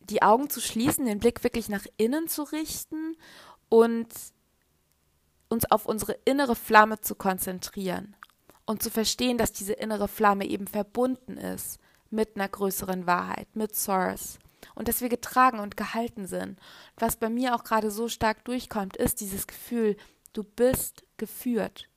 die 0.01 0.21
Augen 0.21 0.49
zu 0.49 0.61
schließen, 0.61 1.05
den 1.05 1.19
Blick 1.19 1.43
wirklich 1.43 1.69
nach 1.69 1.85
innen 1.97 2.27
zu 2.27 2.43
richten 2.43 3.15
und 3.69 4.07
uns 5.49 5.69
auf 5.69 5.85
unsere 5.85 6.13
innere 6.25 6.55
Flamme 6.55 6.99
zu 6.99 7.15
konzentrieren 7.15 8.15
und 8.65 8.83
zu 8.83 8.91
verstehen, 8.91 9.37
dass 9.37 9.53
diese 9.53 9.73
innere 9.73 10.07
Flamme 10.07 10.45
eben 10.45 10.67
verbunden 10.67 11.37
ist 11.37 11.79
mit 12.09 12.35
einer 12.35 12.49
größeren 12.49 13.07
Wahrheit, 13.07 13.47
mit 13.55 13.75
Source 13.75 14.39
und 14.75 14.87
dass 14.87 15.01
wir 15.01 15.09
getragen 15.09 15.59
und 15.59 15.77
gehalten 15.77 16.27
sind. 16.27 16.59
Was 16.97 17.17
bei 17.17 17.29
mir 17.29 17.55
auch 17.55 17.63
gerade 17.63 17.91
so 17.91 18.07
stark 18.07 18.43
durchkommt, 18.45 18.97
ist 18.97 19.21
dieses 19.21 19.47
Gefühl, 19.47 19.97
du 20.33 20.43
bist 20.43 21.03
geführt 21.17 21.89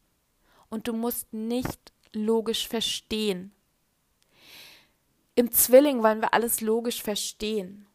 und 0.69 0.89
du 0.89 0.93
musst 0.93 1.33
nicht 1.33 1.93
logisch 2.13 2.69
verstehen. 2.69 3.53
Im 5.35 5.53
Zwilling 5.53 6.03
wollen 6.03 6.21
wir 6.21 6.35
alles 6.35 6.61
logisch 6.61 7.03
verstehen. 7.03 7.87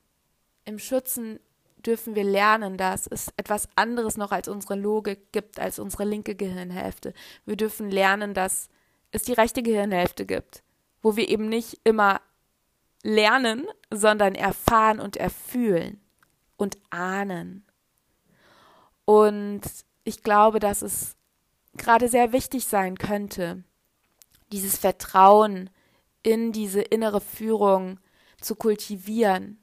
Im 0.65 0.79
Schützen 0.79 1.39
dürfen 1.85 2.15
wir 2.15 2.23
lernen, 2.23 2.77
dass 2.77 3.07
es 3.07 3.31
etwas 3.37 3.69
anderes 3.75 4.17
noch 4.17 4.31
als 4.31 4.47
unsere 4.47 4.75
Logik 4.75 5.31
gibt, 5.31 5.59
als 5.59 5.79
unsere 5.79 6.03
linke 6.03 6.35
Gehirnhälfte. 6.35 7.13
Wir 7.45 7.55
dürfen 7.55 7.89
lernen, 7.89 8.33
dass 8.33 8.69
es 9.11 9.23
die 9.23 9.33
rechte 9.33 9.63
Gehirnhälfte 9.63 10.25
gibt, 10.25 10.63
wo 11.01 11.15
wir 11.15 11.29
eben 11.29 11.47
nicht 11.47 11.79
immer 11.83 12.21
lernen, 13.03 13.67
sondern 13.91 14.35
erfahren 14.35 14.99
und 14.99 15.15
erfühlen 15.15 16.01
und 16.57 16.77
ahnen. 16.89 17.65
Und 19.05 19.61
ich 20.03 20.23
glaube, 20.23 20.59
dass 20.59 20.81
es 20.81 21.15
gerade 21.77 22.07
sehr 22.07 22.31
wichtig 22.33 22.65
sein 22.65 22.97
könnte, 22.97 23.63
dieses 24.51 24.77
Vertrauen 24.77 25.69
in 26.23 26.51
diese 26.51 26.81
innere 26.81 27.21
Führung 27.21 27.99
zu 28.41 28.55
kultivieren, 28.55 29.59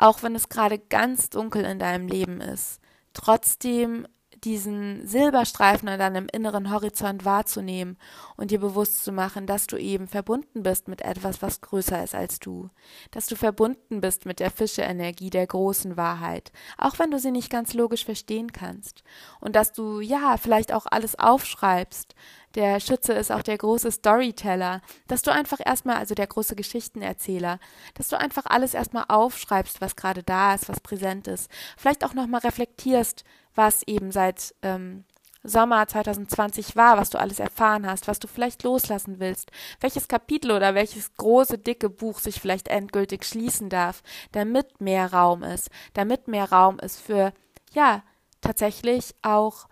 auch 0.00 0.22
wenn 0.22 0.34
es 0.34 0.48
gerade 0.48 0.78
ganz 0.78 1.28
dunkel 1.28 1.64
in 1.64 1.78
deinem 1.78 2.08
Leben 2.08 2.40
ist, 2.40 2.80
trotzdem 3.12 4.06
diesen 4.44 5.06
Silberstreifen 5.06 5.86
an 5.88 5.98
deinem 5.98 6.26
inneren 6.32 6.70
Horizont 6.70 7.26
wahrzunehmen 7.26 7.98
und 8.38 8.50
dir 8.50 8.58
bewusst 8.58 9.04
zu 9.04 9.12
machen, 9.12 9.46
dass 9.46 9.66
du 9.66 9.76
eben 9.76 10.06
verbunden 10.06 10.62
bist 10.62 10.88
mit 10.88 11.02
etwas, 11.02 11.42
was 11.42 11.60
größer 11.60 12.02
ist 12.02 12.14
als 12.14 12.38
du, 12.38 12.70
dass 13.10 13.26
du 13.26 13.36
verbunden 13.36 14.00
bist 14.00 14.24
mit 14.24 14.40
der 14.40 14.50
Fische-Energie 14.50 15.28
der 15.28 15.46
großen 15.46 15.98
Wahrheit, 15.98 16.52
auch 16.78 16.98
wenn 16.98 17.10
du 17.10 17.18
sie 17.18 17.32
nicht 17.32 17.50
ganz 17.50 17.74
logisch 17.74 18.06
verstehen 18.06 18.50
kannst. 18.52 19.02
Und 19.40 19.56
dass 19.56 19.72
du 19.72 20.00
ja 20.00 20.38
vielleicht 20.38 20.72
auch 20.72 20.86
alles 20.90 21.18
aufschreibst, 21.18 22.14
der 22.54 22.80
Schütze 22.80 23.12
ist 23.12 23.30
auch 23.30 23.42
der 23.42 23.58
große 23.58 23.90
Storyteller, 23.92 24.80
dass 25.06 25.22
du 25.22 25.32
einfach 25.32 25.58
erstmal, 25.64 25.96
also 25.96 26.14
der 26.14 26.26
große 26.26 26.56
Geschichtenerzähler, 26.56 27.58
dass 27.94 28.08
du 28.08 28.18
einfach 28.18 28.44
alles 28.46 28.74
erstmal 28.74 29.04
aufschreibst, 29.08 29.80
was 29.80 29.96
gerade 29.96 30.22
da 30.22 30.54
ist, 30.54 30.68
was 30.68 30.80
präsent 30.80 31.28
ist. 31.28 31.50
Vielleicht 31.76 32.04
auch 32.04 32.14
nochmal 32.14 32.40
reflektierst, 32.40 33.24
was 33.54 33.82
eben 33.84 34.10
seit 34.10 34.54
ähm, 34.62 35.04
Sommer 35.42 35.86
2020 35.86 36.76
war, 36.76 36.98
was 36.98 37.10
du 37.10 37.18
alles 37.18 37.38
erfahren 37.38 37.86
hast, 37.86 38.08
was 38.08 38.18
du 38.18 38.28
vielleicht 38.28 38.62
loslassen 38.62 39.20
willst, 39.20 39.50
welches 39.80 40.06
Kapitel 40.06 40.50
oder 40.50 40.74
welches 40.74 41.14
große, 41.14 41.56
dicke 41.58 41.88
Buch 41.88 42.18
sich 42.18 42.40
vielleicht 42.40 42.68
endgültig 42.68 43.24
schließen 43.24 43.70
darf, 43.70 44.02
damit 44.32 44.80
mehr 44.80 45.12
Raum 45.12 45.42
ist, 45.42 45.70
damit 45.94 46.28
mehr 46.28 46.50
Raum 46.50 46.78
ist 46.78 47.00
für, 47.00 47.32
ja, 47.72 48.02
tatsächlich 48.40 49.14
auch 49.22 49.66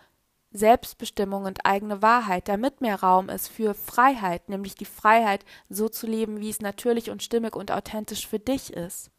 Selbstbestimmung 0.51 1.45
und 1.45 1.67
eigene 1.67 2.01
Wahrheit, 2.01 2.49
damit 2.49 2.81
mehr 2.81 3.01
Raum 3.01 3.29
ist 3.29 3.49
für 3.49 3.75
Freiheit, 3.75 4.49
nämlich 4.49 4.75
die 4.75 4.87
Freiheit, 4.87 5.45
so 5.69 5.89
zu 5.89 6.07
leben, 6.07 6.41
wie 6.41 6.51
es 6.51 6.61
natürlich 6.61 7.11
und 7.11 7.23
stimmig 7.23 7.55
und 7.55 7.71
authentisch 7.71 8.27
für 8.27 8.39
dich 8.39 8.73
ist. 8.73 9.11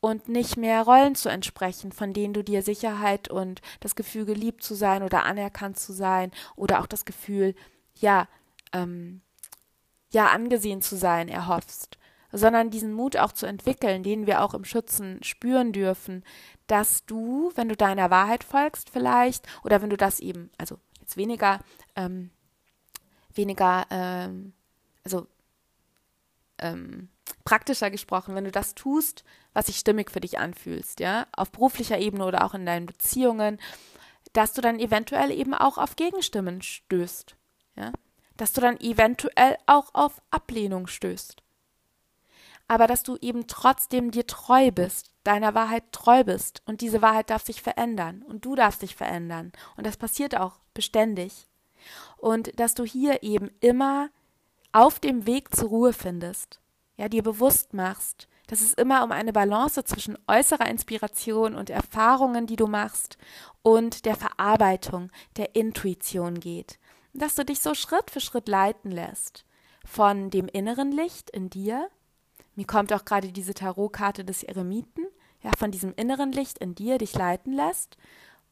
Und 0.00 0.28
nicht 0.28 0.56
mehr 0.56 0.82
Rollen 0.82 1.14
zu 1.14 1.28
entsprechen, 1.28 1.92
von 1.92 2.12
denen 2.12 2.34
du 2.34 2.44
dir 2.44 2.62
Sicherheit 2.62 3.28
und 3.28 3.62
das 3.80 3.94
Gefühl, 3.94 4.24
geliebt 4.26 4.62
zu 4.62 4.74
sein 4.74 5.02
oder 5.02 5.24
anerkannt 5.24 5.78
zu 5.78 5.92
sein 5.92 6.32
oder 6.54 6.80
auch 6.80 6.86
das 6.86 7.04
Gefühl, 7.04 7.54
ja, 7.94 8.28
ähm, 8.72 9.22
ja, 10.12 10.26
angesehen 10.28 10.82
zu 10.82 10.96
sein, 10.96 11.28
erhoffst, 11.28 11.98
sondern 12.32 12.70
diesen 12.70 12.92
Mut 12.92 13.16
auch 13.16 13.32
zu 13.32 13.46
entwickeln, 13.46 14.02
den 14.02 14.26
wir 14.26 14.42
auch 14.42 14.54
im 14.54 14.64
Schützen 14.64 15.22
spüren 15.22 15.72
dürfen, 15.72 16.24
dass 16.66 17.04
du, 17.06 17.52
wenn 17.54 17.68
du 17.68 17.76
deiner 17.76 18.10
Wahrheit 18.10 18.44
folgst 18.44 18.90
vielleicht, 18.90 19.46
oder 19.64 19.82
wenn 19.82 19.90
du 19.90 19.96
das 19.96 20.20
eben, 20.20 20.50
also 20.58 20.78
jetzt 21.00 21.16
weniger, 21.16 21.60
ähm, 21.94 22.30
weniger, 23.34 23.86
ähm, 23.90 24.52
also 25.04 25.26
ähm, 26.58 27.08
praktischer 27.44 27.90
gesprochen, 27.90 28.34
wenn 28.34 28.44
du 28.44 28.50
das 28.50 28.74
tust, 28.74 29.24
was 29.52 29.66
sich 29.66 29.76
stimmig 29.76 30.10
für 30.10 30.20
dich 30.20 30.38
anfühlst, 30.38 31.00
ja, 31.00 31.26
auf 31.32 31.50
beruflicher 31.50 31.98
Ebene 31.98 32.24
oder 32.24 32.44
auch 32.44 32.54
in 32.54 32.66
deinen 32.66 32.86
Beziehungen, 32.86 33.58
dass 34.32 34.52
du 34.52 34.60
dann 34.60 34.78
eventuell 34.78 35.30
eben 35.30 35.54
auch 35.54 35.78
auf 35.78 35.96
Gegenstimmen 35.96 36.62
stößt, 36.62 37.36
ja, 37.76 37.92
dass 38.36 38.52
du 38.52 38.60
dann 38.60 38.78
eventuell 38.80 39.56
auch 39.66 39.94
auf 39.94 40.20
Ablehnung 40.30 40.86
stößt. 40.86 41.42
Aber 42.68 42.86
dass 42.86 43.02
du 43.02 43.16
eben 43.20 43.46
trotzdem 43.46 44.10
dir 44.10 44.26
treu 44.26 44.70
bist, 44.70 45.12
deiner 45.24 45.54
Wahrheit 45.54 45.84
treu 45.92 46.24
bist 46.24 46.62
und 46.66 46.80
diese 46.80 47.02
Wahrheit 47.02 47.30
darf 47.30 47.44
sich 47.44 47.62
verändern 47.62 48.22
und 48.22 48.44
du 48.44 48.54
darfst 48.54 48.82
dich 48.82 48.96
verändern 48.96 49.52
und 49.76 49.86
das 49.86 49.96
passiert 49.96 50.36
auch 50.36 50.58
beständig. 50.74 51.48
Und 52.16 52.58
dass 52.58 52.74
du 52.74 52.84
hier 52.84 53.22
eben 53.22 53.50
immer 53.60 54.08
auf 54.72 54.98
dem 54.98 55.26
Weg 55.26 55.54
zur 55.54 55.68
Ruhe 55.68 55.92
findest 55.92 56.60
ja, 56.96 57.08
dir 57.08 57.22
bewusst 57.22 57.74
machst, 57.74 58.28
dass 58.46 58.60
es 58.60 58.72
immer 58.74 59.04
um 59.04 59.12
eine 59.12 59.32
Balance 59.32 59.84
zwischen 59.84 60.16
äußerer 60.26 60.68
Inspiration 60.68 61.54
und 61.54 61.70
Erfahrungen, 61.70 62.46
die 62.46 62.56
du 62.56 62.66
machst, 62.66 63.18
und 63.62 64.04
der 64.04 64.16
Verarbeitung, 64.16 65.10
der 65.36 65.56
Intuition 65.56 66.38
geht. 66.40 66.78
Dass 67.12 67.34
du 67.34 67.44
dich 67.44 67.60
so 67.60 67.74
Schritt 67.74 68.10
für 68.10 68.20
Schritt 68.20 68.48
leiten 68.48 68.90
lässt. 68.90 69.44
Von 69.84 70.30
dem 70.30 70.48
inneren 70.48 70.92
Licht 70.92 71.30
in 71.30 71.50
dir. 71.50 71.88
Mir 72.56 72.66
kommt 72.66 72.92
auch 72.92 73.04
gerade 73.04 73.30
diese 73.30 73.54
Tarotkarte 73.54 74.24
des 74.24 74.42
Eremiten. 74.42 75.06
Ja, 75.42 75.50
von 75.56 75.70
diesem 75.70 75.92
inneren 75.94 76.32
Licht 76.32 76.58
in 76.58 76.74
dir 76.74 76.98
dich 76.98 77.14
leiten 77.14 77.52
lässt. 77.52 77.96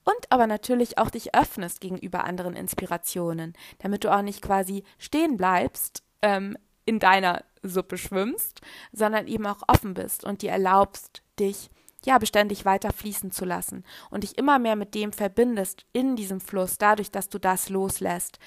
Und 0.05 0.31
aber 0.31 0.47
natürlich 0.47 0.99
auch 0.99 1.11
dich 1.11 1.35
öffnest 1.35 1.81
gegenüber 1.81 2.25
anderen 2.25 2.55
Inspirationen, 2.55 3.55
damit 3.79 4.05
du 4.05 4.15
auch 4.15 4.23
nicht 4.23 4.43
quasi 4.43 4.85
stehen 4.99 5.37
bleibst 5.37 6.05
ähm, 6.23 6.57
in 6.85 6.99
deiner 6.99 7.43
Suppe 7.63 7.97
schwimmst, 7.97 8.61
sondern 8.93 9.27
eben 9.27 9.47
auch 9.47 9.63
offen 9.67 9.95
bist 9.95 10.25
und 10.25 10.43
dir 10.43 10.51
erlaubst, 10.51 11.23
dich 11.41 11.71
ja 12.05 12.19
beständig 12.19 12.67
weiter 12.67 12.93
fließen 12.93 13.31
zu 13.31 13.47
lassen 13.47 13.83
und 14.11 14.25
dich 14.25 14.37
immer 14.37 14.59
mehr 14.59 14.77
mit 14.77 14.95
dem 14.95 15.13
verbindest 15.13 15.87
in 15.95 16.17
diesem 16.17 16.41
Fluss, 16.41 16.77
dadurch, 16.77 17.11
dass 17.11 17.31
du 17.31 17.39
das 17.39 17.71
loslässt, 17.71 18.39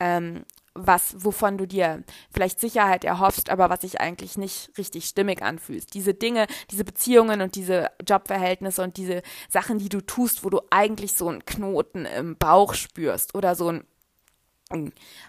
ähm, 0.00 0.44
was, 0.74 1.14
wovon 1.24 1.56
du 1.56 1.66
dir 1.66 2.02
vielleicht 2.30 2.60
Sicherheit 2.60 3.04
erhoffst, 3.04 3.48
aber 3.48 3.70
was 3.70 3.82
sich 3.82 4.00
eigentlich 4.00 4.36
nicht 4.36 4.70
richtig 4.76 5.06
stimmig 5.06 5.42
anfühlst. 5.42 5.94
Diese 5.94 6.14
Dinge, 6.14 6.46
diese 6.70 6.84
Beziehungen 6.84 7.40
und 7.40 7.54
diese 7.54 7.90
Jobverhältnisse 8.06 8.82
und 8.82 8.96
diese 8.96 9.22
Sachen, 9.48 9.78
die 9.78 9.88
du 9.88 10.00
tust, 10.00 10.44
wo 10.44 10.50
du 10.50 10.60
eigentlich 10.70 11.12
so 11.14 11.28
einen 11.28 11.44
Knoten 11.44 12.06
im 12.06 12.36
Bauch 12.36 12.74
spürst 12.74 13.34
oder 13.34 13.54
so 13.54 13.70
ein 13.70 13.84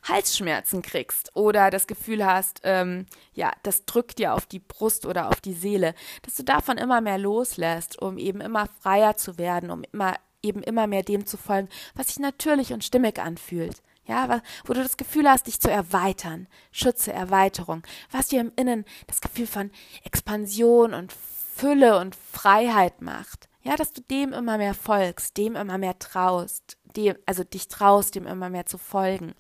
Halsschmerzen 0.04 0.82
kriegst 0.82 1.36
oder 1.36 1.70
das 1.70 1.88
Gefühl 1.88 2.26
hast, 2.26 2.62
ähm, 2.64 3.06
ja, 3.34 3.52
das 3.64 3.86
drückt 3.86 4.18
dir 4.18 4.34
auf 4.34 4.46
die 4.46 4.60
Brust 4.60 5.06
oder 5.06 5.28
auf 5.28 5.42
die 5.42 5.54
Seele, 5.54 5.94
dass 6.24 6.36
du 6.36 6.44
davon 6.44 6.78
immer 6.78 7.02
mehr 7.02 7.18
loslässt, 7.18 8.02
um 8.02 8.18
eben 8.18 8.42
immer 8.42 8.68
freier 8.80 9.18
zu 9.18 9.38
werden, 9.38 9.70
um 9.70 9.84
immer 9.92 10.16
eben 10.42 10.64
immer 10.64 10.88
mehr 10.88 11.04
dem 11.04 11.26
zu 11.26 11.38
folgen, 11.38 11.70
was 11.96 12.08
sich 12.08 12.20
natürlich 12.20 12.72
und 12.72 12.84
stimmig 12.84 13.20
anfühlt. 13.20 13.82
Ja, 14.08 14.42
wo 14.66 14.74
du 14.74 14.84
das 14.84 14.98
Gefühl 14.98 15.28
hast, 15.28 15.48
dich 15.48 15.60
zu 15.60 15.70
erweitern. 15.70 16.48
Schütze, 16.72 17.12
Erweiterung. 17.12 17.84
Was 18.12 18.28
dir 18.28 18.42
im 18.42 18.52
Innen 18.56 18.86
das 19.08 19.20
Gefühl 19.20 19.48
von 19.48 19.72
Expansion 20.04 20.94
und 20.94 21.12
Fülle 21.12 22.00
und 22.00 22.16
Freiheit 22.16 23.02
macht. 23.02 23.50
Ja, 23.62 23.76
dass 23.76 23.94
du 23.94 24.02
dem 24.02 24.34
immer 24.34 24.58
mehr 24.58 24.76
folgst, 24.76 25.38
dem 25.38 25.56
immer 25.56 25.80
mehr 25.80 25.98
traust, 25.98 26.78
dem, 26.96 27.16
also 27.26 27.44
dich 27.44 27.68
traust, 27.68 28.14
dem 28.14 28.28
immer 28.28 28.50
mehr 28.50 28.66
zu 28.66 28.78
folgen. 28.78 29.34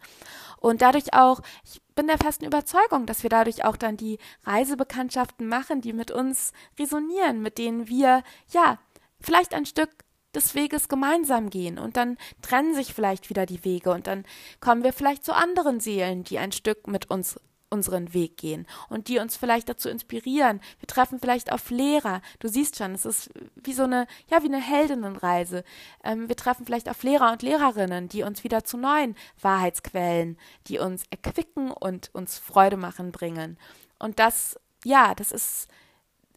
Und 0.59 0.81
dadurch 0.81 1.13
auch, 1.13 1.41
ich 1.63 1.81
bin 1.93 2.07
der 2.07 2.17
festen 2.17 2.45
Überzeugung, 2.45 3.05
dass 3.05 3.21
wir 3.21 3.29
dadurch 3.29 3.65
auch 3.65 3.77
dann 3.77 3.97
die 3.97 4.17
Reisebekanntschaften 4.45 5.47
machen, 5.47 5.81
die 5.81 5.93
mit 5.93 6.09
uns 6.09 6.53
resonieren, 6.79 7.41
mit 7.41 7.59
denen 7.59 7.87
wir, 7.87 8.23
ja, 8.49 8.79
vielleicht 9.19 9.53
ein 9.53 9.65
Stück 9.65 10.04
des 10.35 10.55
Weges 10.55 10.89
gemeinsam 10.89 11.49
gehen 11.49 11.79
und 11.79 11.97
dann 11.97 12.17
trennen 12.41 12.75
sich 12.75 12.93
vielleicht 12.93 13.29
wieder 13.29 13.45
die 13.45 13.63
Wege 13.63 13.91
und 13.91 14.07
dann 14.07 14.25
kommen 14.59 14.83
wir 14.83 14.93
vielleicht 14.93 15.25
zu 15.25 15.33
anderen 15.33 15.79
Seelen, 15.79 16.23
die 16.23 16.39
ein 16.39 16.51
Stück 16.51 16.87
mit 16.87 17.09
uns 17.09 17.39
unseren 17.69 18.13
Weg 18.13 18.37
gehen 18.37 18.65
und 18.89 19.07
die 19.07 19.19
uns 19.19 19.35
vielleicht 19.35 19.69
dazu 19.69 19.89
inspirieren. 19.89 20.61
Wir 20.79 20.87
treffen 20.87 21.19
vielleicht 21.19 21.51
auf 21.51 21.69
Lehrer. 21.69 22.21
Du 22.39 22.47
siehst 22.47 22.77
schon, 22.77 22.93
es 22.93 23.05
ist 23.05 23.29
wie 23.55 23.73
so 23.73 23.83
eine, 23.83 24.07
ja, 24.29 24.41
wie 24.43 24.47
eine 24.47 24.61
Heldinnenreise. 24.61 25.63
Ähm, 26.03 26.29
wir 26.29 26.35
treffen 26.35 26.65
vielleicht 26.65 26.89
auf 26.89 27.03
Lehrer 27.03 27.31
und 27.31 27.41
Lehrerinnen, 27.41 28.07
die 28.07 28.23
uns 28.23 28.43
wieder 28.43 28.63
zu 28.63 28.77
neuen 28.77 29.15
Wahrheitsquellen, 29.41 30.37
die 30.67 30.79
uns 30.79 31.03
erquicken 31.09 31.71
und 31.71 32.13
uns 32.13 32.37
Freude 32.37 32.77
machen 32.77 33.11
bringen. 33.11 33.57
Und 33.99 34.19
das, 34.19 34.59
ja, 34.83 35.15
das 35.15 35.31
ist, 35.31 35.67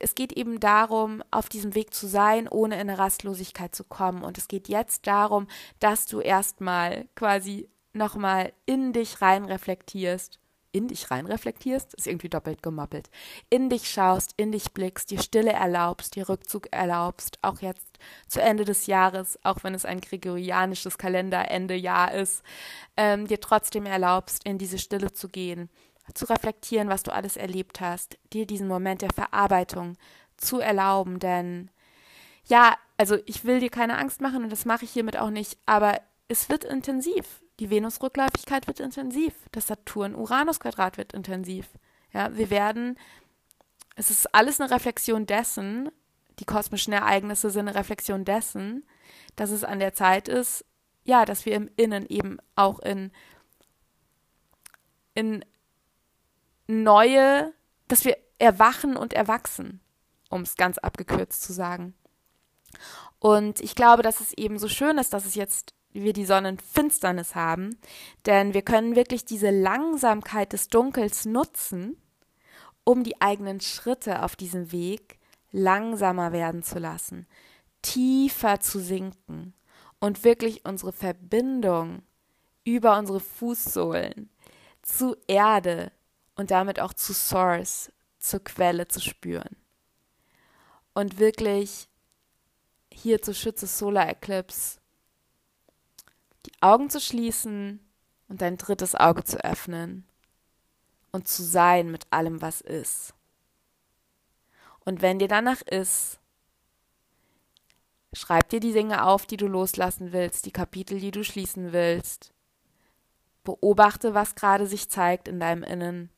es 0.01 0.15
geht 0.15 0.33
eben 0.33 0.61
darum, 0.61 1.23
auf 1.31 1.49
diesem 1.49 1.75
Weg 1.75 1.95
zu 1.95 2.07
sein, 2.07 2.49
ohne 2.49 2.75
in 2.77 2.83
eine 2.83 2.99
Rastlosigkeit 2.99 3.75
zu 3.75 3.85
kommen. 3.85 4.25
Und 4.25 4.39
es 4.39 4.49
geht 4.49 4.69
jetzt 4.69 5.07
darum, 5.07 5.47
dass 5.81 6.07
du 6.07 6.21
erstmal 6.21 7.07
quasi 7.15 7.69
nochmal 7.93 8.53
in 8.67 8.93
dich 8.93 9.23
rein 9.23 9.45
reflektierst 9.45 10.39
in 10.73 10.89
dich 10.89 11.11
rein 11.11 11.27
reflektierst, 11.27 11.95
ist 11.95 12.07
irgendwie 12.07 12.29
doppelt 12.29 12.63
gemoppelt, 12.63 13.11
in 13.49 13.71
dich 13.71 13.91
schaust, 13.91 14.35
in 14.37 14.53
dich 14.53 14.73
blickst, 14.73 15.11
dir 15.11 15.21
Stille 15.21 15.53
erlaubst, 15.53 16.15
dir 16.15 16.29
Rückzug 16.29 16.69
erlaubst, 16.73 17.39
auch 17.43 17.61
jetzt 17.61 17.99
zu 18.27 18.41
Ende 18.41 18.65
des 18.65 18.87
Jahres, 18.87 19.39
auch 19.45 19.65
wenn 19.65 19.75
es 19.75 19.85
ein 19.85 20.01
gregorianisches 20.01 20.99
Kalenderende-Jahr 20.99 22.13
ist, 22.13 22.43
ähm, 22.97 23.27
dir 23.27 23.41
trotzdem 23.41 23.87
erlaubst, 23.87 24.45
in 24.45 24.59
diese 24.59 24.79
Stille 24.79 25.13
zu 25.13 25.29
gehen, 25.29 25.71
zu 26.15 26.25
reflektieren, 26.27 26.89
was 26.89 27.03
du 27.03 27.13
alles 27.13 27.37
erlebt 27.37 27.81
hast, 27.81 28.19
dir 28.33 28.47
diesen 28.47 28.69
Moment 28.69 29.03
der 29.03 29.13
Verarbeitung 29.15 29.97
zu 30.37 30.61
erlauben, 30.61 31.19
denn 31.19 31.71
ja, 32.47 32.77
also 32.97 33.19
ich 33.27 33.45
will 33.45 33.61
dir 33.61 33.71
keine 33.71 33.99
Angst 33.99 34.21
machen 34.21 34.43
und 34.43 34.51
das 34.51 34.65
mache 34.65 34.85
ich 34.85 34.91
hiermit 34.91 35.19
auch 35.19 35.31
nicht, 35.31 35.59
aber 35.67 36.01
es 36.29 36.49
wird 36.49 36.65
intensiv. 36.65 37.43
Die 37.61 37.71
Venus-Rückläufigkeit 37.71 38.67
wird 38.67 38.81
intensiv. 38.81 39.35
Das 39.51 39.67
Saturn-Uranus-Quadrat 39.67 40.97
wird 40.97 41.13
intensiv. 41.13 41.67
Ja, 42.13 42.37
wir 42.37 42.51
werden, 42.51 42.99
es 43.97 44.11
ist 44.11 44.33
alles 44.35 44.61
eine 44.61 44.71
Reflexion 44.71 45.27
dessen, 45.27 45.91
die 46.39 46.45
kosmischen 46.45 46.93
Ereignisse 46.93 47.51
sind 47.51 47.69
eine 47.69 47.79
Reflexion 47.79 48.25
dessen, 48.25 48.87
dass 49.37 49.51
es 49.51 49.65
an 49.65 49.81
der 49.81 49.93
Zeit 49.93 50.29
ist, 50.29 50.65
ja, 51.05 51.25
dass 51.25 51.47
wir 51.47 51.55
im 51.55 51.71
Innen 51.77 52.07
eben 52.07 52.39
auch 52.55 52.79
in, 52.81 53.11
in 55.15 55.45
neue, 56.69 57.53
dass 57.89 58.05
wir 58.05 58.17
erwachen 58.39 58.97
und 58.97 59.13
erwachsen, 59.13 59.81
um 60.31 60.43
es 60.43 60.57
ganz 60.57 60.79
abgekürzt 60.79 61.43
zu 61.43 61.53
sagen. 61.53 61.95
Und 63.19 63.61
ich 63.61 63.75
glaube, 63.75 64.03
dass 64.03 64.21
es 64.21 64.33
eben 64.35 64.59
so 64.59 64.69
schön 64.69 64.99
ist, 64.99 65.13
dass 65.13 65.27
es 65.27 65.35
jetzt 65.35 65.75
wir 65.93 66.13
die 66.13 66.27
Sonnenfinsternis 66.27 67.35
haben, 67.35 67.79
denn 68.27 68.55
wir 68.55 68.63
können 68.63 68.95
wirklich 68.95 69.25
diese 69.25 69.51
Langsamkeit 69.51 70.53
des 70.53 70.69
Dunkels 70.69 71.25
nutzen, 71.25 71.97
um 72.85 73.03
die 73.03 73.21
eigenen 73.21 73.61
Schritte 73.61 74.23
auf 74.23 74.37
diesem 74.37 74.71
Weg 74.71 75.19
langsamer 75.51 76.33
werden 76.33 76.63
zu 76.63 76.79
lassen, 76.79 77.27
tiefer 77.83 78.61
zu 78.61 78.81
sinken 78.81 79.55
und 79.99 80.25
wirklich 80.25 80.65
unsere 80.65 80.93
Verbindung 80.93 82.03
über 82.65 82.99
unsere 82.99 83.21
Fußsohlen 83.21 84.31
zu 84.83 85.17
Erde 85.27 85.91
und 86.39 86.51
damit 86.51 86.81
auch 86.81 86.95
zu 86.95 87.13
Source, 87.13 87.93
zur 88.19 88.43
Quelle 88.43 88.89
zu 88.89 89.01
spüren. 89.01 89.57
Und 90.95 91.19
wirklich 91.19 91.89
hier 92.91 93.21
zu 93.21 93.35
Schütze 93.35 93.67
Solar 93.67 94.09
Eclipse 94.09 94.79
die 96.47 96.63
Augen 96.63 96.89
zu 96.89 97.01
schließen 97.01 97.81
und 98.29 98.41
dein 98.41 98.57
drittes 98.57 98.95
Auge 98.95 99.25
zu 99.25 99.45
öffnen 99.45 100.07
und 101.13 101.29
zu 101.29 101.43
sein 101.43 101.91
mit 101.91 102.07
allem, 102.11 102.41
was 102.41 102.61
ist. 102.61 103.13
Und 104.85 105.03
wenn 105.03 105.19
dir 105.19 105.29
danach 105.29 105.61
ist, 105.63 106.19
schreib 108.13 108.49
dir 108.49 108.61
die 108.61 108.73
Dinge 108.73 109.05
auf, 109.05 109.27
die 109.27 109.37
du 109.37 109.47
loslassen 109.47 110.13
willst, 110.13 110.47
die 110.47 110.53
Kapitel, 110.53 111.01
die 111.01 111.11
du 111.11 111.25
schließen 111.25 111.73
willst. 111.73 112.33
Beobachte, 113.45 114.15
was 114.15 114.35
gerade 114.35 114.67
sich 114.67 114.89
zeigt 114.89 115.29
in 115.29 115.41
deinem 115.41 115.63
Innen, 115.63 116.11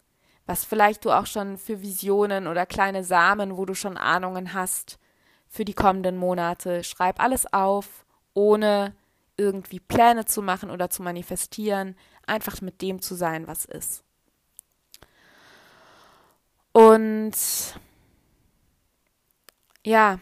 was 0.51 0.65
vielleicht 0.65 1.05
du 1.05 1.13
auch 1.13 1.27
schon 1.27 1.59
für 1.59 1.81
Visionen 1.81 2.49
oder 2.49 2.67
kleine 2.67 3.05
Samen, 3.05 3.57
wo 3.57 3.67
du 3.67 3.75
schon 3.77 3.97
Ahnungen 3.97 4.53
hast 4.53 4.99
für 5.47 5.65
die 5.65 5.75
kommenden 5.75 6.17
Monate. 6.17 6.83
Schreib 6.83 7.21
alles 7.21 7.53
auf, 7.53 8.05
ohne 8.35 8.97
irgendwie 9.37 9.79
Pläne 9.79 10.27
zu 10.27 10.43
machen 10.43 10.69
oder 10.73 10.91
zu 10.91 11.05
manifestieren, 11.05 11.97
einfach 12.27 12.61
mit 12.63 12.83
dem 12.83 13.01
zu 13.01 13.15
sein, 13.15 13.47
was 13.47 13.65
ist. 13.65 14.03
Und 16.73 17.37
ja, 19.85 20.19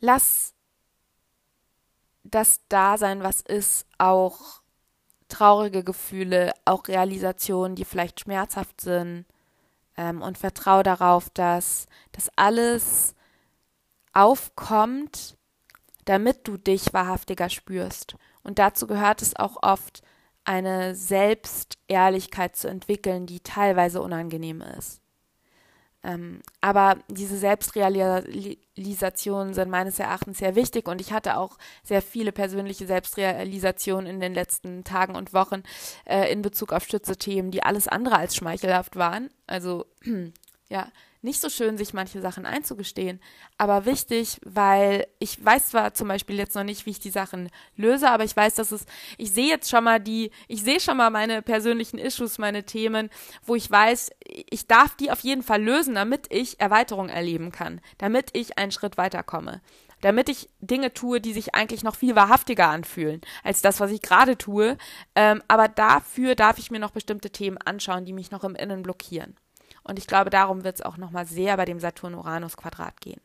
lass 0.00 0.52
das 2.24 2.60
Dasein, 2.68 3.22
was 3.22 3.40
ist, 3.40 3.86
auch 3.98 4.61
traurige 5.32 5.82
Gefühle, 5.82 6.52
auch 6.64 6.88
Realisationen, 6.88 7.74
die 7.74 7.84
vielleicht 7.84 8.20
schmerzhaft 8.20 8.80
sind, 8.80 9.24
ähm, 9.96 10.22
und 10.22 10.38
vertraue 10.38 10.82
darauf, 10.82 11.30
dass 11.30 11.86
das 12.12 12.30
alles 12.36 13.14
aufkommt, 14.12 15.36
damit 16.04 16.46
du 16.48 16.56
dich 16.56 16.92
wahrhaftiger 16.92 17.48
spürst. 17.48 18.16
Und 18.42 18.58
dazu 18.58 18.86
gehört 18.86 19.22
es 19.22 19.36
auch 19.36 19.62
oft, 19.62 20.02
eine 20.44 20.94
Selbstehrlichkeit 20.94 22.56
zu 22.56 22.68
entwickeln, 22.68 23.26
die 23.26 23.40
teilweise 23.40 24.02
unangenehm 24.02 24.60
ist. 24.60 25.01
Ähm, 26.04 26.40
aber 26.60 26.96
diese 27.08 27.36
Selbstrealisationen 27.36 29.54
sind 29.54 29.70
meines 29.70 30.00
Erachtens 30.00 30.38
sehr 30.38 30.56
wichtig 30.56 30.88
und 30.88 31.00
ich 31.00 31.12
hatte 31.12 31.36
auch 31.36 31.58
sehr 31.84 32.02
viele 32.02 32.32
persönliche 32.32 32.86
Selbstrealisationen 32.86 34.08
in 34.08 34.18
den 34.18 34.34
letzten 34.34 34.82
Tagen 34.82 35.14
und 35.14 35.32
Wochen 35.32 35.62
äh, 36.04 36.32
in 36.32 36.42
Bezug 36.42 36.72
auf 36.72 36.86
Schütze-Themen, 36.86 37.52
die 37.52 37.62
alles 37.62 37.86
andere 37.86 38.16
als 38.16 38.34
schmeichelhaft 38.34 38.96
waren. 38.96 39.30
Also 39.46 39.86
ja, 40.68 40.88
nicht 41.22 41.40
so 41.40 41.48
schön, 41.48 41.78
sich 41.78 41.94
manche 41.94 42.20
Sachen 42.20 42.46
einzugestehen, 42.46 43.20
aber 43.56 43.86
wichtig, 43.86 44.38
weil 44.44 45.06
ich 45.20 45.42
weiß 45.42 45.68
zwar 45.68 45.94
zum 45.94 46.08
Beispiel 46.08 46.36
jetzt 46.36 46.54
noch 46.54 46.64
nicht, 46.64 46.84
wie 46.84 46.90
ich 46.90 47.00
die 47.00 47.10
Sachen 47.10 47.48
löse, 47.76 48.10
aber 48.10 48.24
ich 48.24 48.36
weiß, 48.36 48.54
dass 48.56 48.72
es, 48.72 48.84
ich 49.18 49.30
sehe 49.30 49.48
jetzt 49.48 49.70
schon 49.70 49.84
mal 49.84 50.00
die, 50.00 50.32
ich 50.48 50.62
sehe 50.62 50.80
schon 50.80 50.96
mal 50.96 51.10
meine 51.10 51.40
persönlichen 51.42 51.98
Issues, 51.98 52.38
meine 52.38 52.64
Themen, 52.64 53.08
wo 53.44 53.54
ich 53.54 53.70
weiß, 53.70 54.10
ich 54.50 54.66
darf 54.66 54.96
die 54.96 55.10
auf 55.10 55.20
jeden 55.20 55.42
Fall 55.42 55.62
lösen, 55.62 55.94
damit 55.94 56.26
ich 56.30 56.60
Erweiterung 56.60 57.08
erleben 57.08 57.52
kann, 57.52 57.80
damit 57.98 58.30
ich 58.32 58.58
einen 58.58 58.72
Schritt 58.72 58.96
weiterkomme 58.98 59.62
damit 60.02 60.28
ich 60.28 60.50
Dinge 60.60 60.92
tue, 60.92 61.20
die 61.20 61.32
sich 61.32 61.54
eigentlich 61.54 61.82
noch 61.82 61.94
viel 61.94 62.14
wahrhaftiger 62.14 62.68
anfühlen 62.68 63.22
als 63.42 63.62
das, 63.62 63.80
was 63.80 63.90
ich 63.90 64.02
gerade 64.02 64.36
tue. 64.36 64.76
Ähm, 65.14 65.42
aber 65.48 65.68
dafür 65.68 66.34
darf 66.34 66.58
ich 66.58 66.70
mir 66.70 66.80
noch 66.80 66.90
bestimmte 66.90 67.30
Themen 67.30 67.56
anschauen, 67.58 68.04
die 68.04 68.12
mich 68.12 68.30
noch 68.30 68.44
im 68.44 68.56
Innen 68.56 68.82
blockieren. 68.82 69.36
Und 69.84 69.98
ich 69.98 70.06
glaube, 70.06 70.30
darum 70.30 70.64
wird 70.64 70.76
es 70.76 70.82
auch 70.82 70.96
nochmal 70.96 71.26
sehr 71.26 71.56
bei 71.56 71.64
dem 71.64 71.80
Saturn-Uranus-Quadrat 71.80 73.00
gehen. 73.00 73.20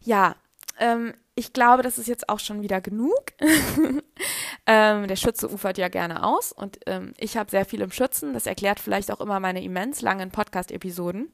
Ja, 0.00 0.36
ähm, 0.78 1.14
ich 1.34 1.52
glaube, 1.52 1.82
das 1.82 1.98
ist 1.98 2.08
jetzt 2.08 2.28
auch 2.28 2.40
schon 2.40 2.62
wieder 2.62 2.80
genug. 2.80 3.32
ähm, 4.66 5.06
der 5.06 5.16
Schütze 5.16 5.48
ufert 5.48 5.78
ja 5.78 5.88
gerne 5.88 6.24
aus 6.24 6.52
und 6.52 6.78
ähm, 6.86 7.12
ich 7.16 7.36
habe 7.36 7.50
sehr 7.50 7.64
viel 7.64 7.80
im 7.80 7.92
Schützen. 7.92 8.32
Das 8.32 8.46
erklärt 8.46 8.80
vielleicht 8.80 9.10
auch 9.10 9.20
immer 9.20 9.38
meine 9.40 9.62
immens 9.62 10.00
langen 10.00 10.30
Podcast-Episoden. 10.30 11.32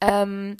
Ähm, 0.00 0.56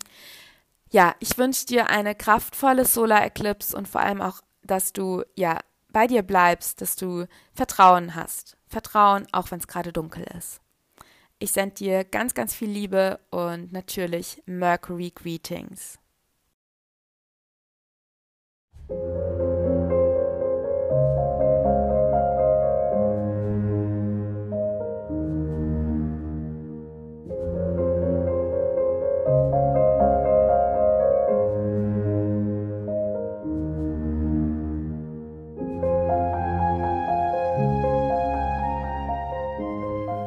ja, 0.90 1.14
ich 1.18 1.36
wünsche 1.38 1.66
dir 1.66 1.90
eine 1.90 2.14
kraftvolle 2.14 2.84
Solar 2.84 3.24
Eclipse 3.24 3.76
und 3.76 3.88
vor 3.88 4.00
allem 4.00 4.22
auch, 4.22 4.40
dass 4.62 4.92
du 4.92 5.24
ja 5.34 5.58
bei 5.90 6.06
dir 6.06 6.22
bleibst, 6.22 6.80
dass 6.80 6.96
du 6.96 7.26
Vertrauen 7.52 8.14
hast. 8.14 8.56
Vertrauen, 8.68 9.26
auch 9.32 9.50
wenn 9.50 9.60
es 9.60 9.68
gerade 9.68 9.92
dunkel 9.92 10.24
ist. 10.36 10.60
Ich 11.38 11.52
sende 11.52 11.74
dir 11.74 12.04
ganz, 12.04 12.32
ganz 12.32 12.54
viel 12.54 12.70
Liebe 12.70 13.20
und 13.30 13.70
natürlich 13.70 14.42
Mercury 14.46 15.12
Greetings. 15.14 15.98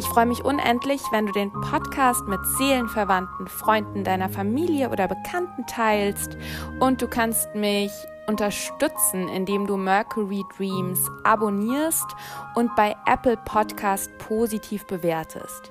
Ich 0.00 0.08
freue 0.08 0.24
mich 0.24 0.46
unendlich, 0.46 1.02
wenn 1.10 1.26
du 1.26 1.32
den 1.32 1.52
Podcast 1.52 2.26
mit 2.26 2.40
Seelenverwandten, 2.56 3.48
Freunden 3.48 4.02
deiner 4.02 4.30
Familie 4.30 4.88
oder 4.88 5.06
Bekannten 5.06 5.66
teilst 5.66 6.38
und 6.78 7.02
du 7.02 7.06
kannst 7.06 7.54
mich 7.54 7.92
unterstützen, 8.26 9.28
indem 9.28 9.66
du 9.66 9.76
Mercury 9.76 10.42
Dreams 10.56 11.06
abonnierst 11.22 12.06
und 12.54 12.74
bei 12.76 12.96
Apple 13.04 13.36
Podcast 13.44 14.10
positiv 14.16 14.86
bewertest. 14.86 15.70